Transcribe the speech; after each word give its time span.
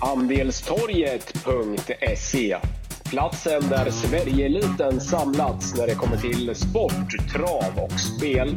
Andelstorget.se 0.00 2.56
Platsen 3.10 3.62
där 3.68 3.90
Sverigeeliten 3.90 5.00
samlats 5.00 5.78
när 5.78 5.86
det 5.86 5.94
kommer 5.94 6.16
till 6.16 6.54
sport, 6.54 7.30
trav 7.32 7.84
och 7.84 8.00
spel. 8.00 8.56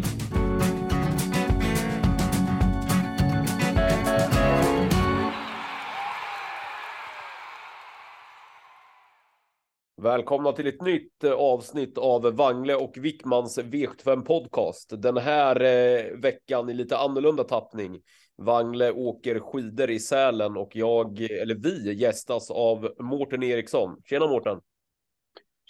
Välkomna 10.02 10.52
till 10.52 10.68
ett 10.68 10.82
nytt 10.82 11.24
eh, 11.24 11.32
avsnitt 11.32 11.98
av 11.98 12.36
Wangle 12.36 12.76
och 12.76 12.94
Wickmans 12.98 13.60
V75 13.60 14.22
podcast. 14.22 14.94
Den 14.98 15.18
här 15.18 15.62
eh, 15.62 16.18
veckan 16.18 16.70
i 16.70 16.74
lite 16.74 16.98
annorlunda 16.98 17.44
tappning. 17.44 18.00
Wangle 18.40 18.92
åker 18.92 19.40
skidor 19.40 19.90
i 19.90 20.00
Sälen 20.00 20.58
och 20.58 20.76
jag, 20.76 21.22
eller 21.22 21.56
vi, 21.56 21.94
gästas 21.94 22.52
av 22.52 22.94
Mårten 23.00 23.44
Eriksson. 23.44 24.02
Tjena 24.06 24.28
Mårten! 24.28 24.62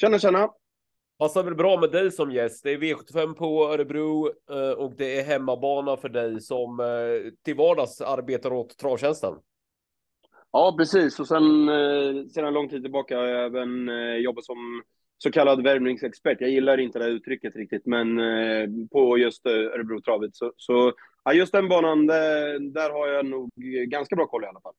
Tjena, 0.02 0.20
tjena! 0.20 0.50
Passar 1.20 1.44
väl 1.44 1.56
bra 1.56 1.80
med 1.80 1.92
dig 1.92 2.12
som 2.12 2.32
gäst. 2.32 2.64
Det 2.64 2.72
är 2.72 2.78
V75 2.78 3.34
på 3.34 3.74
Örebro 3.74 4.28
eh, 4.28 4.72
och 4.72 4.94
det 4.98 5.20
är 5.20 5.24
hemmabana 5.24 5.98
för 5.98 6.10
dig 6.10 6.42
som 6.42 6.80
eh, 6.80 7.32
till 7.46 7.56
vardags 7.56 8.02
arbetar 8.02 8.54
åt 8.54 8.78
Travtjänsten. 8.78 9.34
Ja, 10.52 10.76
precis. 10.78 11.20
Och 11.20 11.28
sen 11.28 11.70
eh, 11.70 12.26
sedan 12.26 12.54
lång 12.54 12.70
tid 12.70 12.84
tillbaka 12.84 13.18
har 13.18 13.26
jag 13.26 13.46
även 13.46 13.90
jobbat 14.22 14.46
som 14.46 14.84
så 15.24 15.32
kallad 15.32 15.64
värmningsexpert. 15.64 16.42
Jag 16.42 16.50
gillar 16.50 16.78
inte 16.78 17.00
det 17.00 17.06
här 17.06 17.12
uttrycket 17.12 17.56
riktigt, 17.56 17.86
men 17.86 18.20
eh, 18.20 18.70
på 18.92 19.18
just 19.18 19.46
eh, 19.46 19.52
Örebro 19.52 20.02
travet 20.02 20.36
Så, 20.36 20.54
så 20.58 20.94
ja, 21.24 21.34
just 21.34 21.52
den 21.52 21.70
banan, 21.70 22.08
där, 22.08 22.60
där 22.60 22.90
har 22.90 23.08
jag 23.08 23.26
nog 23.26 23.50
ganska 23.88 24.16
bra 24.16 24.28
koll 24.28 24.44
i 24.44 24.48
alla 24.48 24.62
fall. 24.62 24.74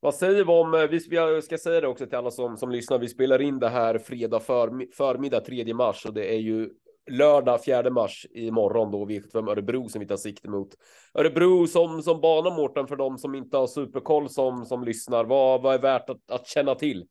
Vad 0.00 0.14
säger 0.14 0.44
vi 0.44 0.52
om, 0.52 0.74
eh, 0.74 0.88
vi 0.88 1.00
jag 1.10 1.44
ska 1.44 1.58
säga 1.58 1.80
det 1.80 1.88
också 1.88 2.06
till 2.06 2.18
alla 2.18 2.30
som, 2.30 2.56
som 2.56 2.70
lyssnar, 2.70 2.98
vi 2.98 3.08
spelar 3.08 3.42
in 3.42 3.58
det 3.58 3.68
här 3.68 3.98
fredag 3.98 4.40
för, 4.40 4.94
förmiddag 4.94 5.40
3 5.40 5.74
mars 5.74 6.06
och 6.06 6.14
det 6.14 6.34
är 6.34 6.38
ju 6.38 6.70
lördag 7.10 7.64
4 7.64 7.90
mars 7.90 8.26
imorgon 8.30 8.90
då 8.90 9.06
V75 9.06 9.50
Örebro 9.50 9.88
som 9.88 10.00
vi 10.00 10.06
tar 10.06 10.16
sikte 10.16 10.48
mot. 10.48 10.68
Örebro 11.14 11.66
som, 11.66 12.02
som 12.02 12.20
bana 12.20 12.50
Mårten 12.50 12.86
för 12.86 12.96
de 12.96 13.18
som 13.18 13.34
inte 13.34 13.56
har 13.56 13.66
superkoll 13.66 14.28
som, 14.28 14.64
som 14.64 14.84
lyssnar. 14.84 15.24
Vad, 15.24 15.62
vad 15.62 15.74
är 15.74 15.78
värt 15.78 16.10
att, 16.10 16.30
att 16.30 16.46
känna 16.46 16.74
till? 16.74 17.06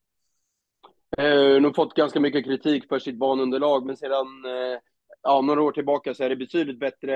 Eh, 1.17 1.61
nog 1.61 1.75
fått 1.75 1.93
ganska 1.93 2.19
mycket 2.19 2.45
kritik 2.45 2.87
för 2.89 2.99
sitt 2.99 3.17
banunderlag, 3.17 3.85
men 3.85 3.97
sedan 3.97 4.45
eh, 4.45 4.79
ja, 5.23 5.41
några 5.41 5.61
år 5.61 5.71
tillbaka 5.71 6.13
så 6.13 6.23
är 6.23 6.29
det 6.29 6.35
betydligt 6.35 6.79
bättre 6.79 7.13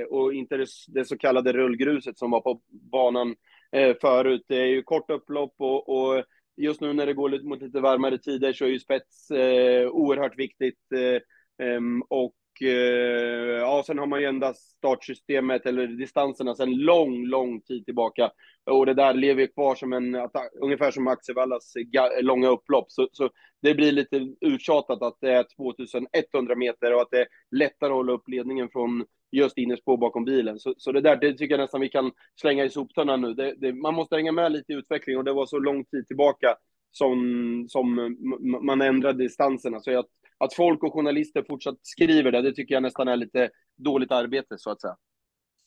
eh, 0.00 0.04
och 0.04 0.34
inte 0.34 0.56
det, 0.56 0.66
det 0.88 1.04
så 1.04 1.18
kallade 1.18 1.52
rullgruset 1.52 2.18
som 2.18 2.30
var 2.30 2.40
på 2.40 2.60
banan 2.68 3.34
eh, 3.72 3.96
förut. 4.00 4.44
Det 4.48 4.56
är 4.56 4.66
ju 4.66 4.82
kort 4.82 5.10
upplopp 5.10 5.54
och, 5.58 5.88
och 5.88 6.24
just 6.56 6.80
nu 6.80 6.92
när 6.92 7.06
det 7.06 7.14
går 7.14 7.48
mot 7.48 7.62
lite 7.62 7.80
varmare 7.80 8.18
tider 8.18 8.52
så 8.52 8.64
är 8.64 8.68
ju 8.68 8.80
spets 8.80 9.30
eh, 9.30 9.88
oerhört 9.88 10.38
viktigt. 10.38 10.78
Eh, 10.94 11.66
ehm, 11.66 12.02
och 12.02 12.34
och 12.52 12.62
eh, 12.62 13.58
ja, 13.60 13.82
sen 13.86 13.98
har 13.98 14.06
man 14.06 14.20
ju 14.20 14.26
endast 14.26 14.70
startsystemet 14.78 15.66
eller 15.66 15.86
distanserna 15.86 16.54
sedan 16.54 16.74
lång, 16.74 17.26
lång 17.26 17.60
tid 17.60 17.84
tillbaka. 17.84 18.30
Och 18.70 18.86
det 18.86 18.94
där 18.94 19.14
lever 19.14 19.40
ju 19.40 19.48
kvar 19.48 19.74
som 19.74 19.92
en, 19.92 20.28
ungefär 20.60 20.90
som 20.90 21.06
Axevallas 21.06 21.74
långa 22.20 22.48
upplopp. 22.48 22.92
Så, 22.92 23.08
så 23.12 23.30
det 23.62 23.74
blir 23.74 23.92
lite 23.92 24.28
uttjatat 24.40 25.02
att 25.02 25.16
det 25.20 25.32
är 25.32 25.46
2100 25.56 26.54
meter 26.54 26.94
och 26.94 27.00
att 27.00 27.10
det 27.10 27.20
är 27.20 27.26
lättare 27.50 27.90
att 27.90 27.96
hålla 27.96 28.12
upp 28.12 28.28
ledningen 28.28 28.68
från 28.68 29.04
just 29.32 29.58
innerspår 29.58 29.96
bakom 29.96 30.24
bilen. 30.24 30.58
Så, 30.58 30.74
så 30.76 30.92
det 30.92 31.00
där, 31.00 31.16
det 31.16 31.32
tycker 31.32 31.54
jag 31.54 31.60
nästan 31.60 31.80
vi 31.80 31.88
kan 31.88 32.12
slänga 32.40 32.64
i 32.64 32.70
soptunnan 32.70 33.20
nu. 33.20 33.34
Det, 33.34 33.54
det, 33.56 33.72
man 33.72 33.94
måste 33.94 34.16
hänga 34.16 34.32
med 34.32 34.52
lite 34.52 34.72
i 34.72 34.76
utvecklingen 34.76 35.18
och 35.18 35.24
det 35.24 35.32
var 35.32 35.46
så 35.46 35.58
lång 35.58 35.84
tid 35.84 36.06
tillbaka 36.06 36.56
som, 36.90 37.66
som 37.68 38.16
man 38.62 38.80
ändrade 38.80 39.18
distanserna. 39.18 39.80
Så 39.80 39.90
jag 39.90 40.04
att 40.44 40.54
folk 40.54 40.82
och 40.82 40.92
journalister 40.92 41.44
fortsatt 41.48 41.78
skriver 41.82 42.32
det, 42.32 42.42
det 42.42 42.52
tycker 42.52 42.74
jag 42.74 42.82
nästan 42.82 43.08
är 43.08 43.16
lite 43.16 43.50
dåligt 43.76 44.12
arbete 44.12 44.58
så 44.58 44.70
att 44.70 44.80
säga. 44.80 44.96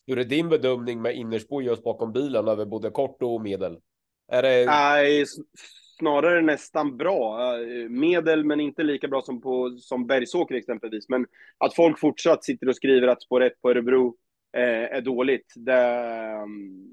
Hur 0.08 0.20
är 0.20 0.24
din 0.24 0.50
bedömning 0.50 1.02
med 1.02 1.16
innerspår 1.16 1.64
just 1.64 1.84
bakom 1.84 2.14
bilen 2.14 2.48
över 2.48 2.66
både 2.66 2.90
kort 2.90 3.22
och 3.22 3.42
medel? 3.42 3.78
Är 4.32 4.42
det... 4.42 4.66
Nej, 4.66 5.26
snarare 6.00 6.42
nästan 6.42 6.98
bra. 6.98 7.40
Medel, 7.90 8.46
men 8.46 8.60
inte 8.60 8.84
lika 8.84 9.08
bra 9.08 9.22
som 9.22 9.42
på 9.42 9.78
som 9.78 10.08
Bergsåker 10.08 10.56
exempelvis. 10.56 11.10
Men 11.10 11.26
att 11.58 11.76
folk 11.76 12.00
fortsatt 12.00 12.44
sitter 12.44 12.70
och 12.70 12.76
skriver 12.76 13.08
att 13.08 13.22
spår 13.22 13.44
1 13.44 13.62
på 13.62 13.70
Örebro 13.70 14.16
eh, 14.58 14.98
är 14.98 15.02
dåligt, 15.02 15.54
det, 15.56 15.82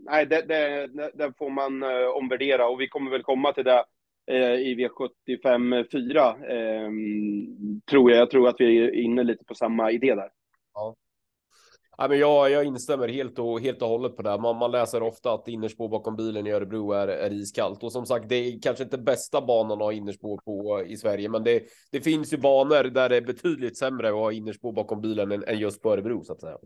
nej, 0.04 0.26
det, 0.26 0.42
det, 0.42 0.86
det, 1.14 1.32
får 1.38 1.50
man 1.50 1.82
eh, 1.82 2.08
omvärdera 2.08 2.68
och 2.68 2.80
vi 2.80 2.88
kommer 2.88 3.10
väl 3.10 3.22
komma 3.22 3.52
till 3.52 3.64
det 3.64 3.84
Eh, 4.26 4.54
i 4.54 4.74
V75 4.74 5.84
4. 5.92 6.28
Eh, 6.28 6.90
tror 7.90 8.10
jag. 8.10 8.20
Jag 8.20 8.30
tror 8.30 8.48
att 8.48 8.56
vi 8.58 8.78
är 8.78 8.94
inne 8.94 9.22
lite 9.22 9.44
på 9.44 9.54
samma 9.54 9.90
idé 9.90 10.14
där. 10.14 10.28
Ja. 10.74 10.96
Ja, 11.96 12.08
men 12.08 12.18
jag, 12.18 12.50
jag 12.50 12.64
instämmer 12.64 13.08
helt 13.08 13.38
och, 13.38 13.60
helt 13.60 13.82
och 13.82 13.88
hållet 13.88 14.16
på 14.16 14.22
det. 14.22 14.38
Man, 14.38 14.56
man 14.56 14.70
läser 14.70 15.02
ofta 15.02 15.32
att 15.32 15.48
innerspår 15.48 15.88
bakom 15.88 16.16
bilen 16.16 16.46
i 16.46 16.50
Örebro 16.50 16.92
är, 16.92 17.08
är 17.08 17.32
iskallt. 17.32 17.82
Och 17.82 17.92
som 17.92 18.06
sagt, 18.06 18.28
det 18.28 18.34
är 18.34 18.60
kanske 18.62 18.84
inte 18.84 18.98
bästa 18.98 19.40
banan 19.40 19.72
att 19.72 19.78
ha 19.78 19.92
innerspår 19.92 20.40
på 20.44 20.84
i 20.86 20.96
Sverige. 20.96 21.28
Men 21.28 21.44
det, 21.44 21.62
det 21.92 22.00
finns 22.00 22.32
ju 22.32 22.36
banor 22.36 22.84
där 22.84 23.08
det 23.08 23.16
är 23.16 23.20
betydligt 23.20 23.78
sämre 23.78 24.08
att 24.08 24.14
ha 24.14 24.32
innerspår 24.32 24.72
bakom 24.72 25.00
bilen 25.00 25.32
än, 25.32 25.44
än 25.44 25.58
just 25.58 25.82
på 25.82 25.92
Örebro 25.92 26.24
så 26.24 26.32
att 26.32 26.40
säga. 26.40 26.56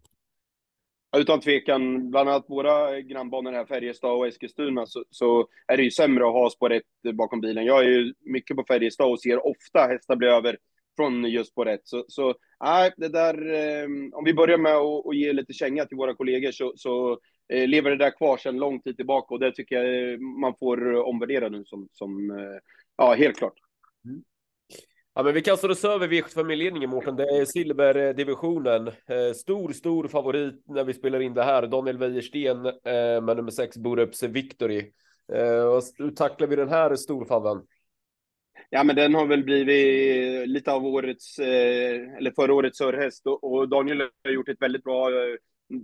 Utan 1.16 1.40
tvekan, 1.40 2.10
bland 2.10 2.28
annat 2.28 2.44
våra 2.48 3.00
grannbanor 3.00 3.52
här, 3.52 3.64
Färjestad 3.66 4.10
och 4.10 4.26
Eskilstuna, 4.26 4.86
så, 4.86 5.04
så, 5.10 5.48
är 5.66 5.76
det 5.76 5.82
ju 5.82 5.90
sämre 5.90 6.26
att 6.26 6.32
ha 6.32 6.50
spår 6.50 6.72
1 6.72 6.82
bakom 7.14 7.40
bilen. 7.40 7.64
Jag 7.64 7.84
är 7.84 7.88
ju 7.88 8.14
mycket 8.20 8.56
på 8.56 8.64
Färjestad 8.68 9.10
och 9.10 9.20
ser 9.20 9.46
ofta 9.46 9.86
hästar 9.86 10.16
bli 10.16 10.28
över 10.28 10.58
från 10.96 11.24
just 11.24 11.50
spår 11.50 11.68
1. 11.68 11.80
Så, 11.84 12.04
så 12.08 12.34
nej, 12.64 12.92
det 12.96 13.08
där, 13.08 13.54
eh, 13.54 13.88
om 14.12 14.24
vi 14.24 14.34
börjar 14.34 14.58
med 14.58 14.72
att, 14.72 15.06
att 15.06 15.16
ge 15.16 15.32
lite 15.32 15.52
känga 15.52 15.84
till 15.84 15.96
våra 15.96 16.14
kollegor 16.14 16.50
så, 16.52 16.72
så 16.76 17.18
eh, 17.52 17.68
lever 17.68 17.90
det 17.90 17.96
där 17.96 18.16
kvar 18.16 18.36
sedan 18.36 18.56
lång 18.56 18.80
tid 18.80 18.96
tillbaka 18.96 19.34
och 19.34 19.40
det 19.40 19.52
tycker 19.52 19.76
jag 19.76 20.12
eh, 20.12 20.18
man 20.18 20.54
får 20.58 20.94
omvärdera 20.94 21.48
nu 21.48 21.64
som, 21.64 21.88
som 21.92 22.30
eh, 22.30 22.58
ja, 22.96 23.14
helt 23.14 23.36
klart. 23.36 23.65
Ja, 25.16 25.22
men 25.22 25.34
vi 25.34 25.42
kastar 25.42 25.68
oss 25.68 25.84
över 25.84 26.08
V75-ledningen, 26.08 26.90
Mårten. 26.90 27.16
Det 27.16 27.22
är 27.22 27.44
silverdivisionen. 27.44 28.88
Eh, 28.88 29.32
stor, 29.34 29.72
stor 29.72 30.08
favorit 30.08 30.62
när 30.66 30.84
vi 30.84 30.94
spelar 30.94 31.20
in 31.20 31.34
det 31.34 31.42
här. 31.42 31.66
Daniel 31.66 31.98
Wäjersten 31.98 32.66
eh, 32.66 33.22
med 33.22 33.36
nummer 33.36 33.50
sex 33.50 33.76
Borups 33.76 34.22
Victory. 34.22 34.92
Eh, 35.32 35.80
hur 35.98 36.10
tacklar 36.10 36.48
vi 36.48 36.56
den 36.56 36.68
här 36.68 36.96
storfavven? 36.96 37.62
Ja, 38.70 38.84
men 38.84 38.96
den 38.96 39.14
har 39.14 39.26
väl 39.26 39.44
blivit 39.44 40.48
lite 40.48 40.72
av 40.72 40.86
årets, 40.86 41.38
eh, 41.38 42.16
eller 42.16 42.30
förra 42.30 42.54
årets 42.54 42.78
sörhäst. 42.78 43.26
och 43.26 43.68
Daniel 43.68 44.00
har 44.24 44.30
gjort 44.30 44.48
ett 44.48 44.62
väldigt 44.62 44.84
bra 44.84 45.10
eh, 45.10 45.36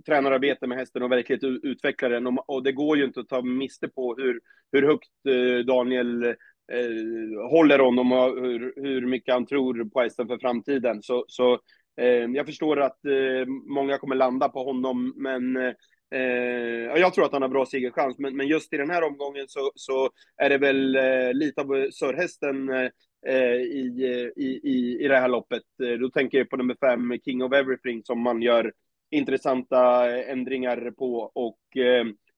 tränararbete 0.05 0.67
med 0.67 0.77
hästen 0.77 1.03
och 1.03 1.11
verkligen 1.11 1.59
utveckla 1.63 2.09
den. 2.09 2.27
Och 2.27 2.63
det 2.63 2.71
går 2.71 2.97
ju 2.97 3.05
inte 3.05 3.19
att 3.19 3.29
ta 3.29 3.41
miste 3.41 3.87
på 3.87 4.15
hur, 4.15 4.39
hur 4.71 4.83
högt 4.83 5.09
eh, 5.27 5.65
Daniel 5.65 6.35
eh, 6.71 7.49
håller 7.49 7.79
honom 7.79 8.11
och 8.11 8.41
hur, 8.41 8.73
hur 8.75 9.07
mycket 9.07 9.33
han 9.33 9.45
tror 9.45 9.89
på 9.89 10.01
hästen 10.01 10.27
för 10.27 10.37
framtiden. 10.37 11.03
Så, 11.03 11.25
så 11.27 11.53
eh, 12.01 12.07
jag 12.07 12.45
förstår 12.45 12.81
att 12.81 13.05
eh, 13.05 13.47
många 13.65 13.97
kommer 13.97 14.15
landa 14.15 14.49
på 14.49 14.63
honom, 14.63 15.13
men 15.15 15.57
eh, 15.57 15.73
eh 16.15 16.99
jag 16.99 17.13
tror 17.13 17.25
att 17.25 17.33
han 17.33 17.41
har 17.41 17.49
bra 17.49 17.65
segerchans. 17.65 18.17
Men, 18.17 18.37
men 18.37 18.47
just 18.47 18.73
i 18.73 18.77
den 18.77 18.89
här 18.89 19.03
omgången 19.03 19.45
så, 19.47 19.71
så 19.75 20.09
är 20.37 20.49
det 20.49 20.57
väl 20.57 20.95
eh, 20.95 21.33
lite 21.33 21.61
av 21.61 21.87
sörhästen 21.91 22.69
eh, 22.69 22.89
eh 23.27 23.55
i, 23.55 24.31
i, 24.35 24.43
i, 24.63 24.97
i 25.05 25.07
det 25.07 25.19
här 25.19 25.29
loppet. 25.29 25.63
Eh, 25.83 25.99
då 25.99 26.09
tänker 26.09 26.37
jag 26.37 26.49
på 26.49 26.57
nummer 26.57 26.75
fem, 26.79 27.19
King 27.25 27.43
of 27.43 27.53
Everything, 27.53 28.03
som 28.03 28.21
man 28.21 28.41
gör 28.41 28.73
intressanta 29.11 30.11
ändringar 30.21 30.91
på 30.91 31.31
och 31.35 31.59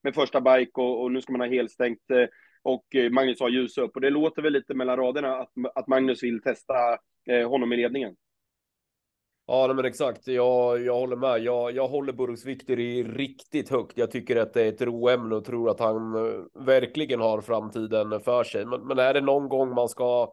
med 0.02 0.14
första 0.14 0.40
bike 0.40 0.80
och, 0.80 1.02
och 1.02 1.12
nu 1.12 1.20
ska 1.20 1.32
man 1.32 1.40
ha 1.40 1.48
helstängt 1.48 2.02
och 2.66 2.94
eh, 2.94 3.10
Magnus 3.10 3.40
har 3.40 3.48
ljus 3.48 3.78
upp. 3.78 3.94
Och 3.94 4.00
det 4.00 4.10
låter 4.10 4.42
väl 4.42 4.52
lite 4.52 4.74
mellan 4.74 4.96
raderna 4.96 5.36
att, 5.36 5.52
att 5.74 5.86
Magnus 5.86 6.22
vill 6.22 6.42
testa 6.42 6.74
eh, 7.30 7.48
honom 7.48 7.72
i 7.72 7.76
ledningen. 7.76 8.16
Ja, 9.46 9.72
men 9.76 9.84
exakt. 9.84 10.26
Jag, 10.26 10.84
jag 10.84 10.94
håller 10.94 11.16
med. 11.16 11.38
Jag, 11.38 11.72
jag 11.72 11.88
håller 11.88 12.12
Burgs 12.12 12.46
i 12.68 13.02
riktigt 13.02 13.68
högt. 13.68 13.98
Jag 13.98 14.10
tycker 14.10 14.36
att 14.36 14.54
det 14.54 14.62
är 14.62 14.68
ett 14.68 14.82
roämne 14.82 15.34
och 15.34 15.44
tror 15.44 15.70
att 15.70 15.80
han 15.80 16.14
eh, 16.14 16.64
verkligen 16.64 17.20
har 17.20 17.40
framtiden 17.40 18.20
för 18.20 18.44
sig. 18.44 18.66
Men, 18.66 18.86
men 18.86 18.98
är 18.98 19.14
det 19.14 19.20
någon 19.20 19.48
gång 19.48 19.74
man 19.74 19.88
ska 19.88 20.32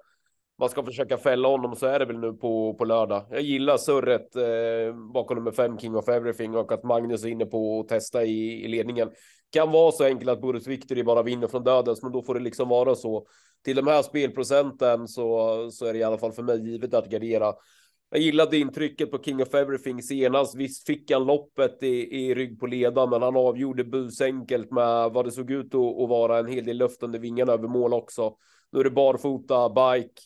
man 0.60 0.70
ska 0.70 0.84
försöka 0.84 1.18
fälla 1.18 1.48
honom 1.48 1.76
så 1.76 1.86
är 1.86 2.00
det 2.00 2.06
väl 2.06 2.20
nu 2.20 2.34
på, 2.34 2.74
på 2.74 2.86
lördag. 2.86 3.26
Jag 3.30 3.42
gillar 3.42 3.78
surret 3.78 4.36
eh, 4.36 4.96
bakom 5.14 5.38
nummer 5.38 5.52
fem 5.52 5.78
King 5.78 5.96
of 5.96 6.10
Everything 6.10 6.56
och 6.56 6.72
att 6.72 6.84
Magnus 6.84 7.26
är 7.26 7.30
inne 7.30 7.46
på 7.46 7.80
att 7.80 7.88
testa 7.88 8.24
i, 8.24 8.64
i 8.66 8.68
ledningen 8.68 9.12
kan 9.54 9.72
vara 9.72 9.92
så 9.92 10.04
enkelt 10.04 10.30
att 10.30 10.42
Boris 10.42 10.68
Victory 10.68 11.04
bara 11.04 11.24
vinner 11.24 11.48
från 11.48 11.64
dödens, 11.64 12.04
men 12.04 12.12
då 12.12 12.24
får 12.24 12.34
det 12.34 12.40
liksom 12.40 12.70
vara 12.70 12.96
så. 12.96 13.28
Till 13.64 13.76
de 13.76 13.88
här 13.88 14.02
spelprocenten 14.02 15.08
så, 15.08 15.72
så 15.72 15.86
är 15.86 15.94
det 15.94 16.00
i 16.00 16.04
alla 16.04 16.18
fall 16.18 16.32
för 16.32 16.44
mig 16.44 16.72
givet 16.72 16.94
att 16.94 17.10
gardera. 17.10 17.54
jag 18.10 18.22
gillade 18.22 18.58
intrycket 18.58 19.12
på 19.12 19.24
King 19.24 19.42
of 19.42 19.54
Everything 19.54 20.02
senast. 20.02 20.56
Visst 20.56 20.86
fick 20.86 21.12
han 21.12 21.26
loppet 21.26 21.84
i, 21.84 22.18
i 22.26 22.36
rygg 22.36 22.60
på 22.60 22.68
ledan, 22.68 23.10
men 23.10 23.22
han 23.22 23.36
avgjorde 23.36 23.84
busenkelt 23.84 24.72
med 24.72 25.12
vad 25.12 25.26
det 25.26 25.32
såg 25.32 25.52
ut 25.52 25.76
att, 25.76 26.02
att 26.02 26.10
vara 26.10 26.40
en 26.40 26.48
hel 26.48 26.66
del 26.66 26.78
luft 26.78 27.04
under 27.04 27.20
vingarna 27.20 27.54
över 27.54 27.68
mål 27.68 27.94
också. 27.94 28.36
Nu 28.72 28.80
är 28.80 28.84
det 28.84 28.92
barfota, 28.92 29.70
bike. 29.70 30.22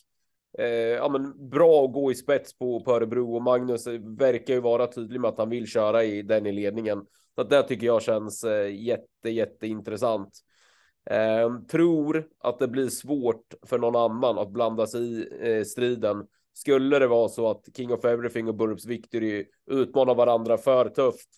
Eh, 0.58 0.66
ja, 0.68 1.08
men 1.08 1.48
bra 1.48 1.84
att 1.84 1.92
gå 1.92 2.12
i 2.12 2.14
spets 2.14 2.58
på, 2.58 2.80
på 2.80 2.92
Örebro 2.92 3.36
och 3.36 3.42
Magnus 3.42 3.86
verkar 4.18 4.54
ju 4.54 4.60
vara 4.60 4.86
tydlig 4.86 5.20
med 5.20 5.28
att 5.28 5.38
han 5.38 5.50
vill 5.50 5.66
köra 5.66 6.04
i 6.04 6.22
den 6.22 6.46
i 6.46 6.52
ledningen. 6.52 7.06
Så 7.38 7.42
att 7.42 7.50
det 7.50 7.62
tycker 7.62 7.86
jag 7.86 8.02
känns 8.02 8.44
eh, 8.44 8.74
jätte, 8.74 9.30
jätteintressant. 9.30 10.38
Eh, 11.10 11.58
tror 11.70 12.28
att 12.38 12.58
det 12.58 12.68
blir 12.68 12.88
svårt 12.88 13.54
för 13.66 13.78
någon 13.78 13.96
annan 13.96 14.38
att 14.38 14.50
blanda 14.50 14.86
sig 14.86 15.02
i 15.02 15.28
eh, 15.40 15.64
striden. 15.64 16.26
Skulle 16.52 16.98
det 16.98 17.06
vara 17.06 17.28
så 17.28 17.50
att 17.50 17.68
King 17.76 17.92
of 17.92 18.04
Everything 18.04 18.48
och 18.48 18.54
Burps 18.54 18.86
Victory 18.86 19.46
utmanar 19.70 20.14
varandra 20.14 20.58
för 20.58 20.88
tufft 20.88 21.28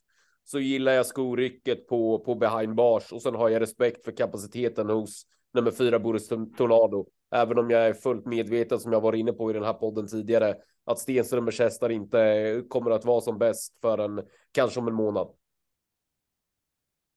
så 0.44 0.58
gillar 0.58 0.92
jag 0.92 1.06
skorycket 1.06 1.86
på, 1.88 2.18
på 2.18 2.34
behind 2.34 2.74
bars 2.74 3.12
och 3.12 3.22
sen 3.22 3.34
har 3.34 3.48
jag 3.48 3.62
respekt 3.62 4.04
för 4.04 4.12
kapaciteten 4.12 4.90
hos 4.90 5.22
nummer 5.54 5.70
fyra 5.70 5.98
Boris 5.98 6.28
Tornado. 6.28 7.06
Även 7.30 7.58
om 7.58 7.70
jag 7.70 7.86
är 7.86 7.92
fullt 7.92 8.26
medveten 8.26 8.80
som 8.80 8.92
jag 8.92 9.00
var 9.00 9.14
inne 9.14 9.32
på 9.32 9.50
i 9.50 9.52
den 9.52 9.64
här 9.64 9.72
podden 9.74 10.06
tidigare 10.06 10.56
att 10.84 10.98
Stensrum 10.98 11.46
och 11.46 11.52
kästar 11.52 11.90
inte 11.90 12.20
eh, 12.20 12.62
kommer 12.62 12.90
att 12.90 13.04
vara 13.04 13.20
som 13.20 13.38
bäst 13.38 13.78
förrän 13.82 14.22
kanske 14.52 14.80
om 14.80 14.88
en 14.88 14.94
månad. 14.94 15.39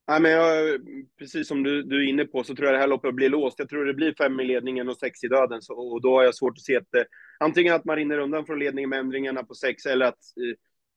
Ja, 0.06 0.20
men 0.20 0.32
jag, 0.32 0.80
precis 1.20 1.48
som 1.48 1.64
du, 1.64 1.84
du 1.84 2.04
är 2.04 2.10
inne 2.10 2.26
på 2.26 2.44
så 2.44 2.56
tror 2.56 2.66
jag 2.66 2.76
det 2.76 2.80
här 2.80 2.88
loppet 2.88 3.16
blir 3.16 3.30
låst. 3.30 3.60
Jag 3.60 3.70
tror 3.70 3.86
det 3.86 3.94
blir 3.94 4.14
fem 4.18 4.40
i 4.40 4.44
ledningen 4.44 4.90
och 4.90 4.98
sex 4.98 5.24
i 5.24 5.28
döden. 5.28 5.62
Så, 5.62 5.74
och 5.74 6.02
då 6.02 6.16
har 6.16 6.24
jag 6.24 6.36
svårt 6.36 6.58
att 6.58 6.64
se 6.64 6.78
att 6.78 6.96
eh, 6.96 7.04
antingen 7.40 7.74
att 7.74 7.86
man 7.86 7.96
rinner 7.96 8.18
undan 8.18 8.46
från 8.46 8.60
ledningen 8.60 8.90
med 8.90 9.00
ändringarna 9.00 9.44
på 9.44 9.56
sex 9.56 9.86
eller 9.86 10.06
att 10.06 10.20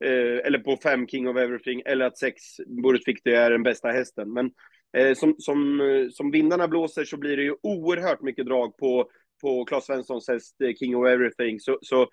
eh, 0.02 0.08
eh 0.08 0.46
eller 0.46 0.58
på 0.58 0.76
fem 0.82 1.06
King 1.06 1.28
of 1.28 1.36
Everything 1.36 1.82
eller 1.86 2.06
att 2.06 2.18
sex 2.18 2.42
Boris 2.66 3.08
Victor 3.08 3.32
är 3.32 3.50
den 3.50 3.62
bästa 3.62 3.88
hästen. 3.88 4.32
Men 4.32 4.50
eh, 4.96 5.14
som, 5.14 5.34
som, 5.38 5.80
eh, 5.80 6.08
som 6.10 6.30
vindarna 6.30 6.68
blåser 6.68 7.04
så 7.04 7.16
blir 7.16 7.36
det 7.36 7.42
ju 7.42 7.54
oerhört 7.62 8.22
mycket 8.22 8.46
drag 8.46 8.76
på 8.76 9.10
på 9.40 9.64
Claes 9.64 9.84
Svenssons 9.84 10.28
häst 10.28 10.56
eh, 10.60 10.74
King 10.74 10.96
of 10.96 11.06
Everything. 11.06 11.60
Så, 11.60 11.78
så 11.82 12.08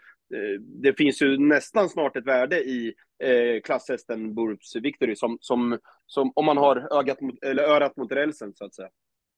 det 0.59 0.93
finns 0.97 1.21
ju 1.21 1.37
nästan 1.37 1.89
snart 1.89 2.15
ett 2.15 2.27
värde 2.27 2.59
i 2.59 2.93
eh, 3.23 3.61
klasshästen 3.61 4.35
Burps 4.35 4.75
Victory 4.75 5.15
som, 5.15 5.37
som, 5.41 5.79
som 6.05 6.31
om 6.35 6.45
man 6.45 6.57
har 6.57 6.99
ögat 6.99 7.21
mot, 7.21 7.43
eller 7.43 7.63
örat 7.63 7.97
mot 7.97 8.11
rälsen 8.11 8.53
så 8.55 8.65
att 8.65 8.75
säga. 8.75 8.89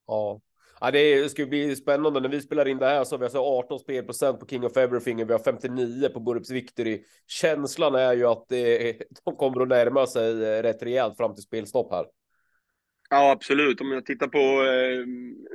Ja. 0.06 0.40
Ja, 0.80 0.90
det 0.90 1.30
ska 1.30 1.46
bli 1.46 1.76
spännande. 1.76 2.20
När 2.20 2.28
vi 2.28 2.40
spelar 2.40 2.68
in 2.68 2.78
det 2.78 2.86
här 2.86 3.04
så 3.04 3.14
har 3.14 3.18
vi 3.18 3.24
alltså 3.24 3.38
18 3.38 3.78
spelprocent 3.78 4.40
på 4.40 4.46
King 4.46 4.64
of 4.64 4.76
Everything 4.76 5.22
och 5.22 5.28
vi 5.28 5.32
har 5.32 5.40
59 5.40 6.08
på 6.08 6.20
Burps 6.20 6.50
Victory. 6.50 7.02
Känslan 7.26 7.94
är 7.94 8.12
ju 8.12 8.26
att 8.26 8.44
det, 8.48 8.96
de 9.24 9.36
kommer 9.36 9.62
att 9.62 9.68
närma 9.68 10.06
sig 10.06 10.62
rätt 10.62 10.82
rejält 10.82 11.16
fram 11.16 11.34
till 11.34 11.42
spelstopp 11.42 11.92
här. 11.92 12.06
Ja, 13.10 13.30
absolut. 13.30 13.80
Om 13.80 13.92
jag 13.92 14.06
tittar 14.06 14.26
på 14.26 14.38
eh, 14.38 15.04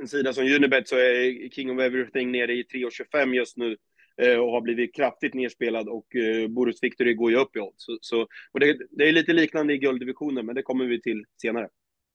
en 0.00 0.08
sida 0.08 0.32
som 0.32 0.44
Unibet 0.44 0.88
så 0.88 0.96
är 0.96 1.48
King 1.48 1.70
of 1.70 1.80
Everything 1.80 2.32
nere 2.32 2.52
i 2.52 2.62
3,25 2.62 3.34
just 3.34 3.56
nu 3.56 3.72
eh, 3.72 3.76
Eh, 4.16 4.38
och 4.38 4.50
har 4.50 4.60
blivit 4.60 4.94
kraftigt 4.94 5.34
nerspelad 5.34 5.88
och 5.88 6.16
eh, 6.16 6.48
Boris 6.48 6.82
Victory 6.82 7.14
går 7.14 7.30
ju 7.30 7.36
upp 7.36 7.56
i 7.56 7.60
odds. 7.60 7.74
Så, 7.76 7.98
så, 8.00 8.26
och 8.52 8.60
det, 8.60 8.78
det, 8.90 9.08
är 9.08 9.12
lite 9.12 9.32
liknande 9.32 9.74
i 9.74 9.78
gulddivisionen, 9.78 10.46
men 10.46 10.54
det 10.54 10.62
kommer 10.62 10.84
vi 10.84 11.02
till 11.02 11.24
senare. 11.42 11.68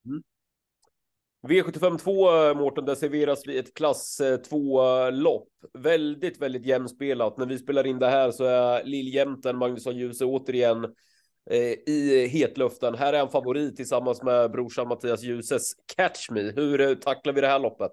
Mm. 0.05 0.23
V75 1.47 1.97
2, 1.97 2.53
Mårten, 2.53 2.85
där 2.85 2.95
serveras 2.95 3.47
vi 3.47 3.57
ett 3.57 3.73
klass 3.73 4.19
eh, 4.19 4.37
2-lopp. 4.37 5.49
Väldigt, 5.73 6.41
väldigt 6.41 6.65
jämspelat. 6.65 7.37
När 7.37 7.45
vi 7.45 7.57
spelar 7.57 7.87
in 7.87 7.99
det 7.99 8.09
här 8.09 8.31
så 8.31 8.43
är 8.43 8.83
lilljämten 8.83 9.57
Magnusson 9.57 9.97
Djuse 9.97 10.25
återigen 10.25 10.85
Eh, 11.49 11.93
i 11.93 12.27
hetluften. 12.27 12.95
Här 12.95 13.13
är 13.13 13.19
en 13.19 13.29
favorit 13.29 13.75
tillsammans 13.75 14.23
med 14.23 14.51
brorsan 14.51 14.87
Mattias 14.87 15.23
Ljuses 15.23 15.73
Catch 15.95 16.29
Me. 16.29 16.41
Hur 16.41 16.95
tacklar 16.95 17.33
vi 17.33 17.41
det 17.41 17.47
här 17.47 17.59
loppet? 17.59 17.91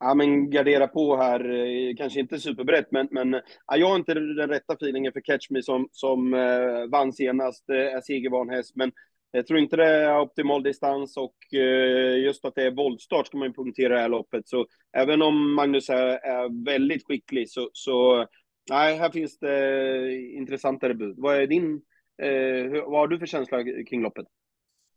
Ja, 0.00 0.14
men 0.14 0.50
gardera 0.50 0.88
på 0.88 1.16
här, 1.16 1.50
eh, 1.50 1.96
kanske 1.96 2.20
inte 2.20 2.38
superbrett, 2.38 2.86
men, 2.90 3.08
men 3.10 3.32
ja, 3.66 3.76
jag 3.76 3.88
har 3.88 3.96
inte 3.96 4.14
den 4.14 4.48
rätta 4.48 4.74
feelingen 4.74 5.12
för 5.12 5.20
Catch 5.20 5.50
Me 5.50 5.62
som, 5.62 5.88
som 5.92 6.34
eh, 6.34 6.86
vann 6.90 7.12
senast, 7.12 7.70
eh, 7.70 7.76
är 7.76 8.00
segervan 8.00 8.48
häst, 8.48 8.76
men 8.76 8.92
jag 9.30 9.46
tror 9.46 9.58
inte 9.58 9.76
det 9.76 9.86
är 9.86 10.20
optimal 10.20 10.62
distans 10.62 11.16
och 11.16 11.54
eh, 11.54 12.18
just 12.24 12.44
att 12.44 12.54
det 12.54 12.62
är 12.62 12.70
voltstart 12.70 13.26
ska 13.26 13.38
man 13.38 13.48
ju 13.48 13.54
punktera 13.54 13.94
det 13.94 14.00
här 14.00 14.08
loppet. 14.08 14.48
Så 14.48 14.66
även 14.96 15.22
om 15.22 15.54
Magnus 15.54 15.88
är, 15.90 16.06
är 16.06 16.64
väldigt 16.64 17.06
skicklig 17.06 17.50
så, 17.50 17.70
så 17.72 18.26
nej, 18.70 18.96
här 18.96 19.10
finns 19.10 19.38
det 19.38 20.16
intressantare 20.32 20.94
bud. 20.94 21.14
Vad 21.18 21.36
är 21.36 21.46
din 21.46 21.80
Eh, 22.22 22.70
vad 22.70 23.00
har 23.00 23.08
du 23.08 23.18
för 23.18 23.26
känsla 23.26 23.64
kring 23.64 24.02
loppet? 24.02 24.26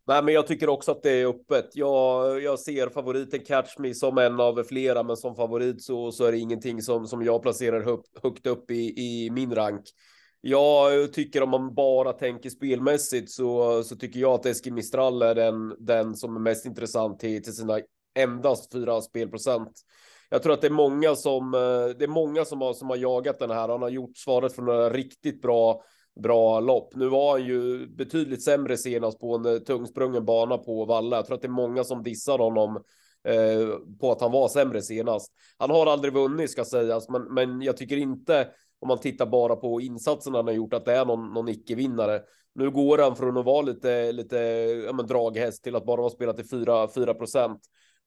Nej, 0.08 0.24
men 0.24 0.34
jag 0.34 0.48
tycker 0.48 0.70
också 0.70 0.92
att 0.92 1.04
det 1.04 1.12
är 1.12 1.26
öppet. 1.26 1.70
Jag, 1.74 2.42
jag 2.44 2.60
ser 2.60 2.90
favoriten 2.90 3.40
Catch 3.46 3.78
Me 3.80 3.94
som 3.94 4.18
en 4.18 4.40
av 4.40 4.64
flera, 4.64 5.04
men 5.04 5.18
som 5.18 5.36
favorit 5.36 5.84
så, 5.84 6.12
så 6.12 6.26
är 6.26 6.32
det 6.32 6.38
ingenting 6.38 6.82
som, 6.82 7.08
som 7.08 7.24
jag 7.24 7.42
placerar 7.42 7.84
högt, 7.84 8.24
högt 8.24 8.48
upp 8.48 8.72
i, 8.72 9.00
i 9.00 9.30
min 9.32 9.56
rank. 9.56 9.82
Jag 10.42 11.14
tycker 11.14 11.44
om 11.44 11.50
man 11.50 11.76
bara 11.76 12.14
tänker 12.14 12.50
spelmässigt 12.50 13.32
så, 13.32 13.84
så 13.84 13.96
tycker 13.96 14.20
jag 14.20 14.34
att 14.34 14.46
Eski 14.46 14.72
Mistral 14.72 15.22
är 15.22 15.36
den, 15.36 15.76
den 15.80 16.16
som 16.16 16.36
är 16.36 16.40
mest 16.40 16.66
intressant 16.66 17.20
till, 17.20 17.44
till 17.44 17.56
sina 17.56 17.80
endast 18.20 18.72
fyra 18.72 19.02
spelprocent. 19.02 19.72
Jag 20.30 20.44
tror 20.44 20.54
att 20.54 20.62
det 20.62 20.68
är 20.68 20.72
många 20.72 21.16
som 21.16 21.54
eh, 21.54 21.98
det 22.00 22.06
är 22.06 22.08
många 22.08 22.46
som 22.46 22.62
har 22.62 22.74
som 22.74 22.90
har 22.90 22.98
jagat 22.98 23.40
den 23.40 23.52
här. 23.52 23.70
Han 23.70 23.82
har 23.82 23.90
gjort 23.90 24.18
svaret 24.18 24.56
för 24.56 24.62
några 24.62 24.90
riktigt 24.90 25.42
bra 25.42 25.84
bra 26.20 26.60
lopp. 26.60 26.96
Nu 26.96 27.08
var 27.08 27.32
han 27.32 27.48
ju 27.48 27.88
betydligt 27.88 28.44
sämre 28.44 28.78
senast 28.78 29.20
på 29.20 29.36
en 29.36 29.46
eh, 29.46 29.60
tungsprungen 29.60 30.26
bana 30.26 30.58
på 30.58 30.86
Valla. 30.86 31.16
Jag 31.16 31.26
tror 31.26 31.36
att 31.36 31.42
det 31.42 31.48
är 31.48 31.50
många 31.50 31.84
som 31.84 32.04
dissar 32.04 32.38
honom 32.38 32.76
eh, 33.28 33.98
på 34.00 34.12
att 34.12 34.22
han 34.22 34.32
var 34.32 34.48
sämre 34.48 34.82
senast. 34.82 35.32
Han 35.58 35.70
har 35.70 35.86
aldrig 35.86 36.14
vunnit 36.14 36.52
ska 36.52 36.66
sägas, 36.66 37.10
men, 37.10 37.24
men 37.24 37.62
jag 37.62 37.78
tycker 37.78 37.98
inte 37.98 38.48
om 38.80 38.88
man 38.88 39.00
tittar 39.00 39.26
bara 39.26 39.56
på 39.56 39.82
insatserna 39.82 40.38
han 40.38 40.48
har 40.48 40.54
gjort 40.54 40.74
att 40.74 40.86
det 40.86 40.94
är 40.94 41.06
någon, 41.06 41.34
någon 41.34 41.50
icke-vinnare. 41.50 42.22
Nu 42.56 42.72
går 42.72 42.98
han 42.98 43.16
från 43.16 43.38
att 43.38 43.46
vara 43.46 43.62
lite, 43.62 44.12
lite 44.12 44.38
ja, 44.86 44.94
men 44.94 45.08
draghäst 45.08 45.64
till 45.64 45.76
att 45.76 45.86
bara 45.86 46.02
vara 46.02 46.10
spelat 46.10 46.38
till 46.38 46.50
4, 46.50 46.88
4 46.96 47.14
procent. 47.14 47.60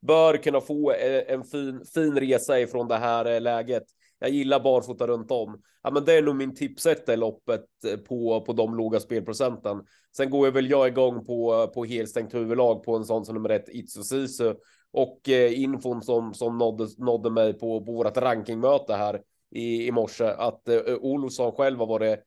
Bör 0.07 0.37
kunna 0.37 0.61
få 0.61 0.93
eh, 0.93 1.35
en 1.35 1.45
fin, 1.45 1.85
fin 1.95 2.21
resa 2.21 2.61
ifrån 2.61 2.89
det 2.89 2.97
här 2.97 3.25
eh, 3.25 3.41
läget. 3.41 3.85
Jag 4.25 4.31
gillar 4.31 4.61
barfota 4.61 5.07
runt 5.07 5.31
om. 5.31 5.63
Ja, 5.83 5.91
men 5.91 6.05
det 6.05 6.13
är 6.13 6.23
nog 6.23 6.37
min 6.37 6.55
tipsetta 6.55 7.15
i 7.15 7.17
loppet 7.17 7.65
eh, 7.87 7.97
på, 7.97 8.41
på 8.41 8.53
de 8.53 8.75
låga 8.75 9.01
spelprocenten. 9.01 9.83
Sen 10.17 10.31
går 10.31 10.47
jag 10.47 10.53
väl 10.53 10.71
jag 10.71 10.89
igång 10.89 11.25
på, 11.25 11.71
på 11.75 11.85
helstängt 11.85 12.35
huvudlag 12.35 12.83
på 12.83 12.97
en 12.97 13.05
sån 13.05 13.25
som 13.25 13.35
nummer 13.35 13.51
ett 13.51 13.69
Itsu 13.69 14.03
Sisu 14.03 14.55
och 14.93 15.29
eh, 15.29 15.61
infon 15.61 16.03
som, 16.03 16.35
som 16.35 16.59
nådde, 16.59 16.89
nådde 16.99 17.31
mig 17.31 17.53
på, 17.53 17.85
på 17.85 17.93
vårt 17.93 18.17
rankingmöte 18.17 18.95
här 18.95 19.21
i, 19.51 19.87
i 19.87 19.93
morse 19.93 20.25
att 20.25 20.69
eh, 20.69 20.77
eh 20.77 20.95
Olofsson 20.95 21.53
själv 21.53 21.79
har 21.79 21.87
varit, 21.87 22.19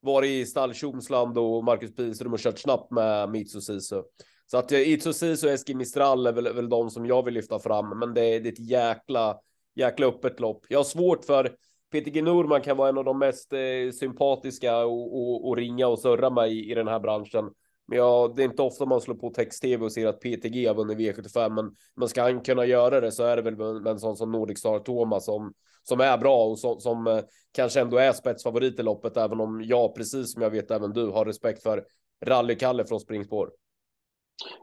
varit 0.00 0.28
i 0.28 0.46
stall 0.46 0.74
Tjomsland 0.74 1.38
och 1.38 1.64
Marcus 1.64 1.94
Pihlström 1.94 2.32
och 2.32 2.38
kört 2.38 2.58
snabbt 2.58 2.90
med 2.90 3.30
Mitsu 3.30 3.60
Sisu. 3.60 4.02
Så 4.46 4.58
att 4.58 4.72
eh, 4.72 4.88
Itsu 4.88 5.12
Sisu 5.12 5.46
och 5.46 5.52
Eski 5.52 5.74
Mistral 5.74 6.26
är 6.26 6.32
väl, 6.32 6.54
väl 6.54 6.68
de 6.68 6.90
som 6.90 7.06
jag 7.06 7.24
vill 7.24 7.34
lyfta 7.34 7.58
fram, 7.58 7.98
men 7.98 8.14
det, 8.14 8.38
det 8.38 8.48
är 8.48 8.52
ett 8.52 8.68
jäkla 8.68 9.38
jäkla 9.74 10.06
öppet 10.06 10.40
lopp. 10.40 10.66
Jag 10.68 10.78
har 10.78 10.84
svårt 10.84 11.24
för 11.24 11.56
Peter 11.92 12.10
G. 12.10 12.22
Norman 12.22 12.60
kan 12.60 12.76
vara 12.76 12.88
en 12.88 12.98
av 12.98 13.04
de 13.04 13.18
mest 13.18 13.52
eh, 13.52 13.90
sympatiska 13.92 14.78
och, 14.78 15.16
och, 15.16 15.48
och, 15.48 15.56
ringa 15.56 15.86
och 15.86 15.98
surra 15.98 16.30
mig 16.30 16.58
i, 16.58 16.70
i 16.70 16.74
den 16.74 16.88
här 16.88 17.00
branschen. 17.00 17.50
Men 17.88 17.98
jag, 17.98 18.36
det 18.36 18.42
är 18.42 18.44
inte 18.44 18.62
ofta 18.62 18.86
man 18.86 19.00
slår 19.00 19.14
på 19.14 19.30
text-tv 19.30 19.84
och 19.84 19.92
ser 19.92 20.06
att 20.06 20.20
PTG 20.20 20.66
har 20.66 20.74
vunnit 20.74 20.98
V75, 20.98 21.50
men, 21.50 21.70
men 21.96 22.08
ska 22.08 22.22
han 22.22 22.40
kunna 22.40 22.66
göra 22.66 23.00
det 23.00 23.12
så 23.12 23.24
är 23.24 23.36
det 23.36 23.42
väl 23.42 23.56
med 23.56 23.86
en 23.86 23.98
sån 23.98 24.16
som 24.16 24.32
Nordic 24.32 24.58
Star 24.58 24.78
Thomas 24.78 25.24
som, 25.24 25.52
som 25.82 26.00
är 26.00 26.18
bra 26.18 26.44
och 26.44 26.58
som, 26.58 26.80
som 26.80 27.06
eh, 27.06 27.20
kanske 27.52 27.80
ändå 27.80 27.96
är 27.96 28.12
spetsfavorit 28.12 28.80
i 28.80 28.82
loppet, 28.82 29.16
även 29.16 29.40
om 29.40 29.62
jag, 29.64 29.94
precis 29.94 30.32
som 30.32 30.42
jag 30.42 30.50
vet 30.50 30.70
även 30.70 30.92
du, 30.92 31.06
har 31.06 31.24
respekt 31.24 31.62
för 31.62 31.84
Rally-Kalle 32.26 32.84
från 32.84 33.00
springspår. 33.00 33.50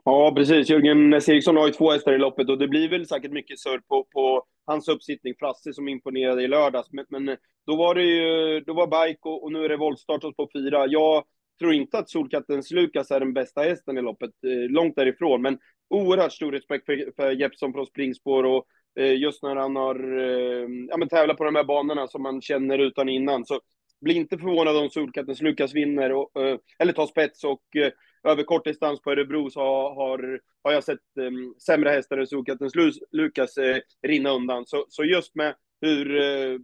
Ja, 0.06 0.34
precis. 0.36 0.70
Jörgen 0.70 1.14
Eriksson 1.14 1.58
har 1.58 1.68
ju 1.68 1.74
två 1.74 1.92
hästar 1.92 2.14
i 2.14 2.18
loppet 2.18 2.50
och 2.50 2.58
det 2.58 2.68
blir 2.68 2.90
väl 2.90 3.08
säkert 3.08 3.32
mycket 3.32 3.60
surr 3.60 3.82
på, 3.88 4.08
på 4.14 4.46
hans 4.66 4.88
uppsittning. 4.88 5.34
Frasse 5.40 5.74
som 5.74 5.88
imponerade 5.88 6.44
i 6.44 6.48
lördags. 6.48 6.92
Men, 6.92 7.06
men 7.10 7.30
eh, 7.30 7.38
då 7.66 7.76
var 7.76 7.96
det 7.96 8.04
ju, 8.04 8.60
då 8.60 8.74
var 8.74 9.08
bike 9.08 9.20
och, 9.22 9.44
och 9.44 9.52
nu 9.52 9.66
är 9.66 9.70
det 9.70 9.78
voltstart 9.78 10.22
på 10.22 10.50
fyra. 10.54 10.88
Jag 10.88 11.24
tror 11.60 11.74
inte 11.74 11.98
att 11.98 12.10
Solkattens 12.10 12.72
Lukas 12.72 13.12
är 13.12 13.20
den 13.20 13.34
bästa 13.34 13.62
hästen 13.62 13.98
i 13.98 14.02
loppet, 14.02 14.32
eh, 14.48 14.70
långt 14.70 14.96
därifrån. 14.96 15.42
Men 15.42 15.58
oerhört 15.90 16.34
stor 16.34 16.52
respekt 16.52 16.86
för, 16.86 17.12
för 17.16 17.32
Jeppsson 17.32 17.74
från 17.74 17.86
springspår 17.86 18.44
och 18.44 18.66
eh, 19.00 19.14
just 19.18 19.44
när 19.44 19.56
han 19.56 19.76
har 19.76 20.18
eh, 20.20 20.68
ja, 20.90 20.98
men 20.98 21.10
tävlat 21.10 21.38
på 21.38 21.44
de 21.44 21.56
här 21.56 21.64
banorna 21.64 22.08
som 22.08 22.24
man 22.24 22.42
känner 22.42 22.80
utan 22.80 23.10
innan. 23.10 23.46
Så 23.46 23.60
bli 24.02 24.14
inte 24.14 24.38
förvånad 24.38 24.78
om 24.78 24.90
Solkattens 24.90 25.42
Lukas 25.42 25.74
vinner, 25.74 26.12
och, 26.12 26.42
eh, 26.42 26.58
eller 26.80 26.94
tar 26.94 27.08
spets 27.08 27.44
och 27.44 27.76
eh, 27.76 27.92
över 28.24 28.44
kort 28.44 28.66
distans 28.66 29.02
på 29.02 29.12
Örebro 29.12 29.50
så 29.50 29.60
har, 29.94 30.40
har 30.64 30.72
jag 30.72 30.84
sett 30.84 31.00
um, 31.20 31.56
sämre 31.66 31.90
hästar 31.90 32.18
än 32.18 32.28
Solkattens 32.28 32.74
Lukas 33.12 33.58
uh, 33.58 33.78
rinna 34.08 34.30
undan. 34.30 34.66
Så, 34.66 34.86
så 34.90 35.04
just 35.04 35.36
med 35.36 35.56
hur, 35.82 36.16
uh, 36.16 36.60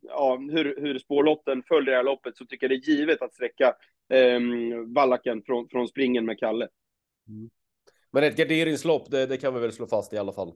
ja, 0.00 0.36
hur, 0.36 0.80
hur 0.80 0.98
spårlotten 0.98 1.62
följer 1.68 1.90
det 1.90 1.96
här 1.96 2.04
loppet 2.04 2.36
så 2.36 2.46
tycker 2.46 2.68
jag 2.68 2.70
det 2.70 2.90
är 2.90 2.96
givet 2.96 3.22
att 3.22 3.34
sträcka 3.34 3.74
um, 4.36 4.94
Vallaken 4.94 5.42
från, 5.46 5.68
från 5.68 5.88
springen 5.88 6.24
med 6.24 6.38
Kalle. 6.38 6.68
Mm. 7.28 7.50
Men 8.12 8.24
ett 8.24 8.36
garderingslopp, 8.36 9.10
det, 9.10 9.26
det, 9.26 9.36
kan 9.36 9.54
vi 9.54 9.60
väl 9.60 9.72
slå 9.72 9.86
fast 9.86 10.12
i 10.12 10.18
alla 10.18 10.32
fall. 10.32 10.52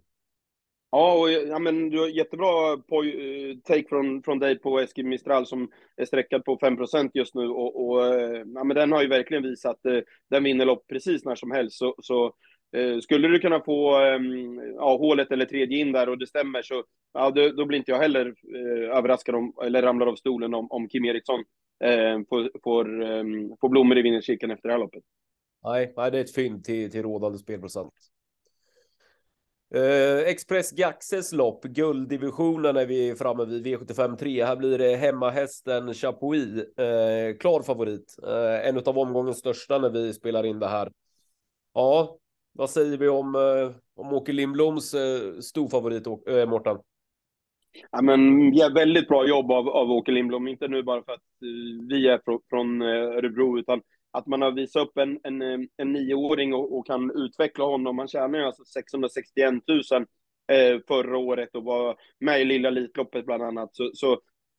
Ja, 0.97 1.13
och, 1.21 1.31
ja 1.31 1.59
men 1.59 1.91
du 1.91 1.99
har 1.99 2.09
jättebra 2.09 2.73
eh, 2.73 3.57
take 3.65 3.89
från, 3.89 4.23
från 4.23 4.39
dig 4.39 4.59
på 4.59 4.81
Eskil 4.81 5.07
Mistral 5.07 5.47
som 5.47 5.71
är 5.97 6.05
sträckad 6.05 6.45
på 6.45 6.59
5% 6.59 7.11
just 7.15 7.35
nu 7.35 7.49
och, 7.49 7.87
och 7.87 8.07
eh, 8.07 8.43
ja, 8.55 8.65
men 8.65 8.75
den 8.77 8.93
har 8.93 9.03
ju 9.03 9.09
verkligen 9.09 9.43
visat 9.43 9.87
eh, 9.87 9.99
den 10.31 10.45
vinner 10.45 10.65
lopp 10.65 10.87
precis 10.89 11.25
när 11.25 11.35
som 11.35 11.51
helst. 11.51 11.79
Så, 11.79 11.95
så 12.03 12.33
eh, 12.77 12.99
skulle 13.01 13.29
du 13.29 13.39
kunna 13.39 13.61
få 13.61 14.01
eh, 14.01 14.21
ja, 14.77 14.97
hålet 14.97 15.33
eller 15.33 15.45
tredje 15.45 15.79
in 15.79 15.93
där 15.93 16.09
och 16.09 16.19
det 16.19 16.27
stämmer 16.27 16.63
så 16.63 16.85
ja, 17.13 17.31
då, 17.31 17.49
då 17.49 17.65
blir 17.65 17.79
inte 17.79 17.91
jag 17.91 17.99
heller 17.99 18.35
överraskad 18.93 19.35
om, 19.35 19.53
eller 19.65 19.83
ramlar 19.83 20.07
av 20.07 20.17
stolen 20.17 20.55
om, 20.55 20.67
om 20.71 20.89
Kim 20.89 21.05
Eriksson 21.05 21.45
får, 22.29 22.61
får, 22.65 23.05
ehm, 23.05 23.57
får 23.61 23.69
blommor 23.69 23.99
i 23.99 24.03
vinnarkikaren 24.03 24.51
efter 24.51 24.69
det 24.69 24.73
här 24.75 24.81
loppet. 24.81 25.03
Nej, 25.65 25.93
nej, 25.97 26.11
det 26.11 26.19
är 26.19 26.25
ett 26.25 26.35
fynd 26.35 26.65
till, 26.65 26.91
till 26.91 27.03
rådande 27.03 27.39
spelprocent. 27.39 27.93
Eh, 29.77 30.29
Express 30.29 30.71
Gaxes 30.71 31.33
lopp, 31.33 31.65
gulddivisionen 31.65 32.77
är 32.77 32.87
vi 32.87 33.15
framme 33.15 33.45
vid 33.45 33.67
V75 33.67 34.17
3. 34.17 34.45
Här 34.45 34.57
blir 34.57 34.79
det 34.79 34.97
hemmahästen 34.97 35.95
Chapuis, 35.95 36.79
eh, 36.79 37.37
klar 37.37 37.63
favorit. 37.63 38.17
Eh, 38.23 38.69
en 38.69 38.79
av 38.79 38.99
omgångens 38.99 39.39
största 39.39 39.79
när 39.79 39.91
vi 39.91 40.13
spelar 40.13 40.47
in 40.47 40.59
det 40.59 40.67
här. 40.67 40.93
Ja, 41.75 42.19
vad 42.53 42.71
säger 42.71 42.99
vi 42.99 43.09
om, 43.09 43.35
eh, 43.35 43.77
om 43.95 44.13
Åke 44.13 44.33
Lindbloms 44.33 44.95
eh, 44.95 45.39
storfavorit, 45.41 46.07
eh, 46.07 46.49
Mårten? 46.49 46.77
Ja, 47.91 48.03
men, 48.03 48.55
ja, 48.55 48.69
väldigt 48.69 49.09
bra 49.09 49.29
jobb 49.29 49.51
av, 49.51 49.69
av 49.69 49.91
Åke 49.91 50.13
Lindblom, 50.13 50.49
inte 50.49 50.69
nu 50.69 50.83
bara 50.83 51.03
för 51.03 51.13
att 51.13 51.21
uh, 51.43 51.89
vi 51.89 52.09
är 52.09 52.21
från, 52.25 52.41
från 52.51 52.83
uh, 52.83 53.17
Örebro, 53.17 53.59
utan 53.59 53.83
att 54.17 54.27
man 54.27 54.43
har 54.43 54.53
visat 54.53 54.83
upp 54.83 54.99
en, 54.99 55.21
en, 55.23 55.43
eh, 55.43 55.59
en 55.77 55.93
nioåring 55.93 56.55
och, 56.55 56.79
och 56.79 56.87
kan 56.87 57.11
utveckla 57.11 57.65
honom. 57.65 57.99
Han 57.99 58.09
tjänar 58.09 58.39
ju 58.39 58.45
alltså 58.45 58.65
661 58.65 59.55
000 59.69 60.07
eh, 60.53 60.81
förra 60.89 61.19
året 61.19 61.55
och 61.55 61.65
var 61.65 61.97
med 62.21 62.41
i 62.41 62.45
Lilla 62.45 62.69
Elitloppet 62.69 63.27
bland 63.27 63.43
annat. 63.43 63.71
Så, 63.73 63.91
så 63.95 64.13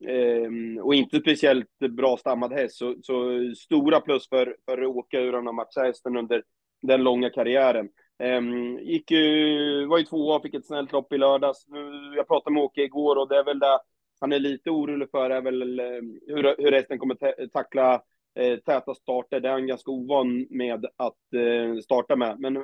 eh, 0.09 0.81
och 0.83 0.95
inte 0.95 1.19
speciellt 1.19 1.79
bra 1.89 2.17
stammad 2.17 2.53
häst. 2.53 2.77
Så, 2.77 2.95
så 3.01 3.41
stora 3.57 4.01
plus 4.01 4.29
för, 4.29 4.55
för 4.65 4.85
Åke 4.85 5.19
hur 5.19 5.33
han 5.33 5.45
har 5.45 5.53
matchat 5.53 5.85
hästen 5.85 6.17
under 6.17 6.43
den 6.81 7.03
långa 7.03 7.29
karriären. 7.29 7.89
Um, 8.23 8.79
gick 8.79 9.11
ju, 9.11 9.85
var 9.85 9.97
ju 9.97 10.03
tvåa, 10.03 10.41
fick 10.41 10.53
ett 10.53 10.65
snällt 10.65 10.91
lopp 10.91 11.13
i 11.13 11.17
lördags. 11.17 11.67
Nu, 11.67 12.13
jag 12.15 12.27
pratade 12.27 12.53
med 12.53 12.63
Åke 12.63 12.81
igår 12.81 13.15
och 13.15 13.29
det 13.29 13.37
är 13.37 13.43
väl 13.43 13.59
det 13.59 13.79
han 14.19 14.33
är 14.33 14.39
lite 14.39 14.69
orolig 14.69 15.11
för 15.11 15.29
är 15.29 15.41
väl 15.41 15.79
eh, 15.79 15.85
hur, 16.27 16.63
hur 16.63 16.71
hästen 16.71 16.99
kommer 16.99 17.47
tackla 17.47 18.01
eh, 18.38 18.58
täta 18.58 18.96
starter. 18.96 19.39
Det 19.39 19.48
är 19.48 19.51
han 19.51 19.67
ganska 19.67 19.91
ovan 19.91 20.48
med 20.50 20.86
att 20.98 21.34
eh, 21.34 21.79
starta 21.84 22.15
med. 22.15 22.39
Men 22.39 22.58
eh, 22.58 22.63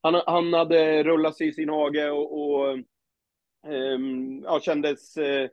han, 0.00 0.22
han 0.26 0.52
hade 0.52 1.02
rullat 1.02 1.36
sig 1.36 1.48
i 1.48 1.52
sin 1.52 1.68
hage 1.68 2.10
och, 2.10 2.40
och 2.40 2.70
eh, 3.68 3.98
ja, 4.44 4.60
kändes 4.60 5.16
eh, 5.16 5.48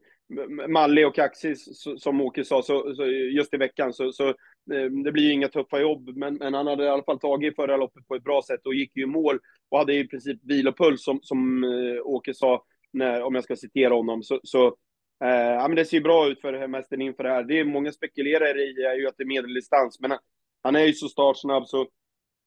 mallig 0.68 1.08
och 1.08 1.16
kaxig 1.16 1.58
som 1.98 2.22
Åke 2.22 2.46
sa, 2.46 2.62
så, 2.62 2.96
så, 2.96 3.06
just 3.06 3.54
i 3.54 3.58
veckan. 3.58 3.94
Så, 3.94 4.12
så 4.12 4.28
ehm, 4.74 5.04
det 5.04 5.12
blir 5.12 5.24
ju 5.24 5.34
inga 5.34 5.48
tuffa 5.48 5.80
jobb, 5.80 6.18
men, 6.18 6.36
men, 6.36 6.54
han 6.54 6.68
hade 6.68 6.84
i 6.84 6.90
alla 6.90 7.04
fall 7.04 7.20
tagit 7.20 7.56
förra 7.56 7.78
loppet 7.78 8.08
på 8.08 8.16
ett 8.16 8.24
bra 8.24 8.42
sätt 8.48 8.66
och 8.66 8.74
gick 8.74 8.96
ju 8.96 9.04
i 9.04 9.06
mål 9.06 9.40
och 9.70 9.78
hade 9.78 9.94
i 9.94 10.08
princip 10.08 10.40
vilopuls 10.44 11.04
som, 11.04 11.20
som 11.24 11.64
eh, 11.64 12.02
Åke 12.04 12.34
sa, 12.34 12.64
när, 12.94 13.24
om 13.24 13.36
jag 13.36 13.44
ska 13.44 13.56
citera 13.56 13.94
honom. 13.94 14.24
Så, 14.24 14.40
så 14.44 14.76
Eh, 15.24 15.30
ja, 15.30 15.68
men 15.68 15.76
det 15.76 15.86
ser 15.86 15.98
ju 15.98 16.04
bra 16.04 16.28
ut 16.28 16.42
för 16.42 16.68
mästaren 16.68 17.02
inför 17.02 17.24
det 17.24 17.30
här. 17.30 17.44
Det 17.44 17.60
är 17.60 17.66
många 17.66 17.92
spekulerar 17.92 18.58
i 18.58 18.84
är 18.84 18.96
ju 18.96 19.08
att 19.08 19.18
det 19.18 19.24
är 19.24 19.28
medeldistans, 19.28 20.00
men 20.00 20.12
han, 20.12 20.20
han 20.64 20.76
är 20.76 20.86
ju 20.86 20.94
så 20.94 21.08
startsnabb 21.08 21.68
så 21.68 21.88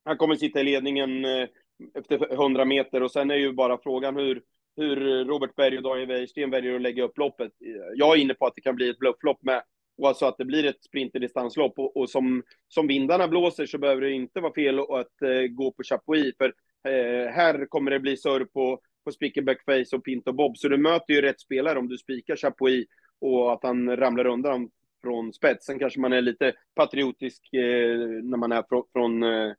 han 0.05 0.17
kommer 0.17 0.35
sitta 0.35 0.59
i 0.59 0.63
ledningen 0.63 1.25
eh, 1.25 1.47
efter 1.93 2.33
100 2.33 2.65
meter 2.65 3.03
och 3.03 3.11
sen 3.11 3.31
är 3.31 3.35
ju 3.35 3.53
bara 3.53 3.77
frågan 3.77 4.15
hur, 4.15 4.41
hur 4.75 5.25
Robert 5.25 5.55
Berg 5.55 5.77
och 5.77 5.83
Daniel 5.83 6.07
Wäjersten 6.07 6.49
väljer 6.49 6.75
att 6.75 6.81
lägga 6.81 7.03
upp 7.03 7.17
loppet. 7.17 7.51
Eh, 7.65 7.93
jag 7.95 8.17
är 8.17 8.21
inne 8.21 8.33
på 8.33 8.45
att 8.45 8.55
det 8.55 8.61
kan 8.61 8.75
bli 8.75 8.89
ett 8.89 8.99
blufflopp 8.99 9.43
med, 9.43 9.63
och 9.97 10.07
alltså 10.07 10.25
att 10.25 10.37
det 10.37 10.45
blir 10.45 10.65
ett 10.65 10.83
sprinterdistanslopp 10.83 11.79
och, 11.79 11.97
och 11.97 12.09
som, 12.09 12.43
som 12.67 12.87
vindarna 12.87 13.27
blåser 13.27 13.65
så 13.65 13.77
behöver 13.77 14.01
det 14.01 14.11
inte 14.11 14.39
vara 14.39 14.53
fel 14.53 14.79
att 14.79 15.21
uh, 15.23 15.47
gå 15.47 15.71
på 15.71 15.83
Chapuis, 15.83 16.35
för 16.37 16.53
eh, 16.87 17.31
här 17.31 17.65
kommer 17.65 17.91
det 17.91 17.99
bli 17.99 18.17
surr 18.17 18.45
på 18.45 18.79
på 19.03 19.11
Spickenback 19.11 19.63
Face 19.65 19.95
och 19.95 20.03
Pinto 20.03 20.33
Bob. 20.33 20.57
Så 20.57 20.67
du 20.67 20.77
möter 20.77 21.13
ju 21.13 21.21
rätt 21.21 21.39
spelare 21.39 21.79
om 21.79 21.87
du 21.87 21.97
spikar 21.97 22.35
Chapuis 22.35 22.85
och 23.19 23.53
att 23.53 23.63
han 23.63 23.97
ramlar 23.97 24.25
undan 24.25 24.69
från 25.01 25.33
spetsen. 25.33 25.79
kanske 25.79 25.99
man 25.99 26.13
är 26.13 26.21
lite 26.21 26.53
patriotisk 26.75 27.53
eh, 27.53 27.97
när 28.23 28.37
man 28.37 28.51
är 28.51 28.63
från, 28.69 28.83
från, 28.93 29.23
eh, 29.23 29.53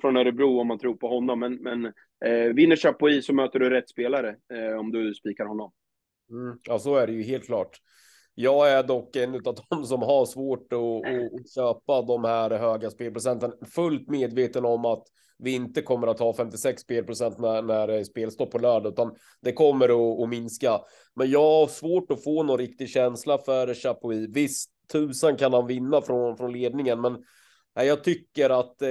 från 0.00 0.16
Örebro 0.16 0.60
om 0.60 0.66
man 0.66 0.78
tror 0.78 0.94
på 0.94 1.08
honom. 1.08 1.40
Men, 1.40 1.54
men 1.54 1.86
eh, 2.24 2.54
vinner 2.54 2.76
Chapuis 2.76 3.26
så 3.26 3.34
möter 3.34 3.58
du 3.58 3.70
rätt 3.70 3.88
spelare 3.88 4.36
eh, 4.54 4.78
om 4.78 4.92
du 4.92 5.14
spikar 5.14 5.44
honom. 5.44 5.72
Mm, 6.30 6.58
ja, 6.62 6.78
så 6.78 6.96
är 6.96 7.06
det 7.06 7.12
ju 7.12 7.22
helt 7.22 7.46
klart. 7.46 7.80
Jag 8.34 8.72
är 8.72 8.82
dock 8.82 9.16
en 9.16 9.34
av 9.34 9.56
de 9.70 9.84
som 9.84 10.02
har 10.02 10.26
svårt 10.26 10.72
att, 10.72 10.80
att 10.80 11.50
köpa 11.54 12.02
de 12.02 12.24
här 12.24 12.50
höga 12.50 12.90
spelprocenten. 12.90 13.52
Fullt 13.74 14.08
medveten 14.08 14.64
om 14.64 14.84
att 14.84 15.06
vi 15.38 15.54
inte 15.54 15.82
kommer 15.82 16.06
att 16.06 16.18
ha 16.18 16.34
56 16.34 16.82
spelprocent 16.82 17.38
när, 17.38 17.62
när 17.62 17.86
det 17.86 17.94
är 17.94 18.04
spelstopp 18.04 18.50
på 18.50 18.58
lördag, 18.58 18.92
utan 18.92 19.14
det 19.42 19.52
kommer 19.52 19.88
att, 19.88 20.20
att, 20.20 20.28
minska. 20.28 20.80
Men 21.14 21.30
jag 21.30 21.60
har 21.60 21.66
svårt 21.66 22.10
att 22.10 22.24
få 22.24 22.42
någon 22.42 22.58
riktig 22.58 22.88
känsla 22.88 23.38
för 23.38 23.74
Chapuis. 23.74 24.28
Visst, 24.28 24.70
tusan 24.92 25.36
kan 25.36 25.52
han 25.52 25.66
vinna 25.66 26.02
från, 26.02 26.36
från 26.36 26.52
ledningen, 26.52 27.00
men 27.00 27.16
jag 27.74 28.04
tycker 28.04 28.50
att 28.50 28.82
eh, 28.82 28.88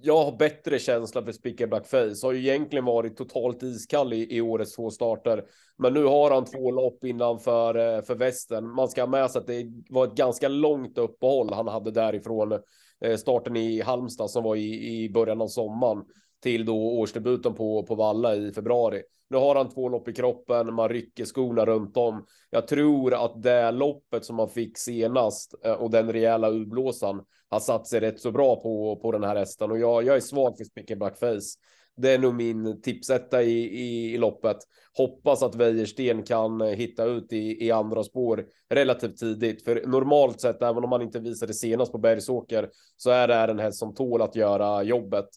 jag 0.00 0.24
har 0.24 0.36
bättre 0.36 0.78
känsla 0.78 1.22
för 1.22 1.32
Spicker 1.32 1.66
Blackface. 1.66 2.26
Har 2.26 2.32
ju 2.32 2.38
egentligen 2.38 2.84
varit 2.84 3.16
totalt 3.16 3.62
iskall 3.62 4.12
i, 4.12 4.36
i 4.36 4.40
årets 4.40 4.76
två 4.76 4.90
starter. 4.90 5.44
Men 5.78 5.94
nu 5.94 6.04
har 6.04 6.30
han 6.30 6.44
två 6.44 6.70
lopp 6.70 7.04
innanför 7.04 7.96
eh, 7.96 8.02
för 8.02 8.14
västen. 8.14 8.70
Man 8.70 8.88
ska 8.88 9.02
ha 9.02 9.08
med 9.08 9.30
sig 9.30 9.40
att 9.40 9.46
det 9.46 9.66
var 9.88 10.06
ett 10.06 10.14
ganska 10.14 10.48
långt 10.48 10.98
uppehåll 10.98 11.52
han 11.52 11.68
hade 11.68 11.90
därifrån 11.90 12.58
Eh, 13.04 13.16
starten 13.16 13.56
i 13.56 13.80
Halmstad 13.80 14.30
som 14.30 14.44
var 14.44 14.56
i, 14.56 15.02
i 15.04 15.10
början 15.10 15.40
av 15.40 15.48
sommaren 15.48 16.04
till 16.42 16.64
då 16.64 16.76
årsdebuten 16.76 17.54
på, 17.54 17.82
på 17.82 17.94
Valla 17.94 18.34
i 18.34 18.52
februari. 18.52 19.02
Nu 19.30 19.36
har 19.36 19.54
han 19.54 19.68
två 19.68 19.88
lopp 19.88 20.08
i 20.08 20.12
kroppen, 20.12 20.74
man 20.74 20.88
rycker 20.88 21.24
skorna 21.24 21.64
runt 21.66 21.96
om. 21.96 22.26
Jag 22.50 22.68
tror 22.68 23.24
att 23.24 23.42
det 23.42 23.70
loppet 23.70 24.24
som 24.24 24.36
man 24.36 24.48
fick 24.48 24.78
senast 24.78 25.54
eh, 25.64 25.72
och 25.72 25.90
den 25.90 26.12
rejäla 26.12 26.50
urblåsan 26.50 27.24
har 27.48 27.60
satt 27.60 27.86
sig 27.86 28.00
rätt 28.00 28.20
så 28.20 28.30
bra 28.30 28.56
på, 28.56 28.96
på 29.02 29.12
den 29.12 29.24
här 29.24 29.36
hästen 29.36 29.70
och 29.70 29.78
jag, 29.78 30.04
jag 30.04 30.16
är 30.16 30.20
svag 30.20 30.56
för 30.56 30.64
Spicker 30.64 30.96
Blackface. 30.96 31.58
Det 31.96 32.10
är 32.10 32.18
nog 32.18 32.34
min 32.34 32.82
tipsetta 32.82 33.42
i, 33.42 33.52
i, 33.52 34.14
i 34.14 34.18
loppet. 34.18 34.56
Hoppas 34.96 35.42
att 35.42 35.54
Wäjersten 35.54 36.22
kan 36.22 36.60
eh, 36.60 36.68
hitta 36.68 37.04
ut 37.04 37.32
i, 37.32 37.66
i 37.66 37.70
andra 37.70 38.04
spår 38.04 38.44
relativt 38.70 39.16
tidigt. 39.16 39.64
För 39.64 39.86
normalt 39.86 40.40
sett, 40.40 40.62
även 40.62 40.84
om 40.84 40.90
man 40.90 41.02
inte 41.02 41.20
visar 41.20 41.46
det 41.46 41.54
senast 41.54 41.92
på 41.92 41.98
Bergsåker, 41.98 42.70
så 42.96 43.10
är 43.10 43.28
det 43.28 43.34
en 43.34 43.58
häst 43.58 43.78
som 43.78 43.94
tål 43.94 44.22
att 44.22 44.36
göra 44.36 44.82
jobbet. 44.82 45.28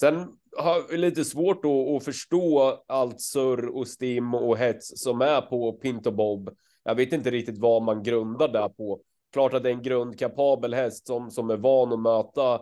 Sen 0.00 0.14
har 0.58 0.82
jag 0.90 0.98
lite 0.98 1.24
svårt 1.24 1.62
då 1.62 1.96
att 1.96 2.04
förstå 2.04 2.78
allt 2.88 3.20
surr 3.20 3.66
och 3.66 3.88
stim 3.88 4.34
och 4.34 4.58
hets 4.58 5.02
som 5.02 5.20
är 5.20 5.40
på 5.40 5.72
Pinto 5.72 6.10
Bob. 6.10 6.50
Jag 6.84 6.94
vet 6.94 7.12
inte 7.12 7.30
riktigt 7.30 7.58
vad 7.58 7.82
man 7.82 8.02
grundar 8.02 8.48
där 8.48 8.68
på. 8.68 9.00
Klart 9.32 9.54
att 9.54 9.62
det 9.62 9.68
är 9.68 9.74
en 9.74 9.82
grundkapabel 9.82 10.74
häst 10.74 11.06
som, 11.06 11.30
som 11.30 11.50
är 11.50 11.56
van 11.56 11.92
att 11.92 12.00
möta 12.00 12.60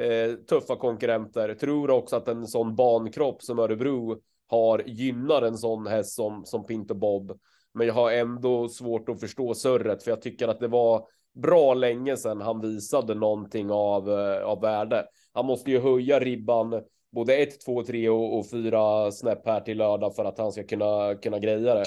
eh, 0.00 0.34
tuffa 0.48 0.76
konkurrenter. 0.76 1.54
Tror 1.54 1.90
också 1.90 2.16
att 2.16 2.28
en 2.28 2.46
sån 2.46 2.76
bankropp 2.76 3.42
som 3.42 3.58
Örebro 3.58 4.16
har 4.48 4.82
gynnar 4.86 5.42
en 5.42 5.58
sån 5.58 5.86
häst 5.86 6.14
som, 6.14 6.44
som 6.44 6.66
Pinto 6.66 6.94
Bob. 6.94 7.38
Men 7.74 7.86
jag 7.86 7.94
har 7.94 8.12
ändå 8.12 8.68
svårt 8.68 9.08
att 9.08 9.20
förstå 9.20 9.54
surret 9.54 10.02
för 10.02 10.10
jag 10.10 10.22
tycker 10.22 10.48
att 10.48 10.60
det 10.60 10.68
var 10.68 11.06
bra 11.34 11.74
länge 11.74 12.16
sedan 12.16 12.40
han 12.40 12.60
visade 12.60 13.14
någonting 13.14 13.70
av, 13.70 14.10
eh, 14.10 14.44
av 14.44 14.60
värde. 14.60 15.06
Han 15.32 15.46
måste 15.46 15.70
ju 15.70 15.80
höja 15.80 16.20
ribban 16.20 16.82
både 17.12 17.36
1, 17.36 17.60
2, 17.60 17.82
3 17.82 18.08
och, 18.08 18.38
och 18.38 18.50
4 18.50 19.12
snäpp 19.12 19.46
här 19.46 19.60
till 19.60 19.78
lördag 19.78 20.16
för 20.16 20.24
att 20.24 20.38
han 20.38 20.52
ska 20.52 20.62
kunna, 20.62 21.14
kunna 21.14 21.38
greja 21.38 21.74
det. 21.74 21.84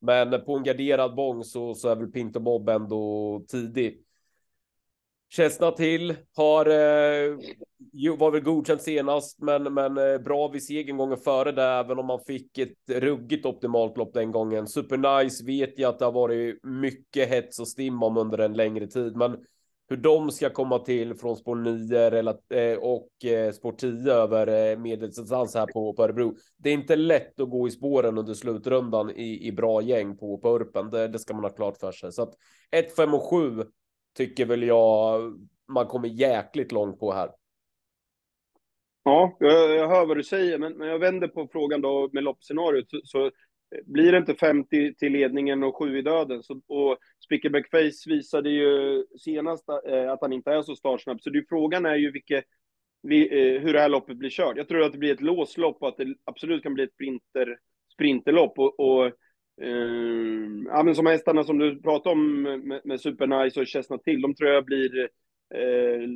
Men 0.00 0.44
på 0.44 0.56
en 0.56 0.62
garderad 0.62 1.14
bång 1.14 1.44
så, 1.44 1.74
så 1.74 1.88
är 1.88 1.96
väl 1.96 2.12
Pinto 2.12 2.40
Bob 2.40 2.68
ändå 2.68 3.44
tidig. 3.48 4.00
Kästna 5.30 5.70
till 5.70 6.16
har 6.36 6.66
eh, 6.66 7.36
var 8.18 8.30
väl 8.30 8.40
godkänt 8.40 8.82
senast, 8.82 9.42
men, 9.42 9.74
men 9.74 9.98
eh, 9.98 10.18
bra 10.18 10.48
vid 10.48 10.64
segern 10.64 10.96
gången 10.96 11.18
före 11.18 11.52
det, 11.52 11.62
även 11.62 11.98
om 11.98 12.06
man 12.06 12.20
fick 12.26 12.58
ett 12.58 12.90
ruggigt 12.90 13.46
optimalt 13.46 13.96
lopp 13.96 14.14
den 14.14 14.30
gången. 14.30 14.66
Supernice 14.66 15.44
vet 15.44 15.78
jag 15.78 15.88
att 15.88 15.98
det 15.98 16.04
har 16.04 16.12
varit 16.12 16.64
mycket 16.64 17.28
hets 17.28 17.60
och 17.60 17.68
stim 17.68 18.02
om 18.02 18.16
under 18.16 18.38
en 18.38 18.52
längre 18.52 18.86
tid, 18.86 19.16
men 19.16 19.36
hur 19.90 19.96
de 19.96 20.30
ska 20.30 20.50
komma 20.50 20.78
till 20.78 21.14
från 21.14 21.36
spår 21.36 21.54
9 21.54 22.70
eh, 22.70 22.78
och 22.78 23.24
eh, 23.24 23.52
spår 23.52 23.72
10 23.72 24.12
över 24.12 24.70
eh, 24.70 24.78
medeldistans 24.78 25.54
här 25.54 25.66
på, 25.66 25.92
på 25.92 26.04
Örebro. 26.04 26.34
Det 26.56 26.70
är 26.70 26.74
inte 26.74 26.96
lätt 26.96 27.40
att 27.40 27.50
gå 27.50 27.68
i 27.68 27.70
spåren 27.70 28.18
under 28.18 28.34
slutrundan 28.34 29.10
i, 29.10 29.46
i 29.46 29.52
bra 29.52 29.82
gäng 29.82 30.16
på, 30.16 30.38
på 30.38 30.56
Urpen. 30.56 30.90
Det, 30.90 31.08
det 31.08 31.18
ska 31.18 31.34
man 31.34 31.44
ha 31.44 31.50
klart 31.50 31.76
för 31.76 31.92
sig. 31.92 32.12
Så 32.12 32.22
att 32.22 32.34
1, 32.70 32.96
5 32.96 33.14
och 33.14 33.22
7 33.22 33.64
tycker 34.14 34.46
väl 34.46 34.62
jag 34.62 35.32
man 35.70 35.86
kommer 35.86 36.08
jäkligt 36.08 36.72
långt 36.72 37.00
på 37.00 37.12
här. 37.12 37.30
Ja, 39.02 39.36
jag, 39.40 39.76
jag 39.76 39.88
hör 39.88 40.06
vad 40.06 40.16
du 40.16 40.24
säger, 40.24 40.58
men, 40.58 40.72
men 40.72 40.88
jag 40.88 40.98
vänder 40.98 41.28
på 41.28 41.48
frågan 41.52 41.80
då 41.80 42.10
med 42.12 42.24
loppscenariot. 42.24 42.90
Så, 42.90 43.00
så 43.04 43.26
eh, 43.26 43.30
blir 43.84 44.12
det 44.12 44.18
inte 44.18 44.34
50 44.34 44.94
till 44.94 45.12
ledningen 45.12 45.62
och 45.62 45.76
7 45.76 45.98
i 45.98 46.02
döden. 46.02 46.42
Så, 46.42 46.60
och 46.66 46.98
Spickerback 47.24 47.70
Face 47.70 48.10
visade 48.10 48.50
ju 48.50 49.04
senast 49.18 49.68
eh, 49.68 50.12
att 50.12 50.20
han 50.20 50.32
inte 50.32 50.52
är 50.52 50.62
så 50.62 50.76
startsnabb. 50.76 51.20
Så 51.20 51.30
det, 51.30 51.44
frågan 51.48 51.86
är 51.86 51.96
ju 51.96 52.10
vilket, 52.10 52.44
vi, 53.02 53.22
eh, 53.22 53.60
hur 53.60 53.72
det 53.72 53.80
här 53.80 53.88
loppet 53.88 54.16
blir 54.16 54.30
kört. 54.30 54.56
Jag 54.56 54.68
tror 54.68 54.82
att 54.82 54.92
det 54.92 54.98
blir 54.98 55.14
ett 55.14 55.20
låslopp 55.20 55.82
och 55.82 55.88
att 55.88 55.96
det 55.96 56.14
absolut 56.24 56.62
kan 56.62 56.74
bli 56.74 56.84
ett 56.84 56.92
sprinter, 56.92 57.58
sprinterlopp. 57.92 58.58
Och, 58.58 58.80
och 58.80 59.12
eh, 59.62 60.66
ja, 60.66 60.82
men 60.82 60.94
som 60.94 61.06
hästarna 61.06 61.44
som 61.44 61.58
du 61.58 61.82
pratade 61.82 62.12
om 62.12 62.42
med, 62.42 62.80
med 62.84 63.00
Supernice 63.00 63.60
och 63.60 63.66
Chestnut 63.66 64.04
till, 64.04 64.22
de 64.22 64.34
tror 64.34 64.50
jag 64.50 64.64
blir 64.64 65.10
Eh, 65.54 66.08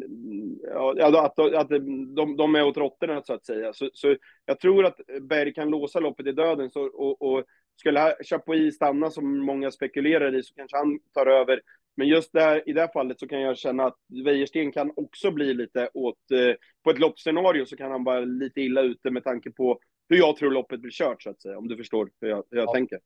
ja, 0.97 1.25
att, 1.25 1.39
att 1.39 1.69
de, 2.17 2.37
de 2.37 2.55
är 2.55 2.65
åt 2.65 2.77
råttorna 2.77 3.23
så 3.23 3.33
att 3.33 3.47
säga. 3.47 3.73
Så, 3.73 3.91
så 3.93 4.17
jag 4.47 4.61
tror 4.61 4.85
att 4.85 5.01
Berg 5.21 5.55
kan 5.55 5.71
låsa 5.71 6.01
loppet 6.01 6.27
i 6.27 6.33
döden. 6.33 6.71
Så, 6.71 6.83
och, 6.83 7.23
och 7.23 7.45
skulle 7.77 8.17
Chapuis 8.25 8.75
stanna 8.75 9.11
som 9.11 9.39
många 9.39 9.71
spekulerar 9.71 10.35
i 10.35 10.43
så 10.43 10.55
kanske 10.55 10.77
han 10.77 10.99
tar 11.15 11.27
över. 11.27 11.61
Men 11.97 12.09
just 12.09 12.33
där, 12.33 12.69
i 12.69 12.73
det 12.73 12.81
här 12.81 12.91
fallet 12.93 13.21
så 13.21 13.29
kan 13.29 13.41
jag 13.41 13.59
känna 13.59 13.85
att 13.85 13.97
Wäjersten 14.25 14.73
kan 14.73 14.93
också 14.97 15.31
bli 15.31 15.55
lite 15.55 15.89
åt, 15.95 16.31
eh, 16.31 16.57
på 16.85 16.91
ett 16.91 16.99
loppscenario 16.99 17.67
så 17.67 17.77
kan 17.77 17.91
han 17.91 18.05
vara 18.05 18.21
lite 18.21 18.61
illa 18.61 18.81
ute 18.81 19.11
med 19.11 19.25
tanke 19.25 19.51
på 19.51 19.79
hur 20.09 20.17
jag 20.17 20.37
tror 20.37 20.51
loppet 20.51 20.81
blir 20.81 20.93
kört 20.93 21.23
så 21.23 21.31
att 21.31 21.43
säga. 21.43 21.59
Om 21.59 21.69
du 21.69 21.77
förstår 21.77 22.11
hur 22.21 22.29
jag, 22.29 22.45
hur 22.51 22.59
jag 22.59 22.69
ja, 22.69 22.73
tänker. 22.73 22.99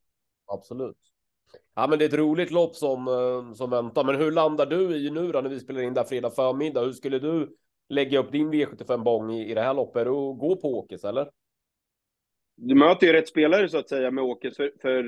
Absolut. 0.49 0.97
Ja, 1.75 1.87
men 1.87 1.99
det 1.99 2.05
är 2.05 2.09
ett 2.09 2.15
roligt 2.15 2.51
lopp 2.51 2.77
som, 2.77 3.09
eh, 3.09 3.55
som 3.55 3.71
väntar. 3.71 4.05
Men 4.05 4.17
hur 4.17 4.31
landar 4.31 4.67
du 4.67 4.97
i 4.97 5.11
nu 5.11 5.33
då 5.33 5.41
när 5.41 5.51
vi 5.51 5.61
spelar 5.61 5.81
in 5.81 5.95
där 5.95 6.05
fredag 6.05 6.31
förmiddag? 6.31 6.81
Hur 6.81 6.93
skulle 6.93 7.19
du 7.19 7.57
lägga 7.89 8.19
upp 8.19 8.33
din 8.33 8.53
V75 8.53 9.05
bång 9.05 9.31
i, 9.33 9.51
i 9.51 9.55
det 9.55 9.61
här 9.61 9.75
loppet? 9.75 10.05
Du 10.05 10.11
gå 10.11 10.57
på 10.57 10.79
Åkes 10.79 11.05
eller? 11.05 11.31
Du 12.57 12.75
möter 12.75 13.07
ju 13.07 13.13
rätt 13.13 13.29
spelare 13.29 13.69
så 13.69 13.79
att 13.79 13.89
säga 13.89 14.11
med 14.11 14.25
Åkes, 14.25 14.57
för, 14.57 14.73
för 14.83 15.03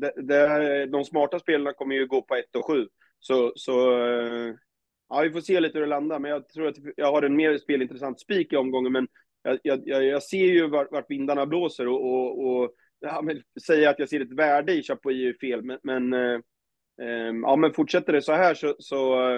det, 0.00 0.06
eh, 0.06 0.24
det, 0.24 0.86
de 0.86 1.04
smarta 1.04 1.38
spelarna 1.38 1.72
kommer 1.72 1.94
ju 1.94 2.06
gå 2.06 2.22
på 2.22 2.34
1 2.34 2.56
och 2.56 2.66
7. 2.66 2.88
Så, 3.18 3.52
så 3.56 3.92
eh, 3.92 4.54
ja, 5.08 5.20
vi 5.22 5.30
får 5.30 5.40
se 5.40 5.60
lite 5.60 5.78
hur 5.78 5.86
det 5.86 5.90
landar, 5.90 6.18
men 6.18 6.30
jag 6.30 6.48
tror 6.48 6.68
att 6.68 6.76
jag 6.96 7.12
har 7.12 7.22
en 7.22 7.36
mer 7.36 7.58
spelintressant 7.58 8.20
spik 8.20 8.52
i 8.52 8.56
omgången, 8.56 8.92
men 8.92 9.08
jag, 9.42 9.80
jag, 9.84 10.04
jag 10.04 10.22
ser 10.22 10.46
ju 10.46 10.68
vart, 10.68 10.92
vart 10.92 11.10
vindarna 11.10 11.46
blåser 11.46 11.88
och, 11.88 12.04
och, 12.04 12.46
och 12.46 12.70
ja, 13.00 13.22
men 13.22 13.42
säga 13.66 13.90
att 13.90 13.98
jag 13.98 14.08
ser 14.08 14.20
ett 14.20 14.32
värde 14.32 14.72
i 14.72 14.82
Chapuis 14.82 15.34
är 15.34 15.38
fel, 15.38 15.62
men, 15.62 15.78
men 15.82 16.12
eh, 16.12 16.40
eh, 17.02 17.34
ja, 17.42 17.56
men 17.56 17.72
fortsätter 17.72 18.12
det 18.12 18.22
så 18.22 18.32
här 18.32 18.54
så, 18.54 18.74
så 18.78 19.30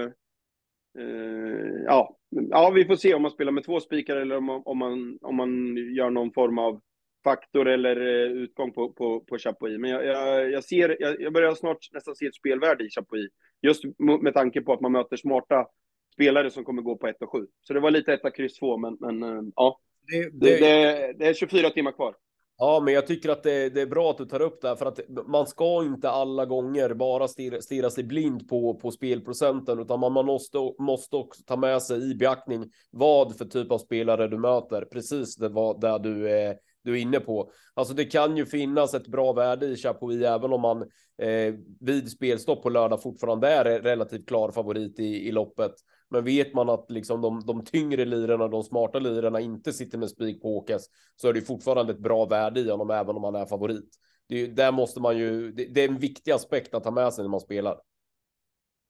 eh, 0.99 1.83
ja, 1.85 2.17
ja, 2.31 2.71
vi 2.71 2.85
får 2.85 2.97
se 2.97 3.15
om 3.15 3.23
man 3.23 3.31
spelar 3.31 3.53
med 3.53 3.65
två 3.65 3.81
spikar 3.81 4.17
eller 4.17 4.37
om, 4.37 4.51
om, 4.51 4.79
man, 4.79 5.19
om 5.21 5.37
man 5.37 5.77
gör 5.77 6.11
någon 6.11 6.33
form 6.33 6.59
av 6.59 6.81
faktor 7.25 7.69
eller 7.69 7.97
eh, 7.97 8.33
utgång 8.33 8.73
på, 8.73 8.93
på, 8.93 9.21
på 9.21 9.39
Chapuis. 9.39 9.79
Men 9.79 9.91
jag, 9.91 10.07
jag, 10.07 10.51
jag 10.51 10.65
ser, 10.65 10.97
jag, 11.01 11.21
jag, 11.21 11.33
börjar 11.33 11.55
snart 11.55 11.79
nästan 11.93 12.17
se 12.17 12.27
ett 12.27 12.35
spelvärde 12.35 12.85
i 12.85 12.91
Chapuis. 12.91 13.31
Just 13.63 13.85
med 13.99 14.35
tanke 14.35 14.61
på 14.61 14.73
att 14.73 14.81
man 14.81 14.93
möter 14.93 15.17
smarta 15.17 15.67
spelare 16.15 16.51
som 16.51 16.65
kommer 16.65 16.83
gå 16.83 16.97
på 16.97 17.09
1 17.09 17.23
och 17.23 17.33
7. 17.33 17.47
Så 17.63 17.73
det 17.75 17.81
var 17.81 17.91
lite 17.91 18.13
1 18.13 18.35
kryss 18.37 18.59
2, 18.59 18.77
men, 18.77 18.97
men 19.01 19.23
eh, 19.23 19.43
ja. 19.57 19.81
Det, 20.07 20.31
det... 20.33 20.61
Det, 20.61 21.13
det, 21.19 21.27
är 21.27 21.35
24 21.35 21.71
timmar 21.71 21.93
kvar. 21.93 22.15
Ja, 22.63 22.81
men 22.81 22.95
jag 22.95 23.07
tycker 23.07 23.29
att 23.29 23.43
det, 23.43 23.69
det, 23.69 23.81
är 23.81 23.87
bra 23.87 24.11
att 24.11 24.19
du 24.19 24.25
tar 24.25 24.43
upp 24.43 24.61
det 24.63 24.69
här 24.69 24.77
för 24.77 24.87
att 24.87 25.01
man 25.27 25.47
ska 25.47 25.83
inte 25.85 26.11
alla 26.11 26.47
gånger 26.47 26.95
bara 26.95 27.29
stirra, 27.29 27.63
stirra 27.63 27.91
sig 27.91 28.05
blind 28.05 28.49
på, 28.49 28.75
på 28.75 28.91
spelprocenten, 28.91 29.79
utan 29.79 30.01
man, 30.01 30.13
man 30.13 30.27
måste, 30.27 30.59
måste 30.79 31.17
också 31.17 31.43
ta 31.43 31.57
med 31.57 31.83
sig 31.83 32.11
i 32.11 32.15
beaktning 32.15 32.71
vad 32.91 33.37
för 33.37 33.45
typ 33.45 33.71
av 33.71 33.79
spelare 33.79 34.29
du 34.29 34.39
möter. 34.39 34.85
Precis 34.85 35.37
det 35.37 35.49
var 35.49 35.81
där 35.81 35.99
du 35.99 36.31
är, 36.31 36.57
du 36.83 36.93
är 36.93 37.01
inne 37.01 37.21
på. 37.21 37.51
Alltså 37.75 37.95
det 37.95 38.05
kan 38.05 38.37
ju 38.37 38.47
finnas 38.47 38.95
ett 38.95 39.07
bra 39.07 39.33
värde 39.33 39.67
i 39.67 39.77
Chapuis 39.77 40.23
även 40.23 40.53
om 40.53 40.61
man 40.61 40.83
eh, 41.23 41.55
vid 41.81 42.11
spelstopp 42.11 42.63
på 42.63 42.69
lördag 42.69 43.03
fortfarande 43.03 43.49
är 43.49 43.65
relativt 43.83 44.29
klar 44.29 44.51
favorit 44.51 44.99
i, 44.99 45.29
i 45.29 45.33
loppet. 45.33 45.73
Men 46.11 46.25
vet 46.25 46.55
man 46.55 46.69
att 46.69 46.91
liksom 46.91 47.21
de, 47.21 47.41
de 47.47 47.65
tyngre 47.65 48.05
lirarna, 48.05 48.49
de 48.49 48.63
smarta 48.63 48.99
lirarna 48.99 49.41
inte 49.41 49.73
sitter 49.73 49.99
med 49.99 50.11
spik 50.11 50.43
på 50.43 50.57
Åkes 50.57 50.83
så 51.17 51.29
är 51.29 51.33
det 51.33 51.41
fortfarande 51.41 51.93
ett 51.93 51.99
bra 51.99 52.25
värde 52.25 52.61
i 52.61 52.71
honom 52.71 52.91
även 52.91 53.17
om 53.17 53.25
han 53.25 53.35
är 53.35 53.47
favorit. 53.47 53.95
Det, 54.29 54.47
där 54.47 54.73
måste 54.73 55.01
man 55.01 55.19
ju, 55.19 55.53
det, 55.53 55.65
det 55.65 55.85
är 55.85 55.89
en 55.89 55.99
viktig 55.99 56.31
aspekt 56.31 56.75
att 56.75 56.85
ta 56.85 56.91
med 56.91 57.13
sig 57.13 57.25
när 57.25 57.31
man 57.31 57.41
spelar. 57.41 57.81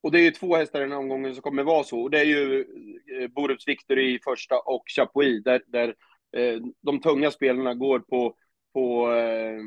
Och 0.03 0.13
det 0.13 0.19
är 0.19 0.23
ju 0.23 0.31
två 0.31 0.57
hästar 0.57 0.79
i 0.79 0.83
den 0.83 0.93
här 0.93 0.99
omgången 0.99 1.35
som 1.35 1.43
kommer 1.43 1.63
vara 1.63 1.85
så. 1.85 2.01
Och 2.01 2.11
det 2.11 2.19
är 2.19 2.25
ju 2.25 2.61
eh, 3.21 3.29
Borups 3.29 3.69
Victory 3.69 4.15
i 4.15 4.19
första 4.25 4.59
och 4.59 4.83
Chapuis 4.87 5.45
där, 5.45 5.63
där 5.67 5.95
Eh, 6.37 6.63
de 6.81 7.01
tunga 7.01 7.31
spelarna 7.31 7.75
går 7.75 7.99
på, 7.99 8.35
på 8.73 9.13
eh, 9.13 9.61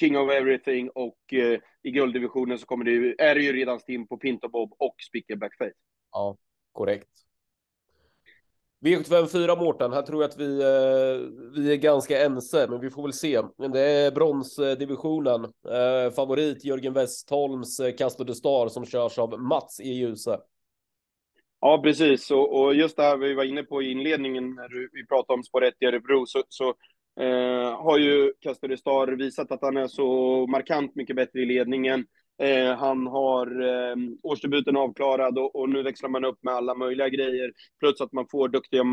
King 0.00 0.18
of 0.18 0.30
Everything 0.30 0.90
och 0.90 1.32
eh, 1.32 1.60
i 1.82 1.90
gulddivisionen 1.90 2.58
så 2.58 2.66
kommer 2.66 2.84
det 2.84 2.90
ju, 2.90 3.14
är 3.18 3.34
det 3.34 3.42
ju 3.42 3.52
redan 3.52 3.80
stim 3.80 4.06
på 4.06 4.16
Pinto 4.16 4.48
Bob 4.48 4.74
och 4.78 4.94
Spicker 5.08 5.36
Backface. 5.36 5.74
Ja, 6.12 6.36
korrekt. 6.72 7.08
V754 8.84 9.58
Mårten, 9.58 9.92
här 9.92 10.02
tror 10.02 10.22
jag 10.22 10.28
att 10.28 10.38
vi, 10.38 10.60
eh, 10.60 11.60
vi 11.60 11.72
är 11.72 11.76
ganska 11.76 12.24
ense, 12.24 12.66
men 12.70 12.80
vi 12.80 12.90
får 12.90 13.02
väl 13.02 13.12
se. 13.12 13.42
Det 13.72 13.80
är 13.80 14.10
bronsdivisionen. 14.10 15.44
Eh, 15.44 16.12
favorit 16.14 16.64
Jörgen 16.64 16.92
Westholms 16.92 17.80
eh, 17.80 17.94
Castor 17.94 18.24
de 18.24 18.34
Star 18.34 18.68
som 18.68 18.86
körs 18.86 19.18
av 19.18 19.40
Mats 19.40 19.80
e 19.80 19.84
i 19.84 19.92
ljuset. 19.92 20.40
Ja, 21.64 21.80
precis. 21.82 22.30
Och, 22.30 22.60
och, 22.60 22.74
just 22.74 22.96
det 22.96 23.02
här 23.02 23.16
vi 23.16 23.34
var 23.34 23.44
inne 23.44 23.62
på 23.62 23.82
i 23.82 23.90
inledningen 23.90 24.54
när 24.54 24.88
vi 24.92 25.06
pratade 25.06 25.36
om 25.36 25.44
spår 25.44 25.64
1 25.64 25.74
i 25.80 25.86
Örebro, 25.86 26.26
så, 26.26 26.42
så 26.48 26.68
eh, 27.20 27.82
har 27.82 27.98
ju 27.98 28.32
Castor 28.40 28.68
de 28.68 28.76
Star 28.76 29.06
visat 29.06 29.52
att 29.52 29.62
han 29.62 29.76
är 29.76 29.86
så 29.86 30.06
markant 30.46 30.94
mycket 30.94 31.16
bättre 31.16 31.40
i 31.40 31.44
ledningen. 31.44 32.06
Eh, 32.42 32.74
han 32.76 33.06
har 33.06 33.46
eh, 33.62 33.96
årsdebuten 34.22 34.76
avklarad 34.76 35.38
och, 35.38 35.56
och, 35.56 35.68
nu 35.68 35.82
växlar 35.82 36.08
man 36.08 36.24
upp 36.24 36.38
med 36.42 36.54
alla 36.54 36.74
möjliga 36.74 37.08
grejer. 37.08 37.52
Plus 37.80 38.00
att 38.00 38.12
man 38.12 38.26
får 38.30 38.48
duktiga 38.48 38.84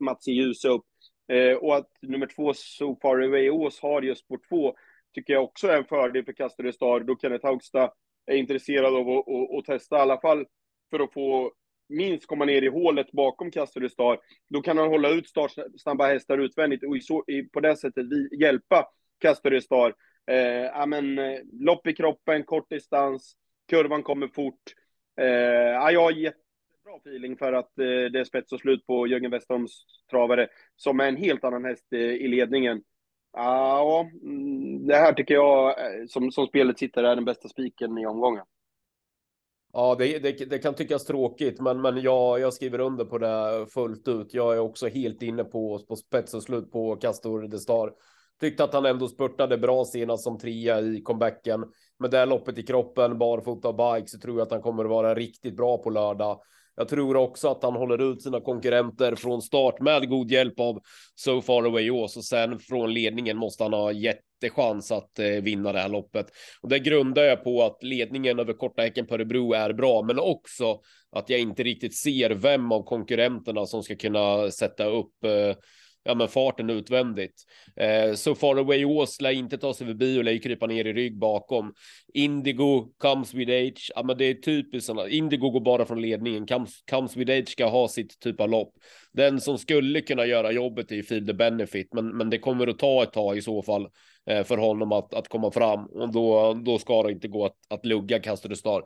Mats 0.00 0.28
i 0.28 0.52
upp. 0.68 0.84
Eh, 1.32 1.56
och 1.56 1.76
att 1.76 1.88
nummer 2.02 2.26
två, 2.26 2.52
So 2.54 2.98
Far 3.02 3.22
Away 3.22 3.50
Ås, 3.50 3.80
har 3.82 4.02
just 4.02 4.24
spår 4.24 4.40
två, 4.48 4.74
tycker 5.14 5.32
jag 5.32 5.44
också 5.44 5.68
är 5.68 5.76
en 5.76 5.84
fördel 5.84 6.24
för 6.24 6.32
Castor 6.32 6.70
Star, 6.70 7.00
då 7.00 7.16
Kenneth 7.22 7.46
Haugstad 7.46 7.90
är 8.26 8.36
intresserad 8.36 8.94
av 8.94 9.08
att, 9.08 9.28
att, 9.28 9.58
att 9.58 9.64
testa 9.64 9.96
i 9.96 10.00
alla 10.00 10.20
fall 10.20 10.44
för 10.90 11.00
att 11.00 11.12
få 11.12 11.52
minst 11.88 12.26
komma 12.26 12.44
ner 12.44 12.62
i 12.62 12.68
hålet 12.68 13.12
bakom 13.12 13.50
Castor 13.50 13.88
Star. 13.88 14.18
Då 14.48 14.62
kan 14.62 14.78
han 14.78 14.88
hålla 14.88 15.08
ut 15.08 15.28
startsnabba 15.28 16.06
hästar 16.06 16.38
utvändigt 16.38 16.84
och 16.84 16.96
i 16.96 17.00
så, 17.00 17.24
i, 17.26 17.42
på 17.42 17.60
det 17.60 17.76
sättet 17.76 18.06
vi, 18.10 18.28
hjälpa 18.40 18.88
Castor 19.20 19.60
Star 19.60 19.94
Eh, 20.30 20.64
ja, 20.64 20.86
men, 20.86 21.18
eh, 21.18 21.40
lopp 21.52 21.86
i 21.86 21.92
kroppen, 21.92 22.44
kort 22.44 22.70
distans, 22.70 23.36
kurvan 23.68 24.02
kommer 24.02 24.28
fort. 24.28 24.62
Eh, 25.20 25.26
ja, 25.26 25.90
jag 25.90 26.02
har 26.02 26.10
jättebra 26.10 26.96
feeling 27.04 27.36
för 27.36 27.52
att 27.52 27.78
eh, 27.78 27.84
det 27.84 28.20
är 28.20 28.24
spets 28.24 28.52
och 28.52 28.60
slut 28.60 28.86
på 28.86 29.06
Jörgen 29.06 29.30
Westholms 29.30 29.84
travare, 30.10 30.48
som 30.76 31.00
är 31.00 31.08
en 31.08 31.16
helt 31.16 31.44
annan 31.44 31.64
häst 31.64 31.86
eh, 31.92 32.00
i 32.00 32.28
ledningen. 32.28 32.82
Ja, 33.32 34.10
mm, 34.22 34.86
det 34.86 34.96
här 34.96 35.12
tycker 35.12 35.34
jag, 35.34 35.68
eh, 35.68 36.06
som, 36.08 36.32
som 36.32 36.46
spelet 36.46 36.78
sitter, 36.78 37.04
är 37.04 37.16
den 37.16 37.24
bästa 37.24 37.48
spiken 37.48 37.98
i 37.98 38.06
omgången. 38.06 38.44
Ja, 39.78 39.94
det, 39.98 40.18
det, 40.18 40.32
det, 40.50 40.58
kan 40.58 40.74
tyckas 40.74 41.04
tråkigt, 41.04 41.60
men, 41.60 41.80
men 41.80 42.00
jag, 42.00 42.40
jag 42.40 42.54
skriver 42.54 42.80
under 42.80 43.04
på 43.04 43.18
det 43.18 43.66
fullt 43.74 44.08
ut. 44.08 44.34
Jag 44.34 44.54
är 44.54 44.58
också 44.58 44.88
helt 44.88 45.22
inne 45.22 45.44
på, 45.44 45.78
på 45.88 45.96
spets 45.96 46.34
och 46.34 46.42
slut 46.42 46.72
på 46.72 46.96
Castor 46.96 47.48
de 47.48 47.58
Star. 47.58 47.92
Tyckte 48.40 48.64
att 48.64 48.74
han 48.74 48.86
ändå 48.86 49.08
spurtade 49.08 49.58
bra 49.58 49.84
senast 49.84 50.24
som 50.24 50.38
trea 50.38 50.80
i 50.80 51.02
comebacken. 51.02 51.64
Med 51.98 52.10
det 52.10 52.18
här 52.18 52.26
loppet 52.26 52.58
i 52.58 52.62
kroppen, 52.62 53.18
barfota 53.18 53.68
och 53.68 53.74
bike, 53.74 54.08
så 54.08 54.18
tror 54.18 54.38
jag 54.38 54.46
att 54.46 54.52
han 54.52 54.62
kommer 54.62 54.84
att 54.84 54.90
vara 54.90 55.14
riktigt 55.14 55.56
bra 55.56 55.78
på 55.78 55.90
lördag. 55.90 56.40
Jag 56.76 56.88
tror 56.88 57.16
också 57.16 57.48
att 57.48 57.62
han 57.62 57.74
håller 57.74 58.12
ut 58.12 58.22
sina 58.22 58.40
konkurrenter 58.40 59.14
från 59.14 59.42
start 59.42 59.80
med 59.80 60.08
god 60.08 60.30
hjälp 60.30 60.60
av 60.60 60.80
So 61.14 61.40
Far 61.42 61.64
Away 61.64 61.90
Ås 61.90 62.16
och 62.16 62.24
sen 62.24 62.58
från 62.58 62.94
ledningen 62.94 63.36
måste 63.36 63.62
han 63.62 63.72
ha 63.72 63.92
jättechans 63.92 64.92
att 64.92 65.18
eh, 65.18 65.26
vinna 65.26 65.72
det 65.72 65.78
här 65.78 65.88
loppet. 65.88 66.26
Och 66.60 66.68
det 66.68 66.78
grundar 66.78 67.22
jag 67.22 67.44
på 67.44 67.62
att 67.62 67.82
ledningen 67.82 68.38
över 68.38 68.52
korta 68.52 68.82
häcken 68.82 69.06
på 69.06 69.14
Örebro 69.14 69.52
är 69.52 69.72
bra, 69.72 70.02
men 70.02 70.18
också 70.18 70.80
att 71.12 71.30
jag 71.30 71.40
inte 71.40 71.62
riktigt 71.62 71.96
ser 71.96 72.30
vem 72.30 72.72
av 72.72 72.82
konkurrenterna 72.82 73.66
som 73.66 73.82
ska 73.82 73.96
kunna 73.96 74.50
sätta 74.50 74.84
upp 74.84 75.24
eh, 75.24 75.56
ja, 76.06 76.14
men 76.14 76.28
farten 76.28 76.70
utvändigt. 76.70 77.44
Eh, 77.76 78.14
så 78.14 78.34
Far 78.34 78.56
Away 78.56 78.84
Ås 78.84 79.20
lär 79.20 79.30
inte 79.30 79.58
ta 79.58 79.74
sig 79.74 79.86
förbi 79.86 80.20
och 80.20 80.24
lär 80.24 80.38
krypa 80.38 80.66
ner 80.66 80.84
i 80.84 80.92
rygg 80.92 81.18
bakom. 81.18 81.74
Indigo 82.14 82.88
comes 82.98 83.34
with 83.34 83.52
age. 83.52 83.92
Ja, 83.94 84.02
men 84.02 84.18
det 84.18 84.24
är 84.24 84.34
typiskt 84.34 84.86
sådana. 84.86 85.08
Indigo 85.08 85.50
går 85.50 85.60
bara 85.60 85.86
från 85.86 86.02
ledningen. 86.02 86.46
Comes, 86.46 86.82
comes 86.90 87.16
with 87.16 87.32
age 87.32 87.48
ska 87.48 87.66
ha 87.66 87.88
sitt 87.88 88.20
typ 88.20 88.40
av 88.40 88.50
lopp. 88.50 88.74
Den 89.12 89.40
som 89.40 89.58
skulle 89.58 90.00
kunna 90.00 90.26
göra 90.26 90.52
jobbet 90.52 90.92
är 90.92 91.02
Feel 91.02 91.26
the 91.26 91.34
Benefit, 91.34 91.94
men, 91.94 92.16
men 92.16 92.30
det 92.30 92.38
kommer 92.38 92.66
att 92.66 92.78
ta 92.78 93.02
ett 93.02 93.12
tag 93.12 93.36
i 93.36 93.42
så 93.42 93.62
fall 93.62 93.88
eh, 94.30 94.44
för 94.44 94.56
honom 94.56 94.92
att, 94.92 95.14
att 95.14 95.28
komma 95.28 95.50
fram 95.50 95.86
och 95.86 96.12
då, 96.12 96.54
då 96.64 96.78
ska 96.78 97.02
det 97.02 97.12
inte 97.12 97.28
gå 97.28 97.44
att, 97.46 97.56
att 97.68 97.86
lugga 97.86 98.20
Castor 98.20 98.54
Star. 98.54 98.82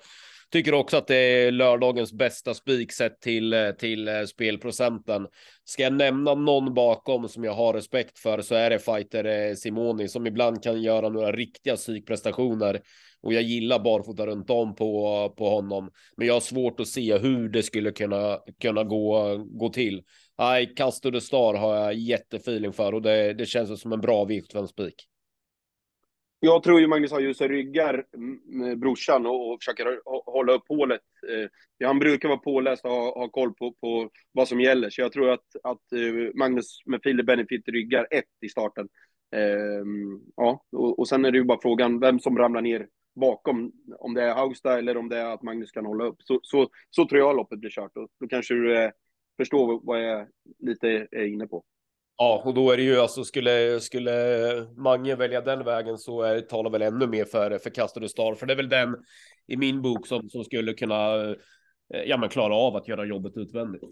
Tycker 0.51 0.75
också 0.75 0.97
att 0.97 1.07
det 1.07 1.17
är 1.17 1.53
lördagens 1.53 2.13
bästa 2.13 2.55
spik 2.55 2.93
sett 2.93 3.21
till, 3.21 3.53
eh, 3.53 3.71
till 3.71 4.09
eh, 4.09 4.25
spelprocenten. 4.25 5.27
Ska 5.65 5.83
jag 5.83 5.93
nämna 5.93 6.35
någon 6.35 6.75
bakom 6.75 7.29
som 7.29 7.45
jag 7.45 7.53
har 7.53 7.75
respekt 7.75 8.19
för 8.19 8.41
så 8.43 8.55
är 8.55 8.71
det 8.71 8.79
fighter 8.79 9.25
eh, 9.25 9.55
Simoni 9.55 10.09
som 10.09 10.27
ibland 10.27 10.63
kan 10.63 10.83
göra 10.83 11.09
några 11.09 11.33
riktiga 11.33 11.77
psykprestationer 11.77 12.81
och 13.23 13.33
jag 13.33 13.43
gillar 13.43 13.79
barfota 13.79 14.27
runt 14.27 14.51
om 14.51 14.75
på, 14.75 15.35
på 15.39 15.51
honom. 15.51 15.91
Men 16.17 16.27
jag 16.27 16.35
har 16.35 16.41
svårt 16.41 16.81
att 16.81 16.89
se 16.89 17.19
hur 17.19 17.49
det 17.49 17.63
skulle 17.63 17.91
kunna, 17.93 18.39
kunna 18.61 18.85
gå, 18.85 19.37
gå 19.37 19.69
till. 19.69 20.03
Nej, 20.39 20.75
Castor 20.77 21.11
de 21.11 21.21
Star 21.21 21.55
har 21.55 21.77
jag 21.77 21.95
jättefeeling 21.95 22.73
för 22.73 22.95
och 22.95 23.03
det, 23.03 23.35
det 23.35 23.47
känns 23.47 23.81
som 23.81 23.93
en 23.93 24.01
bra 24.01 24.25
vikt 24.25 24.53
för 24.53 24.59
en 24.59 24.69
spik. 24.69 25.07
Jag 26.43 26.63
tror 26.63 26.81
ju 26.81 26.87
Magnus 26.87 27.13
har 27.13 27.21
ljusa 27.21 27.49
ryggar 27.49 28.05
brorsan 28.77 29.27
och, 29.27 29.53
och 29.53 29.59
försöker 29.61 30.01
hålla 30.33 30.53
upp 30.53 30.65
hålet. 30.69 31.01
Eh, 31.29 31.87
han 31.87 31.99
brukar 31.99 32.29
vara 32.29 32.39
påläst 32.39 32.85
och 32.85 32.91
ha, 32.91 33.19
ha 33.19 33.29
koll 33.29 33.55
på, 33.55 33.73
på 33.73 34.11
vad 34.33 34.49
som 34.49 34.61
gäller, 34.61 34.91
så 34.91 35.01
jag 35.01 35.13
tror 35.13 35.31
att, 35.31 35.47
att 35.63 35.93
eh, 35.93 36.35
Magnus 36.35 36.79
med 36.87 37.01
Filip 37.03 37.27
Benefit 37.27 37.69
ryggar 37.69 38.07
ett 38.11 38.25
i 38.41 38.49
starten. 38.49 38.89
Eh, 39.37 39.85
ja, 40.37 40.65
och, 40.73 40.99
och 40.99 41.09
sen 41.09 41.25
är 41.25 41.31
det 41.31 41.39
ju 41.39 41.45
bara 41.45 41.61
frågan 41.63 42.01
vem 42.01 42.21
som 42.21 42.39
ramlar 42.39 42.61
ner 42.61 42.89
bakom, 43.21 43.73
om 43.99 44.15
det 44.15 44.23
är 44.23 44.35
Haugstad 44.35 44.79
eller 44.79 44.97
om 44.97 45.09
det 45.09 45.19
är 45.19 45.27
att 45.27 45.43
Magnus 45.43 45.71
kan 45.71 45.87
hålla 45.87 46.05
upp. 46.05 46.23
Så, 46.23 46.41
så, 46.43 46.69
så 46.91 47.09
tror 47.09 47.21
jag 47.21 47.37
loppet 47.37 47.59
blir 47.59 47.71
kört 47.71 47.97
och 47.97 48.09
då 48.21 48.29
kanske 48.29 48.55
du 48.55 48.77
eh, 48.77 48.91
förstår 49.37 49.81
vad 49.83 50.05
jag 50.05 50.27
lite 50.59 50.89
är 51.11 51.25
inne 51.25 51.47
på. 51.47 51.65
Ja, 52.23 52.43
och 52.45 52.55
då 52.55 52.71
är 52.71 52.77
det 52.77 52.83
ju 52.83 52.97
alltså 52.97 53.25
skulle 53.25 53.81
skulle 53.81 54.13
Mange 54.77 55.15
välja 55.15 55.41
den 55.41 55.65
vägen 55.65 55.99
så 55.99 56.23
är, 56.23 56.41
talar 56.41 56.71
väl 56.71 56.83
ännu 56.83 57.07
mer 57.07 57.25
för 57.25 57.59
för 57.59 57.71
Castor 57.71 58.07
Star, 58.07 58.35
för 58.35 58.47
det 58.47 58.53
är 58.53 58.57
väl 58.57 58.69
den 58.69 58.97
i 59.47 59.57
min 59.57 59.83
bok 59.83 60.07
som 60.07 60.31
som 60.31 60.45
skulle 60.45 60.73
kunna 60.73 61.31
eh, 61.95 62.03
ja, 62.07 62.17
men 62.17 62.29
klara 62.29 62.55
av 62.55 62.77
att 62.77 62.89
göra 62.89 63.05
jobbet 63.05 63.33
utvändigt. 63.37 63.83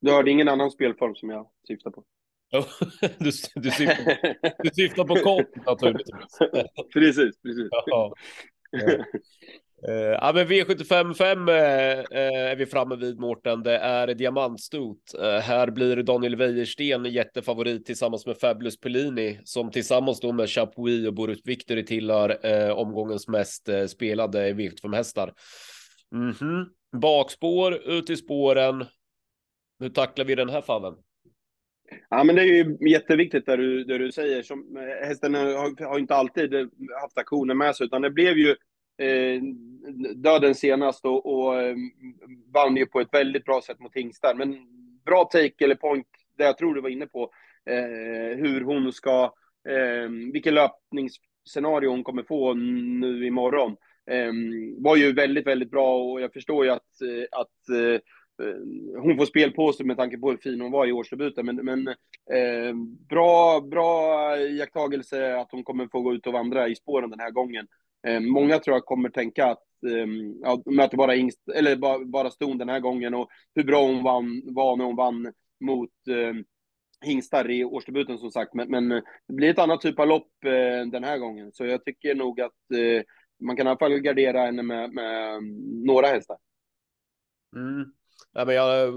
Du 0.00 0.10
hörde 0.10 0.30
ingen 0.30 0.48
annan 0.48 0.70
spelform 0.70 1.14
som 1.14 1.30
jag 1.30 1.50
syftar 1.68 1.90
på? 1.90 2.04
du, 3.18 3.30
du, 3.54 3.70
syftar, 3.70 4.34
du 4.62 4.70
syftar 4.70 5.04
på 5.04 5.14
kort 5.14 5.66
naturligtvis. 5.66 6.38
precis, 6.92 7.42
precis. 7.42 7.68
Ja. 7.70 8.14
Ja. 9.82 9.88
Uh, 9.88 9.98
ja, 9.98 10.32
men 10.34 10.46
V75 10.46 11.14
5 11.14 11.48
uh, 11.48 11.54
är 11.54 12.56
vi 12.56 12.66
framme 12.66 12.96
vid 12.96 13.20
Mårten. 13.20 13.62
Det 13.62 13.76
är 13.76 14.14
diamantstot. 14.14 15.14
Uh, 15.18 15.24
här 15.24 15.70
blir 15.70 16.02
Daniel 16.02 16.36
Wäjersten 16.36 17.04
jättefavorit 17.04 17.86
tillsammans 17.86 18.26
med 18.26 18.38
Fabulous 18.38 18.80
Pellini 18.80 19.40
som 19.44 19.70
tillsammans 19.70 20.20
då 20.20 20.32
med 20.32 20.50
Chapuis 20.50 21.06
och 21.06 21.14
Borut 21.14 21.42
Victory 21.44 21.84
tillhör 21.84 22.46
uh, 22.46 22.78
omgångens 22.78 23.28
mest 23.28 23.68
uh, 23.68 23.86
spelade 23.86 24.52
V75-hästar. 24.52 25.32
Mm 26.12 26.32
-hmm. 26.32 26.64
Bakspår 27.00 27.74
ut 27.74 28.10
i 28.10 28.16
spåren. 28.16 28.84
Hur 29.80 29.88
tacklar 29.88 30.24
vi 30.24 30.34
den 30.34 30.48
här 30.48 30.60
fallen? 30.60 30.94
Ja, 32.10 32.24
men 32.24 32.36
det 32.36 32.42
är 32.42 32.46
ju 32.46 32.90
jätteviktigt 32.90 33.46
det 33.46 33.56
du, 33.56 33.84
det 33.84 33.98
du 33.98 34.12
säger. 34.12 34.42
Som, 34.42 34.76
hästen 35.02 35.34
har, 35.34 35.84
har 35.88 35.98
inte 35.98 36.14
alltid 36.14 36.54
haft 37.02 37.18
aktioner 37.18 37.54
med 37.54 37.76
sig, 37.76 37.86
utan 37.86 38.02
det 38.02 38.10
blev 38.10 38.38
ju 38.38 38.56
eh, 38.98 39.42
döden 40.14 40.54
senast 40.54 41.04
och, 41.04 41.26
och 41.26 41.62
eh, 41.62 41.76
vann 42.54 42.76
ju 42.76 42.86
på 42.86 43.00
ett 43.00 43.14
väldigt 43.14 43.44
bra 43.44 43.60
sätt 43.62 43.80
mot 43.80 43.96
Hingstar. 43.96 44.34
Men 44.34 44.56
bra 45.04 45.24
take 45.24 45.64
eller 45.64 45.74
point, 45.74 46.06
det 46.38 46.44
jag 46.44 46.58
tror 46.58 46.74
du 46.74 46.80
var 46.80 46.88
inne 46.88 47.06
på, 47.06 47.30
eh, 47.70 48.38
hur 48.38 48.60
hon 48.60 48.92
ska, 48.92 49.32
eh, 49.68 50.08
vilken 50.32 50.54
löpningsscenario 50.54 51.90
hon 51.90 52.04
kommer 52.04 52.22
få 52.22 52.54
nu 52.54 53.26
imorgon. 53.26 53.76
Eh, 54.10 54.32
var 54.78 54.96
ju 54.96 55.12
väldigt, 55.12 55.46
väldigt 55.46 55.70
bra 55.70 56.02
och 56.02 56.20
jag 56.20 56.32
förstår 56.32 56.64
ju 56.64 56.70
att, 56.70 57.00
eh, 57.02 57.40
att 57.40 57.68
eh, 57.68 58.00
eh, 58.46 59.00
hon 59.02 59.16
får 59.16 59.26
spel 59.26 59.52
på 59.52 59.72
sig 59.72 59.86
med 59.86 59.96
tanke 59.96 60.18
på 60.18 60.30
hur 60.30 60.36
fin 60.36 60.60
hon 60.60 60.72
var 60.72 60.86
i 60.86 60.92
årsdebuten. 60.92 61.46
Men, 61.46 61.56
men 61.56 61.88
eh, 62.32 62.74
bra, 63.08 63.60
bra 63.60 64.38
iakttagelse 64.38 65.36
att 65.36 65.52
hon 65.52 65.64
kommer 65.64 65.88
få 65.88 66.00
gå 66.00 66.14
ut 66.14 66.26
och 66.26 66.32
vandra 66.32 66.68
i 66.68 66.74
spåren 66.74 67.10
den 67.10 67.20
här 67.20 67.30
gången. 67.30 67.66
Eh, 68.06 68.20
många 68.20 68.58
tror 68.58 68.76
jag 68.76 68.84
kommer 68.84 69.08
tänka 69.08 69.46
att 69.46 69.64
ehm, 69.90 70.34
ja, 70.42 70.62
möter 70.66 70.96
bara 70.96 71.14
Ingst, 71.14 71.48
eller 71.54 71.76
bara, 71.76 72.04
bara 72.04 72.30
Ston 72.30 72.58
den 72.58 72.68
här 72.68 72.80
gången 72.80 73.14
och 73.14 73.28
hur 73.54 73.64
bra 73.64 73.86
hon 73.86 74.02
vann, 74.02 74.42
var 74.44 74.76
när 74.76 74.84
hon 74.84 74.96
vann 74.96 75.32
mot 75.60 75.90
eh, 76.08 76.34
hingstar 77.04 77.50
i 77.50 77.64
årsdebuten 77.64 78.18
som 78.18 78.30
sagt. 78.30 78.54
Men, 78.54 78.70
men, 78.70 78.88
det 79.28 79.34
blir 79.34 79.50
ett 79.50 79.58
annat 79.58 79.80
typ 79.80 79.98
av 79.98 80.08
lopp 80.08 80.44
eh, 80.44 80.86
den 80.90 81.04
här 81.04 81.18
gången. 81.18 81.52
Så 81.52 81.66
jag 81.66 81.84
tycker 81.84 82.14
nog 82.14 82.40
att 82.40 82.70
eh, 82.74 83.02
man 83.40 83.56
kan 83.56 83.66
i 83.66 83.70
alla 83.70 83.78
fall 83.78 83.98
gardera 83.98 84.40
henne 84.40 84.62
med, 84.62 84.92
med 84.92 85.34
ehm, 85.36 85.84
några 85.84 86.06
hästar. 86.06 86.36
Mm. 87.56 87.92
Nej, 88.36 88.46
men 88.46 88.54
jag 88.54 88.62
har 88.62 88.92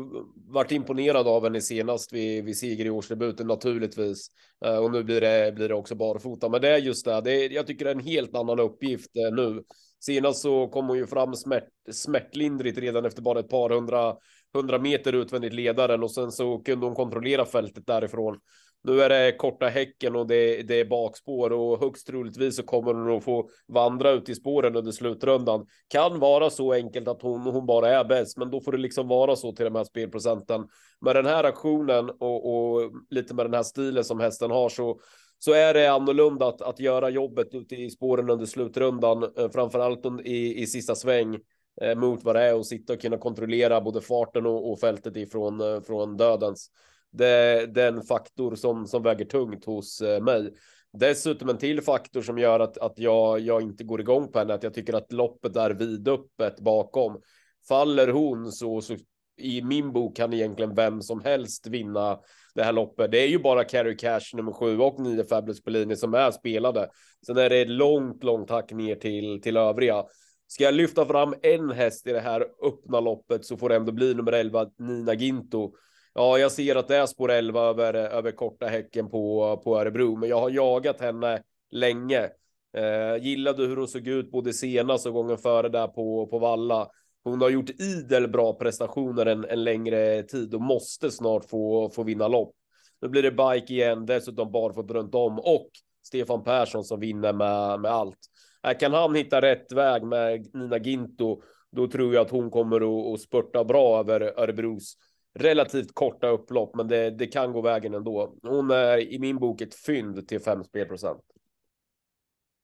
varit 0.54 0.72
imponerad 0.72 1.28
av 1.28 1.44
henne 1.44 1.62
senast 1.62 2.14
vid, 2.14 2.46
vid 2.46 2.58
seger 2.58 2.86
i 2.86 2.90
årsdebuten 2.90 3.48
naturligtvis. 3.48 4.28
Eh, 4.66 4.78
och 4.78 4.92
nu 4.92 5.04
blir 5.04 5.22
det, 5.22 5.52
blir 5.56 5.70
det 5.70 5.76
också 5.76 5.96
barfota. 5.96 6.50
Men 6.50 6.62
det 6.62 6.70
är 6.70 6.78
just 6.78 7.06
det, 7.06 7.22
det 7.22 7.32
är, 7.32 7.50
jag 7.50 7.68
tycker 7.68 7.86
det 7.86 7.92
är 7.92 7.96
en 7.96 8.06
helt 8.06 8.36
annan 8.36 8.60
uppgift 8.60 9.16
eh, 9.16 9.36
nu. 9.36 9.64
Senast 10.00 10.42
så 10.42 10.68
kom 10.68 10.88
hon 10.88 10.98
ju 10.98 11.08
fram 11.08 11.36
smärt, 11.36 11.64
smärtlindrigt 11.92 12.78
redan 12.78 13.06
efter 13.06 13.22
bara 13.22 13.40
ett 13.40 13.50
par 13.50 13.70
hundra, 13.70 14.16
hundra 14.54 14.80
meter 14.80 15.14
utvändigt 15.14 15.54
ledaren 15.54 16.04
och 16.04 16.12
sen 16.12 16.32
så 16.32 16.60
kunde 16.60 16.86
hon 16.86 16.96
kontrollera 16.96 17.46
fältet 17.46 17.88
därifrån. 17.88 18.40
Nu 18.82 19.02
är 19.02 19.10
det 19.10 19.38
korta 19.38 19.68
häcken 19.68 20.16
och 20.16 20.28
det, 20.28 20.64
det 20.64 20.80
är 20.80 20.86
bakspår 20.86 21.52
och 21.52 21.80
högst 21.80 22.08
troligtvis 22.08 22.56
så 22.56 22.64
kommer 22.64 22.94
hon 22.94 23.18
att 23.18 23.24
få 23.24 23.50
vandra 23.68 24.12
ut 24.12 24.30
i 24.30 24.36
spåren 24.36 24.76
under 24.76 24.92
slutrundan. 24.92 25.66
Kan 25.88 26.20
vara 26.20 26.50
så 26.50 26.74
enkelt 26.74 27.08
att 27.08 27.22
hon, 27.22 27.42
hon 27.42 27.66
bara 27.66 27.90
är 27.90 28.04
bäst, 28.04 28.38
men 28.38 28.52
då 28.52 28.62
får 28.62 28.72
det 28.72 28.78
liksom 28.78 29.08
vara 29.08 29.36
så 29.36 29.52
till 29.52 29.66
de 29.66 29.76
här 29.76 29.84
spelprocenten. 29.84 30.68
Med 31.02 31.16
den 31.16 31.26
här 31.26 31.44
aktionen 31.44 32.10
och, 32.10 32.54
och 32.54 32.92
lite 33.10 33.34
med 33.34 33.46
den 33.46 33.54
här 33.54 33.64
stilen 33.64 34.04
som 34.04 34.20
hästen 34.20 34.52
har 34.52 34.70
så 34.70 35.00
så 35.40 35.54
är 35.54 35.74
det 35.74 35.88
annorlunda 35.88 36.48
att, 36.48 36.62
att 36.62 36.80
göra 36.80 37.10
jobbet 37.10 37.54
ute 37.56 37.76
i 37.76 37.90
spåren 37.90 38.30
under 38.30 38.46
slutrundan, 38.46 39.22
framför 39.22 39.50
framförallt 39.50 40.06
i, 40.26 40.62
i 40.62 40.68
sista 40.68 40.96
sväng 40.96 41.40
eh, 41.82 41.96
mot 41.96 42.24
vad 42.24 42.36
det 42.36 42.42
är 42.42 42.56
och 42.56 42.66
sitta 42.66 42.94
och 42.94 43.02
kunna 43.02 43.18
kontrollera 43.18 43.82
både 43.82 44.02
farten 44.02 44.46
och, 44.46 44.72
och 44.72 44.80
fältet 44.80 45.18
ifrån 45.18 45.62
eh, 45.62 45.82
från 45.82 46.18
dödens 46.18 46.72
det, 47.12 47.66
det 47.66 47.84
är 47.84 47.88
en 47.88 48.04
faktor 48.04 48.56
som, 48.56 48.88
som 48.88 49.04
väger 49.04 49.26
tungt 49.26 49.66
hos 49.66 50.02
eh, 50.02 50.24
mig. 50.24 50.54
Dessutom 50.94 51.50
en 51.50 51.58
till 51.58 51.82
faktor 51.82 52.22
som 52.22 52.38
gör 52.38 52.60
att, 52.60 52.78
att 52.78 53.00
jag, 53.00 53.40
jag 53.40 53.62
inte 53.62 53.84
går 53.84 54.02
igång 54.02 54.32
på 54.32 54.40
henne, 54.40 54.54
att 54.54 54.64
jag 54.64 54.74
tycker 54.74 54.94
att 54.94 55.12
loppet 55.12 55.56
är 55.56 55.72
vidöppet 55.72 56.60
bakom. 56.60 57.22
Faller 57.68 58.08
hon 58.08 58.52
så, 58.52 58.82
så 58.82 58.96
i 59.38 59.62
min 59.62 59.92
bok 59.92 60.16
kan 60.16 60.34
egentligen 60.34 60.76
vem 60.76 61.02
som 61.02 61.22
helst 61.24 61.68
vinna 61.68 62.20
det 62.56 62.64
här 62.64 62.74
loppet. 62.74 63.12
Det 63.12 63.20
är 63.20 63.28
ju 63.28 63.40
bara 63.40 63.64
Carry 63.64 63.98
Cash 63.98 64.36
nummer 64.36 64.52
sju 64.52 64.80
och 64.80 65.00
nio 65.00 65.24
Fabulous 65.24 65.64
Bellini 65.64 65.96
som 65.96 66.14
är 66.14 66.32
spelade. 66.32 66.90
Sen 67.26 67.38
är 67.38 67.50
det 67.50 67.62
ett 67.62 67.70
långt, 67.70 68.24
långt 68.24 68.50
hack 68.50 68.72
ner 68.72 68.96
till, 68.96 69.42
till 69.42 69.58
övriga. 69.58 70.04
Ska 70.48 70.64
jag 70.64 70.74
lyfta 70.74 71.06
fram 71.06 71.36
en 71.42 71.72
häst 71.72 72.08
i 72.08 72.12
det 72.12 72.20
här 72.20 72.42
öppna 72.42 73.00
loppet 73.00 73.46
så 73.46 73.58
får 73.58 73.70
det 73.70 73.76
ändå 73.76 73.92
bli 73.92 74.14
nummer 74.14 74.32
11 74.32 74.68
Nina 74.78 75.14
Ginto 75.14 75.74
Ja, 76.20 76.38
jag 76.38 76.52
ser 76.52 76.76
att 76.76 76.88
det 76.88 76.98
är 76.98 77.06
spår 77.06 77.32
11 77.32 77.62
över, 77.62 77.94
över 77.94 78.32
korta 78.32 78.66
häcken 78.66 79.10
på, 79.10 79.58
på 79.64 79.80
Örebro, 79.80 80.16
men 80.16 80.30
jag 80.30 80.40
har 80.40 80.50
jagat 80.50 81.02
henne 81.02 81.44
länge. 81.72 82.30
Eh, 82.78 83.24
gillade 83.24 83.66
hur 83.66 83.78
hon 83.78 83.88
såg 83.88 84.08
ut 84.08 84.32
både 84.32 84.54
senast 84.54 85.06
och 85.06 85.14
gången 85.14 85.38
före 85.38 85.70
där 85.70 85.88
på, 85.88 86.28
på 86.28 86.40
Valla. 86.40 86.88
Hon 87.24 87.42
har 87.42 87.50
gjort 87.50 87.70
idel 87.70 88.28
bra 88.28 88.54
prestationer 88.54 89.26
en, 89.26 89.46
en 89.46 89.64
längre 89.64 90.24
tid 90.24 90.54
och 90.54 90.62
måste 90.62 91.12
snart 91.12 91.50
få, 91.50 91.90
få 91.90 92.04
vinna 92.04 92.28
lopp. 92.28 92.56
Nu 93.02 93.08
blir 93.08 93.24
det 93.24 93.32
bike 93.32 93.74
igen, 93.74 94.06
dessutom 94.06 94.52
barfota 94.52 94.94
runt 94.94 95.16
om 95.16 95.40
och 95.40 95.70
Stefan 96.04 96.44
Persson 96.44 96.84
som 96.84 97.00
vinner 97.00 97.34
med, 97.34 97.80
med 97.80 97.92
allt. 97.92 98.20
Här 98.64 98.80
kan 98.80 98.94
han 98.94 99.16
hitta 99.16 99.42
rätt 99.42 99.72
väg 99.72 100.04
med 100.04 100.48
Nina 100.54 100.78
Ginto, 100.78 101.42
då 101.72 101.88
tror 101.88 102.14
jag 102.14 102.22
att 102.22 102.32
hon 102.32 102.52
kommer 102.52 102.76
att, 102.78 103.14
att 103.14 103.22
spurta 103.22 103.64
bra 103.64 104.00
över 104.00 104.22
Örebros 104.22 104.96
relativt 105.34 105.94
korta 105.94 106.28
upplopp, 106.28 106.76
men 106.76 106.88
det, 106.88 107.10
det 107.12 107.28
kan 107.28 107.54
gå 107.54 107.62
vägen 107.62 107.94
ändå. 107.94 108.36
Hon 108.44 108.72
är 108.72 109.14
i 109.14 109.20
min 109.20 109.40
bok 109.40 109.62
ett 109.62 109.76
fynd 109.76 110.28
till 110.28 110.40
5 110.40 110.64
spelprocent. 110.64 111.22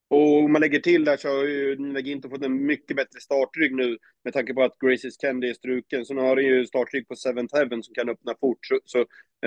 Och 0.07 0.37
om 0.37 0.51
man 0.51 0.61
lägger 0.61 0.79
till 0.79 1.05
där 1.05 1.17
så 1.17 1.27
har 1.27 1.43
ju 1.43 1.75
Nina 1.75 1.99
Ginto 1.99 2.29
fått 2.29 2.43
en 2.43 2.65
mycket 2.65 2.97
bättre 2.97 3.19
startrygg 3.19 3.75
nu 3.75 3.97
med 4.23 4.33
tanke 4.33 4.53
på 4.53 4.63
att 4.63 4.79
Graces 4.79 5.17
Candy 5.17 5.49
är 5.49 5.53
struken. 5.53 6.05
Så 6.05 6.13
nu 6.13 6.21
har 6.21 6.35
den 6.35 6.45
ju 6.45 6.65
startrygg 6.65 7.07
på 7.07 7.15
Seventh 7.15 7.55
Heaven 7.55 7.83
som 7.83 7.93
kan 7.93 8.09
öppna 8.09 8.35
fort. 8.39 8.65
Så, 8.65 8.79
så 8.85 8.99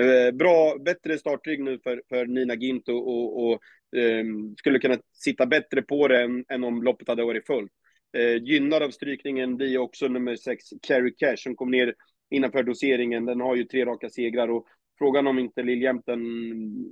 eh, 0.03 0.31
bra, 0.31 0.77
bättre 0.85 1.17
startrygg 1.17 1.63
nu 1.63 1.79
för, 1.79 2.01
för 2.09 2.25
Nina 2.25 2.55
Ginto 2.55 2.93
och, 2.93 3.43
och 3.43 3.53
eh, 3.99 4.25
skulle 4.57 4.79
kunna 4.79 4.97
sitta 5.13 5.45
bättre 5.45 5.81
på 5.81 6.07
det 6.07 6.21
än, 6.21 6.45
än 6.49 6.63
om 6.63 6.83
loppet 6.83 7.07
hade 7.07 7.23
varit 7.23 7.45
fullt. 7.45 7.71
Eh, 8.17 8.43
gynnad 8.43 8.83
av 8.83 8.89
strykningen 8.89 9.57
blir 9.57 9.77
också 9.77 10.07
nummer 10.07 10.35
sex, 10.35 10.65
Carrie 10.81 11.13
Cash, 11.17 11.37
som 11.37 11.55
kom 11.55 11.71
ner 11.71 11.93
innanför 12.29 12.63
doseringen. 12.63 13.25
Den 13.25 13.41
har 13.41 13.55
ju 13.55 13.63
tre 13.63 13.85
raka 13.85 14.09
segrar 14.09 14.47
och 14.47 14.67
frågan 14.97 15.27
om 15.27 15.39
inte 15.39 15.63
Liljämten 15.63 16.21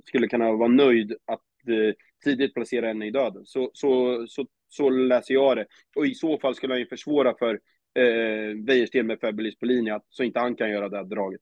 skulle 0.06 0.28
kunna 0.28 0.52
vara 0.52 0.68
nöjd 0.68 1.12
att 1.24 1.40
eh, 1.68 1.94
tidigt 2.24 2.54
placera 2.54 2.86
henne 2.86 3.06
i 3.06 3.10
döden. 3.10 3.46
Så, 3.46 3.70
så, 3.74 4.24
så, 4.28 4.46
så 4.68 4.90
läser 4.90 5.34
jag 5.34 5.56
det. 5.56 5.66
Och 5.96 6.06
i 6.06 6.14
så 6.14 6.38
fall 6.38 6.54
skulle 6.54 6.72
han 6.72 6.80
ju 6.80 6.86
försvåra 6.86 7.34
för 7.38 7.60
eh, 7.94 8.64
Wäjersten 8.66 9.06
med 9.06 9.20
Fabulous 9.20 9.58
på 9.58 9.66
linje, 9.66 10.00
så 10.08 10.22
inte 10.22 10.40
han 10.40 10.56
kan 10.56 10.70
göra 10.70 10.88
det 10.88 10.96
här 10.96 11.04
draget. 11.04 11.40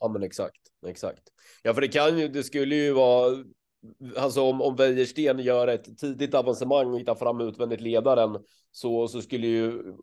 Ja, 0.00 0.08
men 0.08 0.22
exakt, 0.22 0.60
exakt. 0.86 1.22
Ja, 1.62 1.74
för 1.74 1.80
det 1.80 1.88
kan 1.88 2.18
ju, 2.18 2.28
det 2.28 2.42
skulle 2.42 2.74
ju 2.74 2.92
vara 2.92 3.44
Alltså 4.16 4.42
om, 4.42 4.62
om 4.62 4.76
Wäjersten 4.76 5.38
gör 5.38 5.68
ett 5.68 5.98
tidigt 5.98 6.34
avancemang 6.34 6.92
och 6.92 7.00
hittar 7.00 7.14
fram 7.14 7.40
utvändigt 7.40 7.80
ledaren 7.80 8.38
så, 8.70 9.08
så 9.08 9.22
skulle 9.22 9.46
ju 9.46 9.94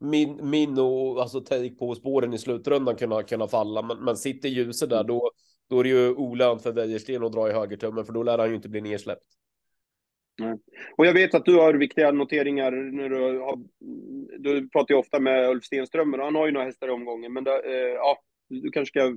min, 0.00 0.50
min 0.50 0.78
och 0.78 1.20
alltså 1.20 1.40
take 1.40 1.70
på 1.70 1.94
spåren 1.94 2.32
i 2.32 2.38
slutrundan 2.38 2.96
kunna, 2.96 3.22
kunna 3.22 3.48
falla. 3.48 3.82
Men, 3.82 4.04
men 4.04 4.16
sitter 4.16 4.48
ljuset 4.48 4.90
där 4.90 5.04
då, 5.04 5.30
då 5.70 5.80
är 5.80 5.84
det 5.84 5.90
ju 5.90 6.14
olönt 6.14 6.62
för 6.62 6.72
Wäjersten 6.72 7.24
att 7.24 7.32
dra 7.32 7.50
i 7.50 7.52
högertummen 7.52 8.04
för 8.04 8.12
då 8.12 8.22
lär 8.22 8.38
han 8.38 8.48
ju 8.48 8.54
inte 8.54 8.68
bli 8.68 8.80
nersläppt. 8.80 9.26
Nej. 10.38 10.58
Och 10.96 11.06
jag 11.06 11.12
vet 11.12 11.34
att 11.34 11.44
du 11.44 11.54
har 11.54 11.74
viktiga 11.74 12.10
noteringar 12.10 12.70
när 12.70 13.08
du 13.08 13.40
har, 13.40 13.58
du 14.38 14.68
pratar 14.68 14.94
ju 14.94 14.98
ofta 14.98 15.20
med 15.20 15.50
Ulf 15.50 15.64
Stenström 15.64 16.14
och 16.14 16.20
han 16.20 16.34
har 16.34 16.46
ju 16.46 16.52
några 16.52 16.66
hästar 16.66 16.88
i 16.88 16.90
omgången, 16.90 17.32
men 17.32 17.44
det, 17.44 17.50
eh, 17.50 17.94
ja, 17.94 18.18
du 18.48 18.70
kanske 18.70 18.90
ska 18.90 19.14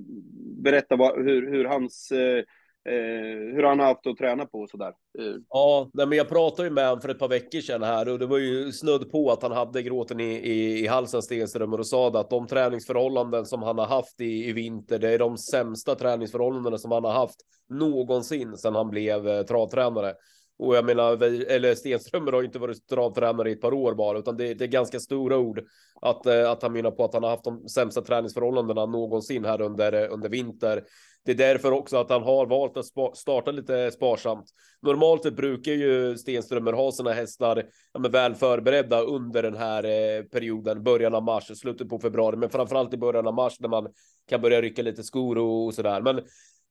berätta 0.63 0.95
vad, 0.95 1.25
hur, 1.25 1.51
hur 1.51 1.65
hans 1.65 2.12
eh, 2.12 2.43
Eh, 2.88 3.56
hur 3.56 3.63
han 3.63 3.80
har 3.80 3.86
haft 3.86 4.08
att 4.08 4.17
träna 4.17 4.45
på 4.45 4.60
och 4.60 4.69
sådär. 4.69 4.93
Eh. 5.19 5.36
Ja, 5.50 5.89
nej, 5.93 6.08
men 6.08 6.17
jag 6.17 6.30
pratade 6.30 6.67
ju 6.67 6.73
med 6.73 6.86
honom 6.88 7.02
för 7.02 7.10
ett 7.10 7.19
par 7.19 7.28
veckor 7.28 7.60
sedan 7.60 7.84
här 7.84 8.10
och 8.10 8.19
det 8.19 8.26
var 8.26 8.38
ju 8.38 8.71
snudd 8.71 9.12
på 9.12 9.32
att 9.32 9.43
han 9.43 9.52
hade 9.52 9.84
gråten 9.84 10.19
i, 10.19 10.34
i, 10.34 10.84
i 10.84 10.88
halsen 10.88 11.21
Stenström 11.21 11.73
och 11.73 11.88
sa 11.88 12.19
att 12.19 12.30
de 12.30 12.47
träningsförhållanden 12.47 13.45
som 13.45 13.63
han 13.63 13.78
har 13.78 13.86
haft 13.86 14.21
i, 14.21 14.50
i 14.50 14.52
vinter, 14.52 15.00
det 15.00 15.10
är 15.10 15.19
de 15.19 15.38
sämsta 15.38 15.95
träningsförhållandena 15.95 16.78
som 16.78 16.91
han 16.91 17.04
har 17.04 17.13
haft 17.13 17.39
någonsin 17.69 18.58
sedan 18.58 18.76
han 18.76 18.89
blev 18.89 19.28
eh, 19.28 19.43
travtränare. 19.43 20.13
Och 20.60 20.76
jag 20.76 20.86
menar, 20.86 21.24
eller 21.24 21.76
Stenströmer 21.76 22.32
har 22.32 22.43
inte 22.43 22.60
varit 22.60 22.88
travtränare 22.88 23.50
i 23.50 23.54
ett 23.54 23.62
par 23.62 23.74
år 23.74 23.93
bara, 23.93 24.20
utan 24.20 24.38
det, 24.38 24.54
det, 24.54 24.65
är 24.65 24.67
ganska 24.67 25.00
stora 25.00 25.38
ord 25.38 25.63
att, 26.02 26.26
eh, 26.26 26.52
att 26.52 26.62
han 26.62 26.74
menar 26.74 26.91
på 26.91 27.04
att 27.04 27.13
han 27.13 27.24
har 27.24 27.30
haft 27.30 27.43
de 27.43 27.70
sämsta 27.70 28.02
träningsförhållandena 28.02 28.86
någonsin 28.86 29.46
här 29.46 29.62
under, 29.62 29.93
eh, 29.93 30.13
under 30.13 30.30
vinter. 30.30 30.84
Det 31.26 31.32
är 31.32 31.36
därför 31.36 31.72
också 31.72 31.98
att 31.98 32.10
han 32.10 32.24
har 32.24 32.46
valt 32.46 32.78
att 32.78 33.17
starta 33.17 33.52
lite 33.52 33.91
sparsamt. 33.91 34.46
Normalt 34.82 35.36
brukar 35.36 35.72
ju 35.72 36.17
Stenströmer 36.17 36.74
ha 36.74 36.91
sina 36.91 37.12
hästar 37.13 37.63
ja, 37.93 38.00
men 38.00 38.12
väl 38.12 38.36
förberedda 38.36 39.02
under 39.02 39.43
den 39.43 39.56
här 39.56 39.84
eh, 39.84 40.24
perioden, 40.24 40.84
början 40.84 41.15
av 41.15 41.24
mars, 41.24 41.60
slutet 41.60 41.89
på 41.89 42.00
februari, 42.00 42.38
men 42.38 42.50
framförallt 42.50 42.93
i 42.93 42.98
början 42.98 43.28
av 43.28 43.34
mars 43.34 43.60
när 43.60 43.70
man 43.70 43.88
kan 44.30 44.41
börja 44.41 44.62
rycka 44.62 44.82
lite 44.82 45.04
skor 45.04 45.38
och, 45.38 45.65
och 45.65 45.74
sådär. 45.74 46.02
Men, 46.02 46.22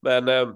men 0.02 0.28
eh, 0.28 0.54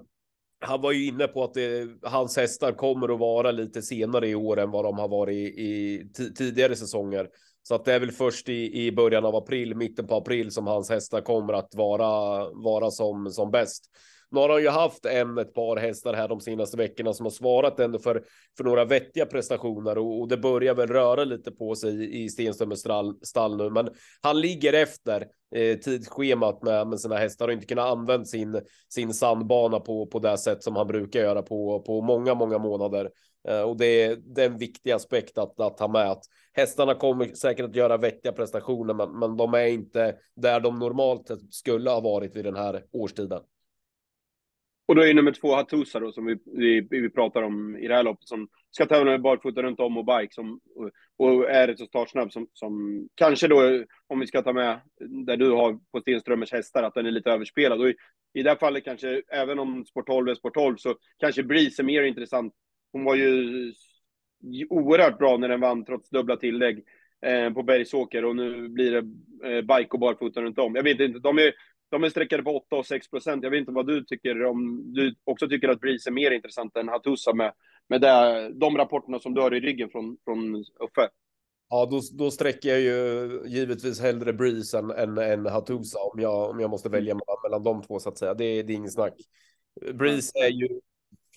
han 0.61 0.81
var 0.81 0.91
ju 0.91 1.07
inne 1.07 1.27
på 1.27 1.43
att 1.43 1.53
det, 1.53 1.87
hans 2.03 2.37
hästar 2.37 2.71
kommer 2.71 3.13
att 3.13 3.19
vara 3.19 3.51
lite 3.51 3.81
senare 3.81 4.27
i 4.27 4.35
år 4.35 4.59
än 4.59 4.71
vad 4.71 4.85
de 4.85 4.97
har 4.97 5.07
varit 5.07 5.35
i, 5.35 5.61
i 5.61 6.09
tidigare 6.37 6.75
säsonger. 6.75 7.29
Så 7.63 7.75
att 7.75 7.85
det 7.85 7.93
är 7.93 7.99
väl 7.99 8.11
först 8.11 8.49
i, 8.49 8.85
i 8.85 8.91
början 8.91 9.25
av 9.25 9.35
april, 9.35 9.75
mitten 9.75 10.07
på 10.07 10.15
april 10.15 10.51
som 10.51 10.67
hans 10.67 10.89
hästar 10.89 11.21
kommer 11.21 11.53
att 11.53 11.75
vara, 11.75 12.49
vara 12.49 12.91
som, 12.91 13.31
som 13.31 13.51
bäst. 13.51 13.85
Nu 14.31 14.39
har 14.39 14.49
han 14.49 14.61
ju 14.61 14.69
haft 14.69 15.05
en, 15.05 15.37
ett 15.37 15.53
par 15.53 15.77
hästar 15.77 16.13
här 16.13 16.27
de 16.27 16.39
senaste 16.39 16.77
veckorna 16.77 17.13
som 17.13 17.25
har 17.25 17.31
svarat 17.31 17.79
ändå 17.79 17.99
för, 17.99 18.23
för 18.57 18.63
några 18.63 18.85
vettiga 18.85 19.25
prestationer 19.25 19.97
och, 19.97 20.21
och 20.21 20.27
det 20.27 20.37
börjar 20.37 20.75
väl 20.75 20.87
röra 20.87 21.23
lite 21.23 21.51
på 21.51 21.75
sig 21.75 22.03
i, 22.03 22.23
i 22.23 22.29
Stenströmers 22.29 22.79
stall, 22.79 23.15
stall 23.21 23.57
nu. 23.57 23.69
Men 23.69 23.89
han 24.21 24.41
ligger 24.41 24.73
efter 24.73 25.27
eh, 25.55 25.77
tidsschemat 25.77 26.63
med, 26.63 26.87
med 26.87 26.99
sina 26.99 27.15
hästar 27.15 27.47
och 27.47 27.53
inte 27.53 27.65
kunnat 27.65 27.91
använda 27.91 28.25
sin, 28.25 28.61
sin 28.89 29.13
sandbana 29.13 29.79
på, 29.79 30.05
på 30.05 30.19
det 30.19 30.37
sätt 30.37 30.63
som 30.63 30.75
han 30.75 30.87
brukar 30.87 31.19
göra 31.19 31.41
på, 31.41 31.79
på 31.79 32.01
många, 32.01 32.33
många 32.33 32.57
månader. 32.57 33.09
Eh, 33.47 33.61
och 33.61 33.77
det 33.77 34.01
är, 34.03 34.15
det 34.15 34.41
är 34.41 34.49
en 34.49 34.57
viktig 34.57 34.91
aspekt 34.91 35.37
att, 35.37 35.59
att 35.59 35.79
ha 35.79 35.87
med 35.87 36.11
att 36.11 36.23
hästarna 36.53 36.95
kommer 36.95 37.33
säkert 37.33 37.65
att 37.65 37.75
göra 37.75 37.97
vettiga 37.97 38.31
prestationer, 38.31 38.93
men, 38.93 39.19
men 39.19 39.37
de 39.37 39.53
är 39.53 39.65
inte 39.65 40.15
där 40.35 40.59
de 40.59 40.79
normalt 40.79 41.31
skulle 41.49 41.89
ha 41.89 41.99
varit 41.99 42.35
vid 42.35 42.45
den 42.45 42.55
här 42.55 42.83
årstiden. 42.91 43.41
Och 44.91 44.95
då 44.95 45.05
är 45.05 45.13
nummer 45.13 45.31
två 45.31 45.55
Hatusa 45.55 45.99
då, 45.99 46.11
som 46.11 46.25
vi, 46.25 46.37
vi, 46.45 46.87
vi 46.89 47.09
pratar 47.09 47.41
om 47.41 47.77
i 47.77 47.87
det 47.87 47.95
här 47.95 48.03
loppet, 48.03 48.27
som 48.27 48.47
ska 48.71 48.85
tävla 48.85 49.11
med 49.11 49.21
barfota 49.21 49.63
runt 49.63 49.79
om 49.79 49.97
och 49.97 50.05
bike, 50.05 50.33
som, 50.33 50.59
och, 51.17 51.49
är 51.49 51.75
så 51.75 51.85
startsnabb, 51.85 52.31
som, 52.31 52.47
som 52.53 53.03
kanske 53.15 53.47
då, 53.47 53.83
om 54.07 54.19
vi 54.19 54.27
ska 54.27 54.41
ta 54.41 54.53
med 54.53 54.79
där 55.25 55.37
du 55.37 55.51
har 55.51 55.79
på 55.91 56.01
Stenströmers 56.01 56.51
hästar, 56.51 56.83
att 56.83 56.93
den 56.93 57.05
är 57.05 57.11
lite 57.11 57.31
överspelad. 57.31 57.81
Och 57.81 57.89
i, 57.89 57.95
i 58.33 58.43
det 58.43 58.49
här 58.49 58.57
fallet 58.57 58.83
kanske, 58.83 59.21
även 59.31 59.59
om 59.59 59.85
Sport 59.85 60.07
12 60.07 60.29
är 60.29 60.35
Sport 60.35 60.53
12, 60.53 60.75
så 60.77 60.95
kanske 61.19 61.43
Breeze 61.43 61.81
är 61.81 61.85
mer 61.85 62.03
intressant. 62.03 62.53
Hon 62.91 63.03
var 63.03 63.15
ju 63.15 63.73
oerhört 64.69 65.17
bra 65.17 65.37
när 65.37 65.49
den 65.49 65.61
vann, 65.61 65.85
trots 65.85 66.09
dubbla 66.09 66.37
tillägg 66.37 66.83
eh, 67.25 67.53
på 67.53 67.63
Bergsåker, 67.63 68.25
och 68.25 68.35
nu 68.35 68.69
blir 68.69 68.91
det 68.91 68.97
eh, 69.49 69.61
bike 69.61 69.91
och 69.91 69.99
barfota 69.99 70.41
runt 70.41 70.59
om. 70.59 70.75
Jag 70.75 70.83
vet 70.83 70.99
inte, 70.99 71.19
de 71.19 71.37
är 71.37 71.53
de 71.91 72.03
är 72.03 72.09
sträckade 72.09 72.43
på 72.43 72.57
8 72.57 72.75
och 72.75 72.85
6 72.85 73.09
procent. 73.09 73.43
Jag 73.43 73.51
vet 73.51 73.59
inte 73.59 73.71
vad 73.71 73.87
du 73.87 74.03
tycker, 74.03 74.45
om 74.45 74.93
du 74.93 75.15
också 75.23 75.47
tycker 75.47 75.69
att 75.69 75.79
Breeze 75.79 76.09
är 76.09 76.11
mer 76.11 76.31
intressant 76.31 76.77
än 76.77 76.87
Hatusa 76.87 77.33
med, 77.33 77.53
med 77.87 78.01
det, 78.01 78.49
de 78.53 78.77
rapporterna 78.77 79.19
som 79.19 79.33
du 79.33 79.41
har 79.41 79.55
i 79.55 79.59
ryggen 79.59 79.89
från, 79.89 80.17
från 80.25 80.55
Uffe. 80.55 81.09
Ja, 81.69 81.87
då, 81.91 82.01
då 82.13 82.31
sträcker 82.31 82.69
jag 82.69 82.81
ju 82.81 83.41
givetvis 83.45 84.01
hellre 84.01 84.33
Breeze 84.33 84.79
än, 84.79 84.91
än, 84.91 85.17
än 85.17 85.45
Hatusa 85.45 85.99
om 85.99 86.19
jag, 86.19 86.49
om 86.49 86.59
jag 86.59 86.69
måste 86.69 86.89
välja 86.89 87.13
mellan, 87.13 87.37
mellan 87.43 87.63
de 87.63 87.81
två 87.81 87.99
så 87.99 88.09
att 88.09 88.17
säga. 88.17 88.33
Det, 88.33 88.63
det 88.63 88.73
är 88.73 88.77
ingen 88.77 88.91
snack. 88.91 89.13
Breeze 89.93 90.31
är 90.35 90.49
ju 90.49 90.79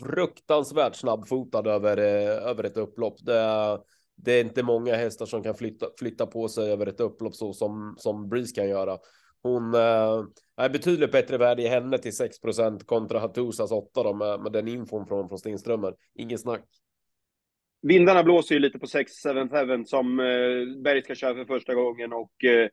fruktansvärt 0.02 0.96
snabbfotad 0.96 1.66
över, 1.66 1.96
eh, 1.96 2.48
över 2.50 2.64
ett 2.64 2.76
upplopp. 2.76 3.16
Det, 3.24 3.78
det 4.16 4.32
är 4.32 4.44
inte 4.44 4.62
många 4.62 4.96
hästar 4.96 5.26
som 5.26 5.42
kan 5.42 5.54
flytta, 5.54 5.86
flytta 5.98 6.26
på 6.26 6.48
sig 6.48 6.72
över 6.72 6.86
ett 6.86 7.00
upplopp 7.00 7.34
så 7.34 7.52
som, 7.52 7.94
som 7.98 8.28
Breeze 8.28 8.54
kan 8.54 8.68
göra. 8.68 8.98
Hon 9.44 9.74
äh, 9.74 10.24
är 10.56 10.68
betydligt 10.68 11.12
bättre 11.12 11.38
värde 11.38 11.62
i 11.62 11.68
henne 11.68 11.98
till 11.98 12.10
6% 12.10 12.84
kontra 12.84 13.18
Hattusas 13.18 13.72
8 13.72 14.02
då, 14.02 14.14
med, 14.14 14.40
med 14.40 14.52
den 14.52 14.68
infon 14.68 15.06
från, 15.06 15.28
från 15.28 15.38
Stenströmer. 15.38 15.94
Ingen 16.14 16.38
snack. 16.38 16.64
Vindarna 17.82 18.22
blåser 18.22 18.54
ju 18.54 18.58
lite 18.58 18.78
på 18.78 18.86
6 18.86 19.12
7 19.22 19.48
7 19.76 19.84
som 19.84 20.20
eh, 20.20 20.82
Berg 20.82 21.02
ska 21.02 21.14
köra 21.14 21.34
för 21.34 21.44
första 21.44 21.74
gången 21.74 22.12
och 22.12 22.44
eh, 22.44 22.68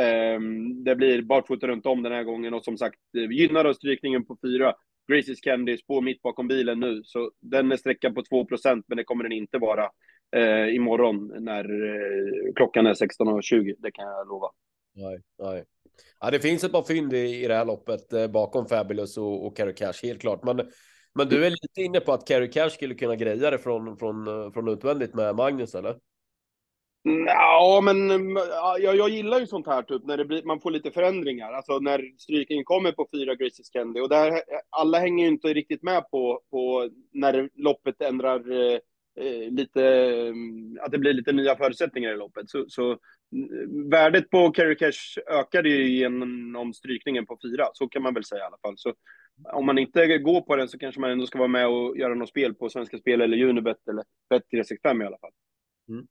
ehm, 0.00 0.84
det 0.84 0.96
blir 0.96 1.22
barfota 1.22 1.66
runt 1.66 1.86
om 1.86 2.02
den 2.02 2.12
här 2.12 2.22
gången 2.22 2.54
och 2.54 2.64
som 2.64 2.78
sagt 2.78 3.00
eh, 3.16 3.30
gynnar 3.30 3.64
av 3.64 3.72
strykningen 3.72 4.24
på 4.24 4.38
4. 4.42 4.74
Gracies 5.12 5.40
Candy 5.40 5.78
på 5.86 6.00
mitt 6.00 6.22
bakom 6.22 6.48
bilen 6.48 6.80
nu, 6.80 7.02
så 7.04 7.30
den 7.40 7.72
är 7.72 7.76
sträckad 7.76 8.14
på 8.14 8.22
2% 8.22 8.82
men 8.86 8.96
det 8.96 9.04
kommer 9.04 9.22
den 9.22 9.32
inte 9.32 9.58
vara 9.58 9.90
eh, 10.36 10.74
imorgon 10.74 11.44
när 11.44 11.64
eh, 11.64 12.54
klockan 12.54 12.86
är 12.86 12.94
16.20. 12.94 13.74
Det 13.78 13.90
kan 13.90 14.04
jag 14.04 14.28
lova. 14.28 14.48
Nej, 14.94 15.20
nej. 15.38 15.64
Ja, 16.20 16.30
det 16.30 16.40
finns 16.40 16.64
ett 16.64 16.72
par 16.72 16.82
fynd 16.82 17.12
i, 17.12 17.44
i 17.44 17.48
det 17.48 17.54
här 17.54 17.64
loppet 17.64 18.12
eh, 18.12 18.26
bakom 18.26 18.66
Fabulous 18.66 19.18
och, 19.18 19.46
och 19.46 19.56
Carry 19.56 19.74
Cash, 19.74 20.02
helt 20.02 20.20
klart. 20.20 20.44
Men, 20.44 20.70
men 21.14 21.28
du 21.28 21.46
är 21.46 21.50
lite 21.50 21.82
inne 21.82 22.00
på 22.00 22.12
att 22.12 22.28
Carry 22.28 22.50
Cash 22.50 22.70
skulle 22.70 22.94
kunna 22.94 23.16
greja 23.16 23.50
det 23.50 23.58
från, 23.58 23.96
från, 23.96 24.26
eh, 24.28 24.52
från 24.52 24.68
utvändigt 24.68 25.14
med 25.14 25.36
Magnus, 25.36 25.74
eller? 25.74 25.96
Ja, 27.26 27.80
men 27.84 28.10
jag, 28.80 28.96
jag 28.96 29.08
gillar 29.08 29.40
ju 29.40 29.46
sånt 29.46 29.66
här, 29.66 29.82
typ, 29.82 30.04
när 30.04 30.16
det 30.16 30.24
blir, 30.24 30.42
man 30.42 30.60
får 30.60 30.70
lite 30.70 30.90
förändringar. 30.90 31.52
Alltså 31.52 31.78
när 31.78 32.02
strykningen 32.18 32.64
kommer 32.64 32.92
på 32.92 33.08
fyra 33.12 33.34
Graces 33.34 33.70
Candy. 33.70 34.00
Och 34.00 34.08
där, 34.08 34.42
alla 34.70 34.98
hänger 34.98 35.24
ju 35.24 35.30
inte 35.30 35.48
riktigt 35.48 35.82
med 35.82 36.10
på, 36.10 36.40
på 36.50 36.90
när 37.12 37.50
loppet 37.54 38.02
ändrar 38.02 38.52
eh, 38.52 38.72
eh 38.72 38.78
Eh, 39.20 39.52
lite, 39.52 39.84
mm, 40.28 40.78
att 40.80 40.92
det 40.92 40.98
blir 40.98 41.12
lite 41.12 41.32
nya 41.32 41.56
förutsättningar 41.56 42.12
i 42.12 42.16
loppet. 42.16 42.50
Så, 42.50 42.64
så 42.68 42.98
mm, 43.32 43.90
värdet 43.90 44.30
på 44.30 44.50
Carry 44.50 44.76
Cash 44.76 45.18
ökade 45.30 45.68
ju 45.68 45.88
genom 45.88 46.74
strykningen 46.74 47.26
på 47.26 47.38
fyra, 47.42 47.68
så 47.72 47.88
kan 47.88 48.02
man 48.02 48.14
väl 48.14 48.24
säga 48.24 48.40
i 48.40 48.46
alla 48.46 48.58
fall. 48.62 48.74
Så 48.78 48.94
om 49.52 49.66
man 49.66 49.78
inte 49.78 50.18
går 50.18 50.40
på 50.40 50.56
den 50.56 50.68
så 50.68 50.78
kanske 50.78 51.00
man 51.00 51.10
ändå 51.10 51.26
ska 51.26 51.38
vara 51.38 51.48
med 51.48 51.68
och 51.68 51.98
göra 51.98 52.14
något 52.14 52.28
spel 52.28 52.54
på 52.54 52.68
Svenska 52.68 52.98
Spel 52.98 53.20
eller 53.20 53.44
Unibet 53.44 53.88
eller 53.88 54.04
Bet365 54.34 55.02
i 55.02 55.06
alla 55.06 55.18
fall. 55.18 55.32
Mm. 55.88 56.06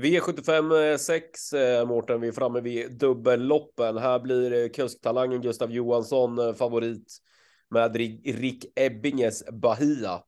V75 0.00 0.96
6, 0.96 1.52
eh, 1.52 1.78
eh, 1.78 1.86
Mårten, 1.86 2.20
vi 2.20 2.28
är 2.28 2.32
framme 2.32 2.60
vid 2.60 2.98
dubbelloppen. 2.98 3.96
Här 3.96 4.20
blir 4.20 4.68
kusttalangen 4.68 5.42
Gustav 5.42 5.72
Johansson 5.72 6.54
favorit 6.54 7.18
med 7.70 7.96
Rick 8.24 8.64
Ebbinges 8.76 9.44
Bahia 9.52 10.22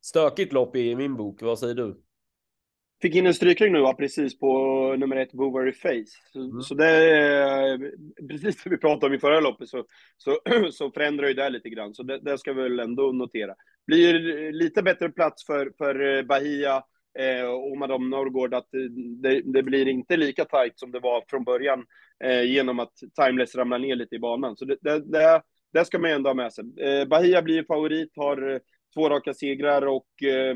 stökigt 0.00 0.52
lopp 0.52 0.76
i 0.76 0.96
min 0.96 1.16
bok. 1.16 1.42
Vad 1.42 1.58
säger 1.58 1.74
du? 1.74 2.00
Fick 3.02 3.14
in 3.14 3.26
en 3.26 3.34
strykning 3.34 3.72
nu, 3.72 3.80
va, 3.80 3.94
precis 3.94 4.38
på 4.38 4.96
nummer 4.98 5.16
ett, 5.16 5.32
Bovary 5.32 5.72
Face. 5.72 6.04
Så, 6.32 6.40
mm. 6.40 6.62
så 6.62 6.74
det 6.74 6.86
är 6.86 7.92
precis 8.28 8.62
det 8.64 8.70
vi 8.70 8.76
pratade 8.76 9.06
om 9.06 9.14
i 9.14 9.18
förra 9.18 9.40
loppet, 9.40 9.68
så, 9.68 9.84
så, 10.16 10.38
så 10.72 10.90
förändrar 10.90 11.28
ju 11.28 11.34
det 11.34 11.50
lite 11.50 11.68
grann. 11.68 11.94
Så 11.94 12.02
det, 12.02 12.18
det 12.18 12.38
ska 12.38 12.52
vi 12.52 12.62
väl 12.62 12.80
ändå 12.80 13.12
notera. 13.12 13.54
Blir 13.86 14.52
lite 14.52 14.82
bättre 14.82 15.08
plats 15.08 15.46
för, 15.46 15.72
för 15.78 16.22
Bahia 16.22 16.82
eh, 17.18 17.50
och 17.50 17.78
Madame 17.78 18.08
Norrgård, 18.08 18.54
att 18.54 18.68
det, 19.22 19.42
det, 19.44 19.62
blir 19.62 19.88
inte 19.88 20.16
lika 20.16 20.44
tajt 20.44 20.78
som 20.78 20.92
det 20.92 21.00
var 21.00 21.24
från 21.28 21.44
början 21.44 21.84
eh, 22.24 22.42
genom 22.42 22.80
att 22.80 22.92
Timeless 23.24 23.54
ramlar 23.54 23.78
ner 23.78 23.96
lite 23.96 24.14
i 24.14 24.18
banan. 24.18 24.56
Så 24.56 24.64
det, 24.64 24.76
det, 24.80 24.98
det, 24.98 25.42
det 25.72 25.84
ska 25.84 25.98
man 25.98 26.10
ändå 26.10 26.30
ha 26.30 26.34
med 26.34 26.52
sig. 26.52 26.64
Eh, 26.80 27.08
Bahia 27.08 27.42
blir 27.42 27.64
favorit, 27.64 28.12
har 28.16 28.60
två 28.94 29.08
raka 29.08 29.34
segrar 29.34 29.86
och 29.86 30.22
eh, 30.22 30.54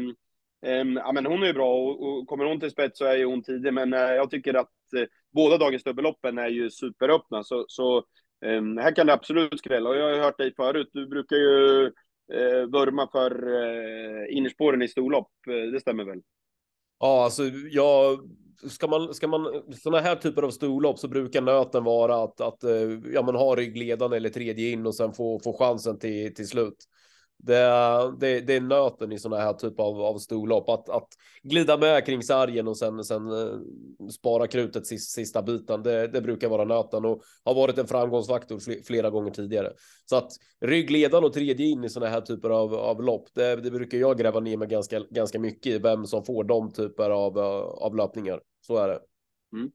Um, 0.67 0.97
ja, 0.97 1.13
men 1.13 1.27
hon 1.27 1.43
är 1.43 1.47
ju 1.47 1.53
bra 1.53 1.75
och, 1.75 2.03
och, 2.03 2.27
kommer 2.27 2.45
hon 2.45 2.61
till 2.61 2.71
spets 2.71 2.99
så 2.99 3.05
är 3.05 3.17
ju 3.17 3.25
hon 3.25 3.43
tidig, 3.43 3.75
men 3.75 3.95
uh, 3.95 4.01
jag 4.01 4.31
tycker 4.31 4.55
att 4.55 4.73
uh, 4.97 5.05
båda 5.33 5.59
dagens 5.59 5.85
dubbelloppen 5.85 6.39
är 6.39 6.49
ju 6.49 6.71
superöppna, 6.71 7.45
så, 7.45 7.65
så 7.69 8.05
um, 8.47 8.79
här 8.79 8.95
kan 8.95 9.07
det 9.07 9.13
absolut 9.13 9.59
skrälla. 9.59 9.91
Och 9.91 9.97
jag 9.97 10.11
har 10.11 10.25
hört 10.25 10.39
dig 10.39 10.55
förut, 10.55 10.91
du 10.93 11.07
brukar 11.07 11.37
ju 11.37 11.85
uh, 12.35 12.71
vurma 12.73 13.09
för 13.13 13.49
uh, 13.49 14.37
innerspåren 14.37 14.83
i 14.83 14.89
storlopp, 14.89 15.31
det 15.73 15.81
stämmer 15.81 16.05
väl? 16.05 16.21
Ja, 16.99 17.25
alltså 17.25 17.43
jag 17.71 18.19
ska 18.69 18.87
man, 18.87 19.15
ska 19.15 19.29
man 19.29 19.63
sådana 19.73 20.03
här 20.03 20.17
typer 20.17 20.43
av 20.43 20.51
storlopp 20.51 20.99
så 20.99 21.09
brukar 21.09 21.41
nöten 21.41 21.85
vara 21.85 22.23
att, 22.23 22.41
att 22.41 22.59
ja, 23.13 23.23
man 23.23 23.35
har 23.35 23.57
ryggledaren 23.57 24.13
eller 24.13 24.29
tredje 24.29 24.71
in 24.71 24.87
och 24.87 24.95
sen 24.95 25.13
få, 25.13 25.39
få 25.39 25.53
chansen 25.59 25.99
till, 25.99 26.35
till 26.35 26.49
slut. 26.49 26.77
Det, 27.47 28.15
det, 28.21 28.41
det 28.41 28.55
är 28.55 28.61
nöten 28.61 29.13
i 29.13 29.19
sådana 29.19 29.43
här 29.43 29.53
typer 29.53 29.83
av, 29.83 30.01
av 30.01 30.19
storlopp. 30.19 30.69
Att, 30.69 30.89
att 30.89 31.09
glida 31.43 31.79
med 31.79 32.07
kring 32.07 32.23
sargen 32.23 32.69
och 32.69 32.77
sen, 32.77 33.05
sen 33.05 33.29
eh, 33.29 33.59
spara 34.11 34.47
krutet 34.47 34.87
sista, 34.87 35.21
sista 35.21 35.43
biten. 35.43 35.83
Det, 35.83 36.07
det, 36.07 36.21
brukar 36.21 36.49
vara 36.49 36.65
nöten 36.65 37.05
och 37.05 37.23
har 37.45 37.55
varit 37.55 37.79
en 37.79 37.87
framgångsfaktor 37.87 38.83
flera 38.85 39.11
gånger 39.11 39.31
tidigare. 39.31 39.73
Så 40.05 40.17
att 40.17 40.33
ryggledan 40.61 41.25
och 41.25 41.33
tredje 41.33 41.67
in 41.67 41.85
i 41.85 41.89
sådana 41.89 42.13
här 42.13 42.21
typer 42.21 42.51
av, 42.51 42.75
av 42.75 43.03
lopp, 43.03 43.29
det, 43.35 43.57
det 43.57 43.71
brukar 43.71 43.99
jag 43.99 44.19
gräva 44.19 44.41
ner 44.41 44.57
mig 44.57 44.69
ganska, 44.69 45.01
ganska 45.11 45.39
mycket 45.39 45.73
i 45.73 45.79
vem 45.79 46.07
som 46.07 46.25
får 46.25 46.45
de 46.45 46.73
typer 46.73 47.11
av, 47.11 47.39
eh, 47.39 47.85
av 47.85 47.97
löpningar. 47.97 48.41
Så 48.61 48.77
är 48.77 48.89
det. 48.89 49.01
Mm. 49.57 49.71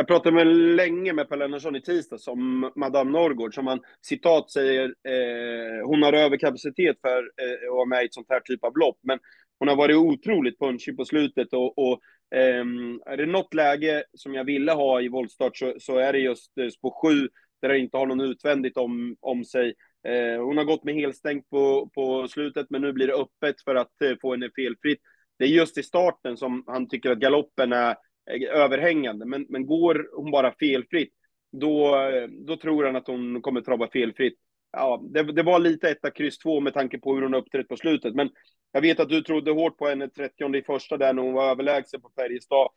Jag 0.00 0.06
pratade 0.06 0.34
med 0.34 0.46
länge 0.56 1.12
med 1.12 1.28
Per 1.28 1.36
Lennartsson 1.36 1.76
i 1.76 1.80
tisdags 1.80 2.28
om 2.28 2.72
Madame 2.76 3.10
Norrgård, 3.10 3.54
som 3.54 3.66
han 3.66 3.80
citat 4.00 4.50
säger, 4.50 4.84
eh, 4.84 5.86
hon 5.86 6.02
har 6.02 6.12
överkapacitet 6.12 7.00
för 7.00 7.18
eh, 7.18 7.68
att 7.68 7.74
vara 7.74 7.84
med 7.84 8.02
i 8.02 8.06
ett 8.06 8.14
sånt 8.14 8.30
här 8.30 8.40
typ 8.40 8.64
av 8.64 8.76
lopp, 8.76 8.98
men 9.02 9.18
hon 9.58 9.68
har 9.68 9.76
varit 9.76 9.96
otroligt 9.96 10.58
punchig 10.58 10.96
på 10.96 11.04
slutet 11.04 11.52
och, 11.52 11.78
och 11.78 12.00
eh, 12.34 12.64
är 13.06 13.16
det 13.16 13.26
något 13.26 13.54
läge 13.54 14.04
som 14.14 14.34
jag 14.34 14.44
ville 14.44 14.72
ha 14.72 15.00
i 15.00 15.08
voltstart 15.08 15.56
så, 15.56 15.74
så 15.78 15.98
är 15.98 16.12
det 16.12 16.18
just 16.18 16.58
eh, 16.58 16.68
spår 16.68 17.10
7, 17.10 17.28
där 17.62 17.68
det 17.68 17.78
inte 17.78 17.96
har 17.96 18.06
någon 18.06 18.20
utvändigt 18.20 18.76
om, 18.76 19.16
om 19.20 19.44
sig. 19.44 19.74
Eh, 20.08 20.42
hon 20.42 20.56
har 20.56 20.64
gått 20.64 20.84
med 20.84 20.94
helstängt 20.94 21.50
på, 21.50 21.90
på 21.94 22.28
slutet, 22.28 22.66
men 22.70 22.82
nu 22.82 22.92
blir 22.92 23.06
det 23.06 23.14
öppet 23.14 23.62
för 23.64 23.74
att 23.74 24.02
eh, 24.02 24.16
få 24.20 24.30
henne 24.30 24.50
felfritt. 24.56 25.00
Det 25.38 25.44
är 25.44 25.48
just 25.48 25.78
i 25.78 25.82
starten 25.82 26.36
som 26.36 26.64
han 26.66 26.88
tycker 26.88 27.10
att 27.10 27.18
galoppen 27.18 27.72
är 27.72 27.96
Eh, 28.30 28.60
överhängande. 28.60 29.26
Men, 29.26 29.46
men 29.48 29.66
går 29.66 30.08
hon 30.16 30.30
bara 30.30 30.54
felfritt, 30.60 31.12
då, 31.52 31.96
då 32.46 32.56
tror 32.56 32.84
han 32.84 32.96
att 32.96 33.06
hon 33.06 33.42
kommer 33.42 33.60
trava 33.60 33.88
felfritt. 33.90 34.38
Ja, 34.72 35.02
det, 35.10 35.22
det 35.22 35.42
var 35.42 35.58
lite 35.58 35.90
etta 35.90 36.10
kryss 36.10 36.38
två 36.38 36.60
med 36.60 36.74
tanke 36.74 36.98
på 36.98 37.14
hur 37.14 37.22
hon 37.22 37.34
uppträtt 37.34 37.68
på 37.68 37.76
slutet. 37.76 38.14
Men 38.14 38.30
jag 38.72 38.80
vet 38.80 39.00
att 39.00 39.08
du 39.08 39.22
trodde 39.22 39.50
hårt 39.50 39.78
på 39.78 39.88
henne 39.88 40.08
30 40.08 40.56
i 40.56 40.62
första 40.62 40.96
där 40.96 41.12
när 41.12 41.22
hon 41.22 41.32
var 41.32 41.50
överlägsen 41.50 42.00
på 42.00 42.10
Färjestad. 42.16 42.68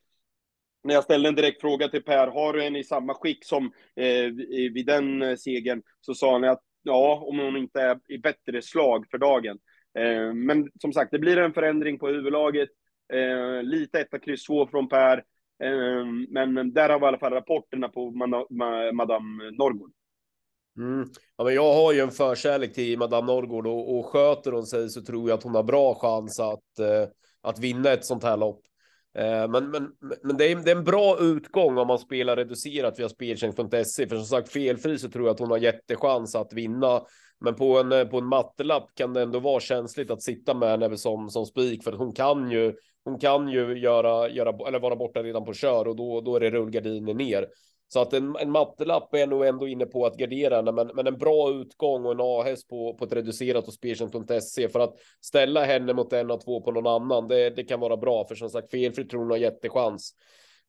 När 0.83 0.93
jag 0.93 1.03
ställde 1.03 1.29
en 1.29 1.35
direkt 1.35 1.61
fråga 1.61 1.87
till 1.87 2.03
Per, 2.03 2.27
har 2.27 2.53
du 2.53 2.61
henne 2.61 2.79
i 2.79 2.83
samma 2.83 3.13
skick 3.13 3.45
som 3.45 3.71
eh, 3.95 4.25
vid 4.73 4.85
den 4.85 5.21
eh, 5.21 5.35
segern? 5.35 5.81
Så 6.01 6.13
sa 6.13 6.31
han 6.31 6.43
att 6.43 6.63
ja, 6.83 7.23
om 7.27 7.39
hon 7.39 7.57
inte 7.57 7.81
är 7.81 7.99
i 8.07 8.17
bättre 8.17 8.61
slag 8.61 9.05
för 9.11 9.17
dagen. 9.17 9.59
Eh, 9.99 10.33
men 10.33 10.69
som 10.81 10.93
sagt, 10.93 11.11
det 11.11 11.19
blir 11.19 11.37
en 11.37 11.53
förändring 11.53 11.99
på 11.99 12.07
huvudlaget. 12.07 12.69
Eh, 13.13 13.63
lite 13.63 13.99
etta 13.99 14.19
kryss 14.19 14.45
två 14.45 14.67
från 14.67 14.89
Per. 14.89 15.23
Ehm, 15.59 16.27
men 16.53 16.73
där 16.73 16.89
har 16.89 16.99
vi 16.99 17.05
i 17.05 17.07
alla 17.07 17.17
fall 17.17 17.33
rapporterna 17.33 17.89
på 17.89 18.11
Madame 18.93 19.51
Norrgård. 19.51 19.91
Mm. 20.77 21.09
Ja, 21.37 21.43
men 21.43 21.53
jag 21.53 21.73
har 21.73 21.93
ju 21.93 21.99
en 21.99 22.11
förkärlek 22.11 22.73
till 22.73 22.99
Madame 22.99 23.27
Norrgård 23.27 23.67
och, 23.67 23.97
och 23.97 24.05
sköter 24.05 24.51
hon 24.51 24.65
sig 24.65 24.89
så 24.89 25.01
tror 25.01 25.29
jag 25.29 25.37
att 25.37 25.43
hon 25.43 25.55
har 25.55 25.63
bra 25.63 25.95
chans 25.95 26.39
att, 26.39 26.79
eh, 26.79 27.09
att 27.41 27.59
vinna 27.59 27.89
ett 27.89 28.05
sånt 28.05 28.23
här 28.23 28.37
lopp. 28.37 28.61
Eh, 29.19 29.47
men, 29.49 29.71
men, 29.71 29.91
men 30.23 30.37
det 30.37 30.51
är, 30.51 30.55
det 30.55 30.71
är 30.71 30.75
en 30.75 30.83
bra 30.83 31.17
utgång 31.19 31.77
om 31.77 31.87
man 31.87 31.99
spelar 31.99 32.35
reducerat 32.35 32.99
via 32.99 33.09
speltjänst.se. 33.09 34.07
För 34.07 34.15
som 34.15 34.25
sagt, 34.25 34.49
felfri 34.49 34.99
så 34.99 35.09
tror 35.09 35.25
jag 35.25 35.33
att 35.33 35.39
hon 35.39 35.51
har 35.51 35.57
jättechans 35.57 36.35
att 36.35 36.53
vinna. 36.53 37.01
Men 37.39 37.55
på 37.55 37.79
en, 37.79 37.91
eh, 37.91 38.05
på 38.05 38.17
en 38.17 38.25
mattelapp 38.25 38.89
kan 38.95 39.13
det 39.13 39.21
ändå 39.21 39.39
vara 39.39 39.59
känsligt 39.59 40.11
att 40.11 40.21
sitta 40.21 40.53
med 40.53 40.69
henne 40.69 40.97
som, 40.97 41.29
som 41.29 41.45
spik 41.45 41.83
för 41.83 41.91
att 41.91 41.99
hon 41.99 42.13
kan 42.13 42.51
ju 42.51 42.73
hon 43.05 43.19
kan 43.19 43.47
ju 43.47 43.79
göra, 43.79 44.29
göra 44.29 44.67
eller 44.67 44.79
vara 44.79 44.95
borta 44.95 45.23
redan 45.23 45.45
på 45.45 45.53
kör 45.53 45.87
och 45.87 45.95
då, 45.95 46.21
då 46.21 46.35
är 46.35 46.39
det 46.39 46.51
rullgardiner 46.51 47.13
ner. 47.13 47.47
Så 47.93 48.01
att 48.01 48.13
en, 48.13 48.35
en 48.35 48.51
mattelapp 48.51 49.13
är 49.13 49.27
nog 49.27 49.45
ändå 49.45 49.67
inne 49.67 49.85
på 49.85 50.05
att 50.05 50.17
gardera 50.17 50.55
henne, 50.55 50.71
men, 50.71 50.87
men 50.93 51.07
en 51.07 51.17
bra 51.17 51.51
utgång 51.51 52.05
och 52.05 52.11
en 52.11 52.21
A-häst 52.21 52.69
på, 52.69 52.93
på 52.93 53.05
ett 53.05 53.13
reducerat 53.13 53.67
och 53.67 53.73
speltjänst.se 53.73 54.69
för 54.69 54.79
att 54.79 54.95
ställa 55.21 55.65
henne 55.65 55.93
mot 55.93 56.13
en 56.13 56.31
av 56.31 56.37
två 56.37 56.61
på 56.61 56.71
någon 56.71 56.87
annan. 56.87 57.27
Det, 57.27 57.49
det 57.49 57.63
kan 57.63 57.79
vara 57.79 57.97
bra, 57.97 58.27
för 58.27 58.35
som 58.35 58.49
sagt, 58.49 58.71
felfri 58.71 59.07
tror 59.07 59.19
hon 59.19 59.29
har 59.29 59.37
jättechans. 59.37 60.13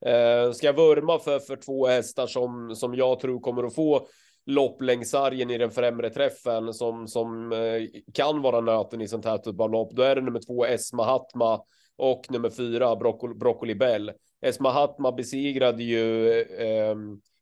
Eh, 0.05 0.51
ska 0.51 0.67
jag 0.67 0.75
vurma 0.75 1.19
för, 1.19 1.39
för 1.39 1.55
två 1.55 1.87
hästar 1.87 2.27
som, 2.27 2.75
som 2.75 2.95
jag 2.95 3.19
tror 3.19 3.39
kommer 3.39 3.63
att 3.63 3.75
få 3.75 4.07
lopp 4.45 4.81
längs 4.81 5.09
sargen 5.09 5.51
i 5.51 5.57
den 5.57 5.71
främre 5.71 6.09
träffen 6.09 6.73
som, 6.73 7.07
som 7.07 7.51
eh, 7.51 8.01
kan 8.13 8.41
vara 8.41 8.61
nöten 8.61 9.01
i 9.01 9.07
sånt 9.07 9.25
här 9.25 9.37
typ 9.37 9.59
av 9.59 9.71
lopp, 9.71 9.91
då 9.91 10.03
är 10.03 10.15
det 10.15 10.21
nummer 10.21 10.41
två 10.47 10.65
Esma 10.65 11.03
Hatma 11.03 11.61
och 11.97 12.25
nummer 12.29 12.49
fyra 12.49 12.95
Broccoli, 12.95 13.35
Broccoli 13.35 13.75
Bell. 13.75 14.11
Eh, 14.45 14.49
Esma 14.49 14.69
Mahatma 14.69 15.11
besegrade 15.11 15.83
ju 15.83 16.29
eh, 16.41 16.95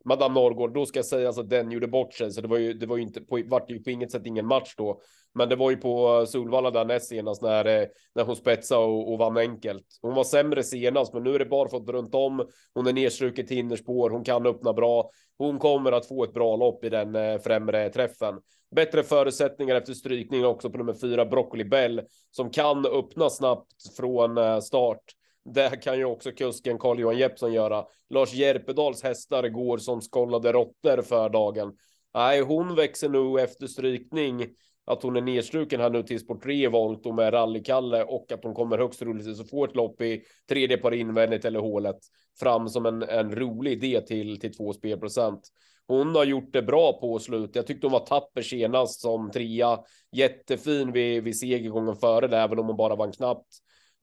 Madame 0.05 0.33
Norrgård. 0.33 0.73
Då 0.73 0.85
ska 0.85 0.99
jag 0.99 1.05
säga 1.05 1.29
att 1.29 1.49
den 1.49 1.71
gjorde 1.71 1.87
bort 1.87 2.13
sig, 2.13 2.31
så 2.31 2.41
det 2.41 2.47
var 2.47 2.57
ju, 2.57 2.73
det 2.73 2.85
var 2.85 2.97
ju 2.97 3.03
inte 3.03 3.21
på, 3.21 3.41
vart 3.45 3.71
ju 3.71 3.83
på 3.83 3.89
inget 3.89 4.11
sätt 4.11 4.25
ingen 4.25 4.45
match 4.45 4.73
då. 4.77 5.01
Men 5.35 5.49
det 5.49 5.55
var 5.55 5.71
ju 5.71 5.77
på 5.77 6.25
Solvalla 6.27 6.71
där 6.71 6.85
näst 6.85 7.09
senast 7.09 7.41
när, 7.41 7.65
eh, 7.65 7.87
när 8.15 8.23
hon 8.23 8.35
spetsade 8.35 8.85
och, 8.85 9.11
och 9.11 9.19
vann 9.19 9.37
enkelt. 9.37 9.85
Hon 10.01 10.15
var 10.15 10.23
sämre 10.23 10.63
senast, 10.63 11.13
men 11.13 11.23
nu 11.23 11.35
är 11.35 11.39
det 11.39 11.45
bara 11.45 11.69
fått 11.69 11.89
runt 11.89 12.15
om. 12.15 12.47
Hon 12.73 12.87
är 12.87 12.93
nedstruket 12.93 13.47
till 13.47 13.57
innerspår. 13.57 14.09
Hon 14.09 14.23
kan 14.23 14.45
öppna 14.45 14.73
bra. 14.73 15.09
Hon 15.37 15.59
kommer 15.59 15.91
att 15.91 16.07
få 16.07 16.23
ett 16.23 16.33
bra 16.33 16.55
lopp 16.55 16.83
i 16.85 16.89
den 16.89 17.15
eh, 17.15 17.39
främre 17.39 17.89
träffen. 17.89 18.35
Bättre 18.75 19.03
förutsättningar 19.03 19.75
efter 19.75 19.93
strykning 19.93 20.45
också 20.45 20.69
på 20.69 20.77
nummer 20.77 20.93
fyra 20.93 21.25
Broccoli 21.25 21.65
Bell 21.65 22.01
som 22.31 22.49
kan 22.49 22.85
öppna 22.85 23.29
snabbt 23.29 23.95
från 23.97 24.61
start. 24.61 25.03
Det 25.45 25.81
kan 25.83 25.97
ju 25.97 26.05
också 26.05 26.31
kusken 26.31 26.79
Carl-Johan 26.79 27.17
Jeppsson 27.17 27.53
göra. 27.53 27.85
Lars 28.09 28.33
Järpedals 28.33 29.03
hästar 29.03 29.47
går 29.49 29.77
som 29.77 30.01
skollade 30.01 30.51
råttor 30.51 31.01
för 31.01 31.29
dagen. 31.29 31.73
Nej, 32.13 32.41
hon 32.41 32.75
växer 32.75 33.09
nu 33.09 33.41
efter 33.41 33.67
strykning 33.67 34.47
att 34.85 35.03
hon 35.03 35.15
är 35.15 35.21
nedstruken 35.21 35.81
här 35.81 35.89
nu 35.89 36.03
till 36.03 36.19
sport 36.19 36.43
3 36.43 36.67
volt 36.67 37.05
och 37.05 37.15
med 37.15 37.33
rallykalle 37.33 38.03
och 38.03 38.31
att 38.31 38.43
hon 38.43 38.53
kommer 38.53 38.77
högst 38.77 38.99
troligtvis 38.99 39.39
att 39.39 39.49
få 39.49 39.65
ett 39.65 39.75
lopp 39.75 40.01
i 40.01 40.23
tredje 40.49 40.77
par 40.77 40.93
invändigt 40.93 41.45
eller 41.45 41.59
hålet 41.59 41.97
fram 42.39 42.69
som 42.69 42.85
en, 42.85 43.03
en 43.03 43.35
rolig 43.35 43.71
idé 43.71 44.01
till, 44.01 44.39
till 44.39 44.53
två 44.57 44.73
spelprocent. 44.73 45.41
Hon 45.87 46.15
har 46.15 46.23
gjort 46.25 46.53
det 46.53 46.61
bra 46.61 46.99
på 46.99 47.19
slut. 47.19 47.55
Jag 47.55 47.67
tyckte 47.67 47.87
hon 47.87 47.91
var 47.91 48.05
tapper 48.05 48.41
senast 48.41 49.01
som 49.01 49.31
trea. 49.31 49.79
Jättefin 50.11 50.91
vid, 50.91 51.23
vid 51.23 51.39
segergången 51.39 51.95
före 51.95 52.27
det, 52.27 52.37
även 52.37 52.59
om 52.59 52.67
hon 52.67 52.77
bara 52.77 52.95
vann 52.95 53.11
knappt. 53.11 53.47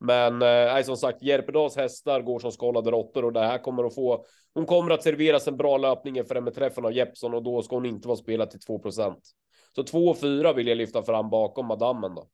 Men 0.00 0.42
eh, 0.42 0.82
som 0.82 0.96
sagt, 0.96 1.22
Järpedals 1.22 1.76
hästar 1.76 2.22
går 2.22 2.38
som 2.38 2.50
skållade 2.50 2.90
råttor 2.90 3.24
och 3.24 3.32
det 3.32 3.40
här 3.40 3.58
kommer 3.58 3.84
att 3.84 3.94
få. 3.94 4.24
Hon 4.54 4.66
kommer 4.66 4.90
att 4.90 5.02
serveras 5.02 5.48
en 5.48 5.56
bra 5.56 5.76
löpning 5.76 6.18
inför 6.18 6.40
med 6.40 6.54
träffen 6.54 6.84
av 6.84 6.92
Jeppson 6.92 7.34
och 7.34 7.42
då 7.42 7.62
ska 7.62 7.76
hon 7.76 7.86
inte 7.86 8.08
vara 8.08 8.16
spelad 8.16 8.50
till 8.50 8.60
2% 8.60 9.16
Så 9.74 9.82
2 9.82 9.98
och 9.98 10.18
4 10.18 10.52
vill 10.52 10.66
jag 10.66 10.78
lyfta 10.78 11.02
fram 11.02 11.30
bakom 11.30 11.66
Madammen 11.66 12.14
då. 12.14 12.28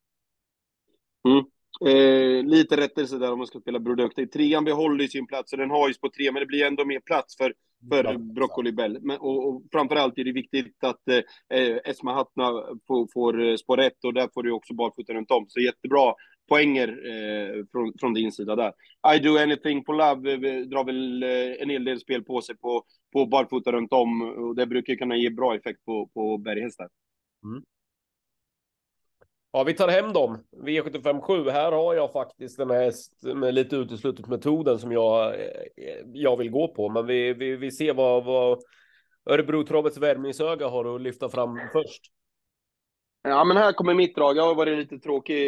Mm. 1.28 1.44
Eh, 1.84 2.44
lite 2.44 2.76
rättelse 2.76 3.18
där 3.18 3.32
om 3.32 3.38
man 3.38 3.46
ska 3.46 3.60
spela 3.60 3.80
produkter. 3.80 4.26
Trean 4.26 4.64
behåller 4.64 5.02
ju 5.02 5.08
sin 5.08 5.26
plats 5.26 5.52
och 5.52 5.58
den 5.58 5.70
har 5.70 5.88
ju 5.88 5.94
på 5.94 6.08
tre, 6.08 6.32
men 6.32 6.40
det 6.40 6.46
blir 6.46 6.64
ändå 6.64 6.84
mer 6.84 7.00
plats 7.00 7.36
för, 7.36 7.54
för 7.90 8.18
Broccoli 8.18 8.72
Bell. 8.72 8.98
Men, 9.02 9.18
och, 9.18 9.48
och 9.48 9.62
framförallt 9.72 10.18
är 10.18 10.24
det 10.24 10.32
viktigt 10.32 10.84
att 10.84 11.08
eh, 11.08 11.76
Esma 11.84 12.14
Hatna 12.14 12.52
får, 12.86 13.08
får 13.14 13.48
eh, 13.48 13.56
spår 13.56 13.76
rätt 13.76 14.04
och 14.04 14.14
där 14.14 14.28
får 14.34 14.42
du 14.42 14.52
också 14.52 14.74
barfota 14.74 15.12
runt 15.12 15.30
om. 15.30 15.46
Så 15.48 15.60
jättebra 15.60 16.14
poänger 16.48 16.88
eh, 16.88 17.64
från, 17.72 17.92
från 18.00 18.14
din 18.14 18.32
sida 18.32 18.56
där. 18.56 18.72
I 19.16 19.18
do 19.18 19.38
anything 19.38 19.84
for 19.84 19.94
love 19.94 20.32
eh, 20.32 20.60
drar 20.60 20.84
väl 20.84 21.22
eh, 21.22 21.62
en 21.62 21.70
hel 21.70 21.84
del 21.84 22.00
spel 22.00 22.24
på 22.24 22.40
sig 22.40 22.56
på, 22.56 22.84
på 23.12 23.26
barfota 23.26 23.72
runt 23.72 23.92
om 23.92 24.22
och 24.22 24.56
det 24.56 24.66
brukar 24.66 24.94
kunna 24.94 25.16
ge 25.16 25.30
bra 25.30 25.54
effekt 25.54 25.84
på, 25.84 26.10
på 26.14 26.38
berghästar. 26.38 26.88
Mm. 27.44 27.62
Ja, 29.56 29.64
vi 29.64 29.74
tar 29.74 29.88
hem 29.88 30.12
dem. 30.12 30.44
V757. 30.66 31.50
Här 31.50 31.72
har 31.72 31.94
jag 31.94 32.12
faktiskt 32.12 32.58
den 32.58 32.70
häst 32.70 33.12
med 33.22 33.54
lite 33.54 33.76
uteslutet 33.76 34.26
metoden 34.26 34.78
som 34.78 34.92
jag, 34.92 35.34
eh, 35.34 35.50
jag 36.12 36.36
vill 36.36 36.50
gå 36.50 36.68
på. 36.68 36.88
Men 36.88 37.06
vi, 37.06 37.32
vi, 37.32 37.56
vi 37.56 37.70
ser 37.70 37.94
vad, 37.94 38.24
vad 38.24 38.58
Örebro 39.30 39.64
Travets 39.64 39.98
värmningsöga 39.98 40.68
har 40.68 40.94
att 40.94 41.00
lyfta 41.00 41.28
fram 41.28 41.58
först. 41.72 42.02
Ja, 43.22 43.44
men 43.44 43.56
här 43.56 43.72
kommer 43.72 43.94
mitt 43.94 44.14
drag. 44.14 44.36
Jag 44.36 44.46
har 44.46 44.54
varit 44.54 44.78
lite 44.78 44.98
tråkig 44.98 45.42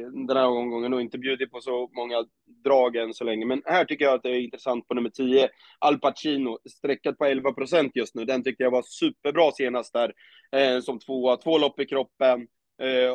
eh, 0.00 0.06
den 0.26 0.36
här 0.36 0.46
omgången 0.46 0.94
och 0.94 1.00
inte 1.00 1.18
bjudit 1.18 1.50
på 1.50 1.60
så 1.60 1.90
många 1.92 2.24
drag 2.64 2.96
än 2.96 3.14
så 3.14 3.24
länge. 3.24 3.46
Men 3.46 3.62
här 3.64 3.84
tycker 3.84 4.04
jag 4.04 4.14
att 4.14 4.22
det 4.22 4.30
är 4.30 4.40
intressant 4.40 4.88
på 4.88 4.94
nummer 4.94 5.10
10, 5.10 5.48
Al 5.78 5.98
Pacino, 5.98 6.58
sträckat 6.78 7.18
på 7.18 7.24
11 7.24 7.52
procent 7.52 7.92
just 7.94 8.14
nu. 8.14 8.24
Den 8.24 8.44
tyckte 8.44 8.62
jag 8.62 8.70
var 8.70 8.82
superbra 8.82 9.52
senast 9.52 9.92
där, 9.92 10.12
eh, 10.56 10.80
som 10.80 10.98
tvåa. 10.98 11.36
Två 11.36 11.58
lopp 11.58 11.80
i 11.80 11.86
kroppen 11.86 12.46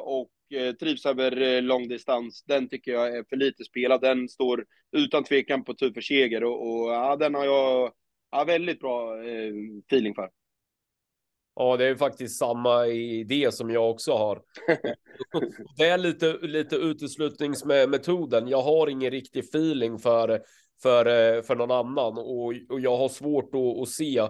och 0.04 0.30
eh, 0.54 0.74
trivs 0.74 1.06
över 1.06 1.42
eh, 1.42 1.62
långdistans. 1.62 2.44
Den 2.44 2.70
tycker 2.70 2.92
jag 2.92 3.18
är 3.18 3.24
för 3.30 3.36
lite 3.36 3.64
spelad. 3.64 4.02
Den 4.02 4.30
står 4.30 4.66
utan 4.92 5.24
tvekan 5.24 5.64
på 5.64 5.74
tur 5.74 5.94
för 5.94 6.02
seger 6.02 6.44
och, 6.44 6.70
och 6.70 6.90
ja, 6.94 7.16
den 7.16 7.36
har 7.36 7.46
jag 7.46 7.94
ja, 8.32 8.44
väldigt 8.44 8.80
bra 8.80 9.24
eh, 9.24 9.54
feeling 9.88 10.16
för. 10.16 10.30
Ja, 11.56 11.78
det 11.78 11.86
är 11.86 11.96
faktiskt 11.96 12.40
samma 12.40 12.88
idé 12.88 13.52
som 13.52 13.70
jag 13.70 13.90
också 13.90 14.12
har. 14.12 14.42
det 15.78 15.86
är 15.86 15.98
lite, 15.98 16.38
lite 16.42 16.76
uteslutningsmetoden. 16.76 18.48
Jag 18.48 18.62
har 18.62 18.88
ingen 18.88 19.12
riktig 19.12 19.40
feeling 19.40 20.00
för, 20.00 20.42
för, 20.82 21.06
eh, 21.06 21.42
för 21.42 21.56
någon 21.56 21.72
annan 21.72 22.18
och, 22.18 22.54
och 22.70 22.80
jag 22.80 22.98
har 22.98 23.10
svårt 23.10 23.56
att, 23.56 23.82
att 23.82 23.90
se 23.90 24.28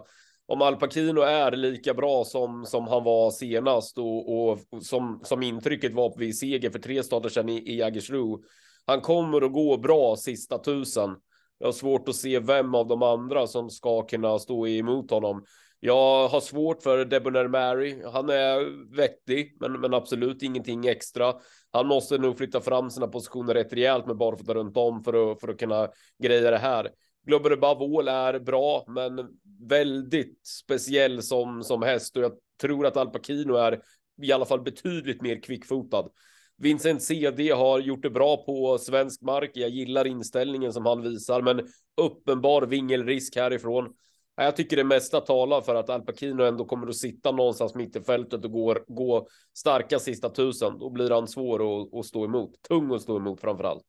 om 0.52 0.62
Al 0.62 0.76
Pacino 0.76 1.22
är 1.22 1.52
lika 1.52 1.94
bra 1.94 2.24
som, 2.26 2.66
som 2.66 2.88
han 2.88 3.04
var 3.04 3.32
senast 3.32 3.98
och, 3.98 4.34
och, 4.34 4.60
och 4.70 4.84
som, 4.84 5.20
som 5.24 5.44
intrycket 5.44 5.94
var 5.94 6.18
vid 6.18 6.38
seger 6.38 6.70
för 6.70 6.80
tre 6.80 7.04
stater 7.04 7.30
sedan 7.30 7.50
i, 7.50 7.58
i 7.58 7.76
Jägersro. 7.76 8.44
Han 8.86 9.02
kommer 9.02 9.42
att 9.46 9.54
gå 9.54 9.78
bra 9.78 10.16
sista 10.16 10.58
tusen. 10.58 11.16
Jag 11.58 11.68
har 11.68 11.72
svårt 11.72 12.10
att 12.10 12.16
se 12.16 12.40
vem 12.40 12.76
av 12.76 12.88
de 12.88 13.04
andra 13.04 13.48
som 13.48 13.70
ska 13.70 14.02
kunna 14.02 14.40
stå 14.40 14.68
emot 14.68 15.12
honom. 15.12 15.44
Jag 15.80 16.28
har 16.28 16.42
svårt 16.42 16.84
för 16.84 17.06
Debonair 17.06 17.48
Mary. 17.48 18.04
Han 18.14 18.30
är 18.30 18.96
vettig, 18.96 19.58
men, 19.60 19.72
men 19.72 19.94
absolut 19.94 20.44
ingenting 20.44 20.88
extra. 20.88 21.34
Han 21.72 21.88
måste 21.88 22.18
nog 22.18 22.38
flytta 22.38 22.62
fram 22.62 22.90
sina 22.90 23.08
positioner 23.08 23.54
rätt 23.54 23.74
rejält 23.74 24.08
med 24.08 24.18
barfota 24.18 24.54
runt 24.54 24.78
om 24.78 25.04
för 25.04 25.32
att, 25.32 25.40
för 25.40 25.48
att 25.48 25.60
kunna 25.60 25.88
greja 26.24 26.52
det 26.52 26.58
här. 26.58 26.90
Global 27.28 27.54
Above 27.54 27.98
All 27.98 28.08
är 28.08 28.40
bra, 28.40 28.84
men 28.88 29.30
väldigt 29.60 30.48
speciell 30.48 31.22
som, 31.24 31.64
som 31.64 31.82
häst 31.82 32.18
och 32.18 32.24
jag 32.24 32.32
tror 32.62 32.86
att 32.86 32.98
Alpacino 32.98 33.56
är 33.56 33.82
i 34.22 34.32
alla 34.32 34.46
fall 34.46 34.62
betydligt 34.62 35.22
mer 35.22 35.42
kvickfotad. 35.42 36.10
Vincent 36.58 37.04
CD 37.04 37.52
har 37.52 37.80
gjort 37.80 38.04
det 38.04 38.10
bra 38.10 38.46
på 38.46 38.78
svensk 38.78 39.22
mark. 39.22 39.52
Jag 39.54 39.70
gillar 39.70 40.08
inställningen 40.08 40.74
som 40.74 40.86
han 40.86 41.02
visar, 41.02 41.42
men 41.42 41.68
uppenbar 42.02 42.62
vingelrisk 42.62 43.36
härifrån. 43.36 43.94
Jag 44.36 44.56
tycker 44.56 44.78
det 44.78 44.84
mesta 44.84 45.22
talar 45.22 45.62
för 45.62 45.76
att 45.76 45.90
Alpacino 45.90 46.44
ändå 46.44 46.66
kommer 46.66 46.88
att 46.88 46.96
sitta 46.96 47.32
någonstans 47.32 47.76
mitt 47.76 47.96
i 47.96 48.02
fältet 48.02 48.46
och 48.46 48.52
gå, 48.52 48.78
gå 48.88 49.28
starka 49.58 50.00
sista 50.00 50.30
tusen. 50.30 50.80
Då 50.80 50.90
blir 50.90 51.10
han 51.10 51.28
svår 51.28 51.82
att, 51.82 51.94
att 51.94 52.06
stå 52.06 52.26
emot. 52.26 52.62
Tung 52.62 52.94
att 52.94 53.02
stå 53.02 53.18
emot 53.18 53.42
framför 53.42 53.64
allt. 53.64 53.86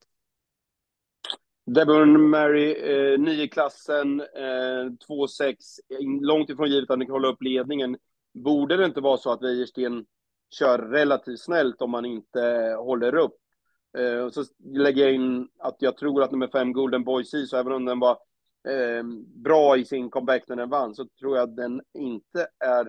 Devon 1.74 2.30
Mary, 2.30 2.72
eh, 2.72 3.18
ny 3.18 3.42
i 3.42 3.48
klassen, 3.48 4.20
eh, 4.20 4.92
2-6, 5.06 5.80
långt 6.20 6.50
ifrån 6.50 6.70
givet 6.70 6.90
att 6.90 6.98
ni 6.98 7.04
kan 7.04 7.12
hålla 7.12 7.28
upp 7.28 7.42
ledningen. 7.42 7.96
Borde 8.34 8.76
det 8.76 8.84
inte 8.84 9.00
vara 9.00 9.16
så 9.16 9.32
att 9.32 9.42
Wäjersten 9.42 10.06
kör 10.50 10.78
relativt 10.78 11.40
snällt 11.40 11.82
om 11.82 11.90
man 11.90 12.04
inte 12.04 12.74
håller 12.78 13.14
upp? 13.14 13.36
Eh, 13.98 14.24
och 14.24 14.34
så 14.34 14.44
lägger 14.64 15.04
jag 15.04 15.14
in 15.14 15.48
att 15.58 15.76
jag 15.78 15.96
tror 15.96 16.22
att 16.22 16.30
nummer 16.30 16.48
fem 16.48 16.72
Golden 16.72 17.04
Boy 17.04 17.24
så 17.24 17.56
även 17.56 17.72
om 17.72 17.84
den 17.84 17.98
var 17.98 18.18
eh, 18.68 19.02
bra 19.34 19.76
i 19.76 19.84
sin 19.84 20.10
comeback 20.10 20.48
när 20.48 20.56
den 20.56 20.70
vann, 20.70 20.94
så 20.94 21.06
tror 21.20 21.36
jag 21.36 21.48
att 21.48 21.56
den 21.56 21.82
inte 21.94 22.48
är... 22.64 22.86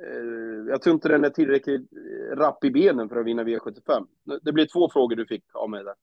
Eh, 0.00 0.68
jag 0.68 0.82
tror 0.82 0.94
inte 0.94 1.08
den 1.08 1.24
är 1.24 1.30
tillräckligt 1.30 1.90
rapp 2.32 2.64
i 2.64 2.70
benen 2.70 3.08
för 3.08 3.16
att 3.16 3.26
vinna 3.26 3.44
V75. 3.44 4.06
Det 4.42 4.52
blir 4.52 4.66
två 4.66 4.90
frågor 4.90 5.16
du 5.16 5.26
fick 5.26 5.44
av 5.52 5.70
mig 5.70 5.84
där. 5.84 5.94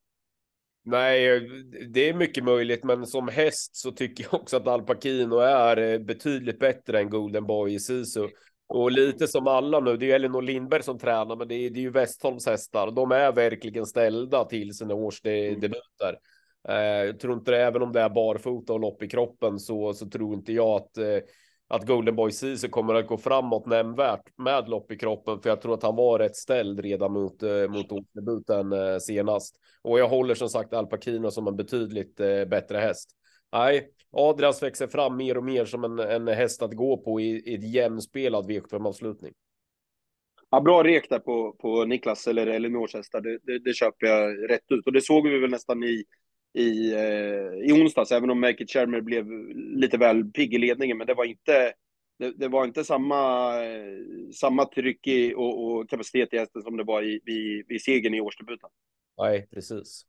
Nej, 0.86 1.40
det 1.88 2.08
är 2.08 2.14
mycket 2.14 2.44
möjligt, 2.44 2.84
men 2.84 3.06
som 3.06 3.28
häst 3.28 3.76
så 3.76 3.92
tycker 3.92 4.24
jag 4.24 4.34
också 4.34 4.56
att 4.56 4.66
Al 4.66 4.82
Pacino 4.82 5.38
är 5.38 5.76
eh, 5.76 5.98
betydligt 5.98 6.58
bättre 6.58 7.00
än 7.00 7.10
Golden 7.10 7.46
Boy 7.46 7.74
i 7.74 7.80
Sisu. 7.80 8.28
Och 8.66 8.92
lite 8.92 9.28
som 9.28 9.46
alla 9.46 9.80
nu, 9.80 9.96
det 9.96 10.04
är 10.04 10.08
ju 10.08 10.12
Elinor 10.12 10.42
Lindberg 10.42 10.82
som 10.82 10.98
tränar, 10.98 11.36
men 11.36 11.48
det 11.48 11.54
är, 11.54 11.70
det 11.70 11.80
är 11.80 11.82
ju 11.82 11.90
Westholms 11.90 12.46
hästar. 12.46 12.90
De 12.90 13.12
är 13.12 13.32
verkligen 13.32 13.86
ställda 13.86 14.44
till 14.44 14.74
sina 14.74 14.94
årsdebuter. 14.94 16.18
Eh, 16.68 16.76
jag 16.76 17.20
tror 17.20 17.34
inte 17.34 17.50
det, 17.50 17.62
även 17.62 17.82
om 17.82 17.92
det 17.92 18.00
är 18.00 18.08
barfota 18.08 18.72
och 18.72 18.80
lopp 18.80 19.02
i 19.02 19.08
kroppen 19.08 19.58
så, 19.58 19.92
så 19.92 20.06
tror 20.08 20.34
inte 20.34 20.52
jag 20.52 20.82
att 20.82 20.98
eh, 20.98 21.18
att 21.74 21.86
Golden 21.86 22.16
Boy 22.16 22.32
Ceesay 22.32 22.70
kommer 22.70 22.94
att 22.94 23.06
gå 23.06 23.18
framåt 23.18 23.66
nämnvärt 23.66 24.38
med 24.38 24.68
lopp 24.68 24.92
i 24.92 24.96
kroppen, 24.96 25.40
för 25.40 25.48
jag 25.48 25.60
tror 25.60 25.74
att 25.74 25.82
han 25.82 25.96
var 25.96 26.18
rätt 26.18 26.36
ställd 26.36 26.80
redan 26.80 27.12
mot, 27.12 27.42
eh, 27.42 27.68
mot 27.68 27.86
debuten 28.12 28.72
eh, 28.72 28.98
senast. 28.98 29.56
Och 29.82 29.98
jag 29.98 30.08
håller 30.08 30.34
som 30.34 30.48
sagt 30.48 30.72
Al 30.72 30.86
Pacino 30.86 31.30
som 31.30 31.46
en 31.46 31.56
betydligt 31.56 32.20
eh, 32.20 32.44
bättre 32.44 32.78
häst. 32.78 33.10
Nej, 33.52 33.88
Adrias 34.12 34.62
växer 34.62 34.86
fram 34.86 35.16
mer 35.16 35.36
och 35.36 35.44
mer 35.44 35.64
som 35.64 35.84
en, 35.84 35.98
en 35.98 36.28
häst 36.28 36.62
att 36.62 36.72
gå 36.72 36.96
på 36.96 37.20
i, 37.20 37.50
i 37.50 37.54
ett 37.54 37.74
jämnspelad 37.74 38.50
V75-avslutning. 38.50 39.32
Ja, 40.50 40.60
bra 40.60 40.84
rek 40.84 41.08
där 41.10 41.18
på, 41.18 41.52
på 41.52 41.84
Niklas 41.84 42.26
eller 42.26 42.46
Elinors 42.46 42.94
hästar, 42.94 43.20
det, 43.20 43.38
det, 43.42 43.58
det, 43.58 43.74
köper 43.74 44.06
jag 44.06 44.50
rätt 44.50 44.72
ut. 44.72 44.86
Och 44.86 44.92
det 44.92 45.00
såg 45.00 45.28
vi 45.28 45.38
väl 45.38 45.50
nästan 45.50 45.84
i, 45.84 46.04
i, 46.54 46.92
eh, 46.92 47.68
i 47.68 47.72
onsdags, 47.72 48.12
även 48.12 48.30
om 48.30 48.40
Make 48.40 48.66
Shermer 48.66 49.00
blev 49.00 49.26
lite 49.54 49.96
väl 49.96 50.24
pigg 50.24 50.54
i 50.54 50.58
ledningen, 50.58 50.98
men 50.98 51.06
det 51.06 51.14
var 51.14 51.24
inte 51.24 51.72
det, 52.18 52.32
det 52.36 52.48
var 52.48 52.64
inte 52.64 52.84
samma, 52.84 53.54
eh, 53.64 54.30
samma 54.34 54.64
tryck 54.64 55.06
i, 55.06 55.34
och, 55.34 55.64
och 55.64 55.90
kapacitet 55.90 56.34
i 56.34 56.38
hästen 56.38 56.62
som 56.62 56.76
det 56.76 56.84
var 56.84 57.02
i, 57.02 57.14
i, 57.14 57.64
vid 57.68 57.82
segern 57.82 58.14
i 58.14 58.20
årsdebuten. 58.20 58.70
Nej, 59.18 59.48
precis. 59.50 60.06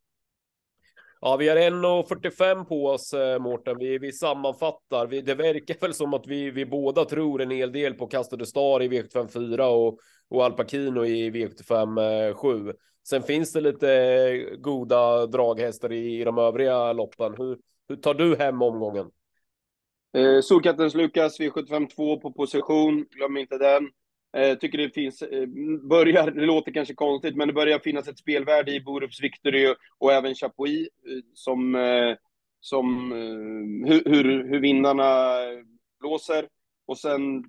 Ja, 1.26 1.38
vi 1.38 1.50
har 1.50 1.58
1.45 1.58 2.66
på 2.66 2.86
oss, 2.86 3.14
eh, 3.14 3.40
Mårten. 3.40 3.78
Vi, 3.78 3.98
vi 3.98 4.12
sammanfattar. 4.12 5.08
Vi, 5.08 5.22
det 5.22 5.36
verkar 5.36 5.76
väl 5.82 5.94
som 5.94 6.14
att 6.14 6.28
vi, 6.28 6.52
vi 6.52 6.66
båda 6.66 7.06
tror 7.06 7.42
en 7.42 7.52
hel 7.52 7.72
del 7.72 7.94
på 7.94 8.08
Castro 8.08 8.46
Star 8.46 8.82
i 8.82 8.88
V75 8.88 9.28
4 9.28 9.68
och, 9.68 10.00
och 10.30 10.44
Al 10.44 10.54
Pacino 10.54 11.06
i 11.06 11.32
V75 11.32 12.34
7. 12.34 12.74
Sen 13.08 13.24
finns 13.24 13.54
det 13.54 13.62
lite 13.62 13.94
eh, 13.94 14.58
goda 14.58 15.28
draghästar 15.28 15.92
i, 15.92 16.22
i 16.22 16.24
de 16.24 16.38
övriga 16.38 16.94
loppen. 16.94 17.34
Hur, 17.38 17.58
hur 17.90 17.96
tar 17.96 18.14
du 18.14 18.36
hem 18.36 18.62
omgången? 18.62 19.12
Eh, 20.18 20.42
Solkattens 20.42 20.96
Lukas 20.96 21.40
V752 21.40 22.22
på 22.22 22.34
position, 22.34 23.06
glöm 23.12 23.38
inte 23.38 23.58
den. 23.58 23.90
Jag 24.38 24.60
tycker 24.62 24.78
det 24.78 24.90
finns, 24.90 25.22
eh, 25.22 25.48
börjar, 25.90 26.32
det 26.32 26.46
låter 26.46 26.72
kanske 26.72 26.94
konstigt, 26.94 27.36
men 27.36 27.48
det 27.48 27.54
börjar 27.54 27.80
finnas 27.80 28.08
ett 28.08 28.18
spelvärde 28.18 28.72
i 28.72 28.82
Borups 28.82 29.22
Victory 29.22 29.76
och 29.98 30.14
även 30.14 30.36
Chapuis 30.36 30.88
eh, 30.88 31.24
som, 31.34 31.78
som 32.60 33.12
hur, 33.88 34.04
hur, 34.06 34.48
hur 34.50 34.60
vinnarna 34.60 35.36
blåser. 36.00 36.48
Och 36.88 36.98
sen 36.98 37.44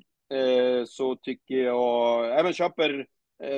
så 0.87 1.17
tycker 1.17 1.55
jag, 1.55 2.39
även 2.39 2.53
köper 2.53 3.07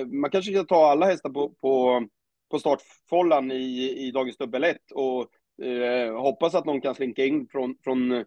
man 0.07 0.31
kanske 0.31 0.53
ska 0.53 0.65
ta 0.65 0.91
alla 0.91 1.07
hästar 1.07 1.31
på, 1.31 1.49
på, 1.49 2.05
på 2.51 2.59
startfållan 2.59 3.53
i, 3.53 3.95
i 4.07 4.11
dagens 4.11 4.37
dubbel 4.37 4.65
1 4.65 4.77
och 4.95 5.27
eh, 5.67 6.21
hoppas 6.21 6.55
att 6.55 6.65
någon 6.65 6.81
kan 6.81 6.95
slinka 6.95 7.25
in 7.25 7.49
från, 7.49 7.77
från 7.85 8.25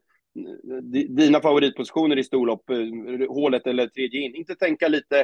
dina 1.10 1.42
favoritpositioner 1.42 2.18
i 2.18 2.24
storlopp, 2.24 2.70
eh, 2.70 3.28
hålet 3.30 3.68
eller 3.68 3.88
tredje 3.88 4.22
in. 4.22 4.36
Inte 4.36 4.56
tänka 4.56 4.88
lite 4.88 5.20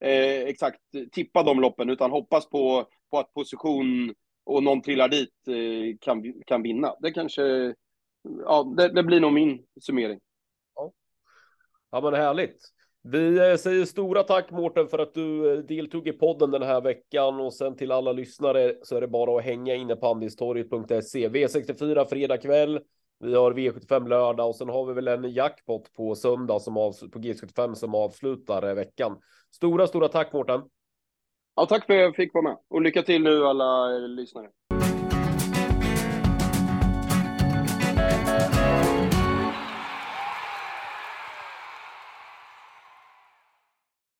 eh, 0.00 0.42
exakt 0.42 0.80
tippa 1.12 1.42
de 1.42 1.60
loppen, 1.60 1.90
utan 1.90 2.10
hoppas 2.10 2.48
på, 2.50 2.86
på 3.10 3.18
att 3.18 3.34
position 3.34 4.14
och 4.44 4.62
någon 4.62 4.82
trillar 4.82 5.08
dit 5.08 5.48
eh, 5.48 5.96
kan, 6.00 6.42
kan 6.46 6.62
vinna. 6.62 6.94
Det 7.00 7.10
kanske, 7.10 7.74
ja, 8.44 8.74
det, 8.76 8.88
det 8.88 9.02
blir 9.02 9.20
nog 9.20 9.32
min 9.32 9.64
summering. 9.80 10.20
Ja, 10.74 10.92
ja 11.90 12.00
men 12.00 12.14
härligt. 12.14 12.74
Vi 13.02 13.50
eh, 13.50 13.56
säger 13.56 13.84
stora 13.84 14.22
tack 14.22 14.50
Mårten 14.50 14.88
för 14.88 14.98
att 14.98 15.14
du 15.14 15.52
eh, 15.52 15.58
deltog 15.58 16.08
i 16.08 16.12
podden 16.12 16.50
den 16.50 16.62
här 16.62 16.80
veckan 16.80 17.40
och 17.40 17.54
sen 17.54 17.76
till 17.76 17.92
alla 17.92 18.12
lyssnare 18.12 18.74
så 18.82 18.96
är 18.96 19.00
det 19.00 19.08
bara 19.08 19.38
att 19.38 19.44
hänga 19.44 19.74
inne 19.74 19.96
på 19.96 20.06
andistorget.se. 20.06 21.28
V64 21.28 22.04
fredag 22.04 22.38
kväll. 22.38 22.80
Vi 23.24 23.34
har 23.34 23.52
V75 23.52 24.08
lördag 24.08 24.48
och 24.48 24.56
sen 24.56 24.68
har 24.68 24.86
vi 24.86 24.94
väl 24.94 25.08
en 25.08 25.32
jackpot 25.32 25.92
på 25.92 26.14
söndag 26.14 26.60
som 26.60 26.76
av, 26.76 26.92
på 26.92 27.18
G75 27.18 27.74
som 27.74 27.94
avslutar 27.94 28.68
eh, 28.68 28.74
veckan. 28.74 29.16
Stora, 29.50 29.86
stora 29.86 30.08
tack 30.08 30.32
Mårten. 30.32 30.62
Ja, 31.56 31.66
tack 31.66 31.86
för 31.86 31.94
att 31.94 32.00
jag 32.00 32.16
fick 32.16 32.34
vara 32.34 32.44
med 32.44 32.56
och 32.68 32.82
lycka 32.82 33.02
till 33.02 33.22
nu 33.22 33.46
alla 33.46 33.94
eh, 33.94 34.08
lyssnare. 34.08 34.48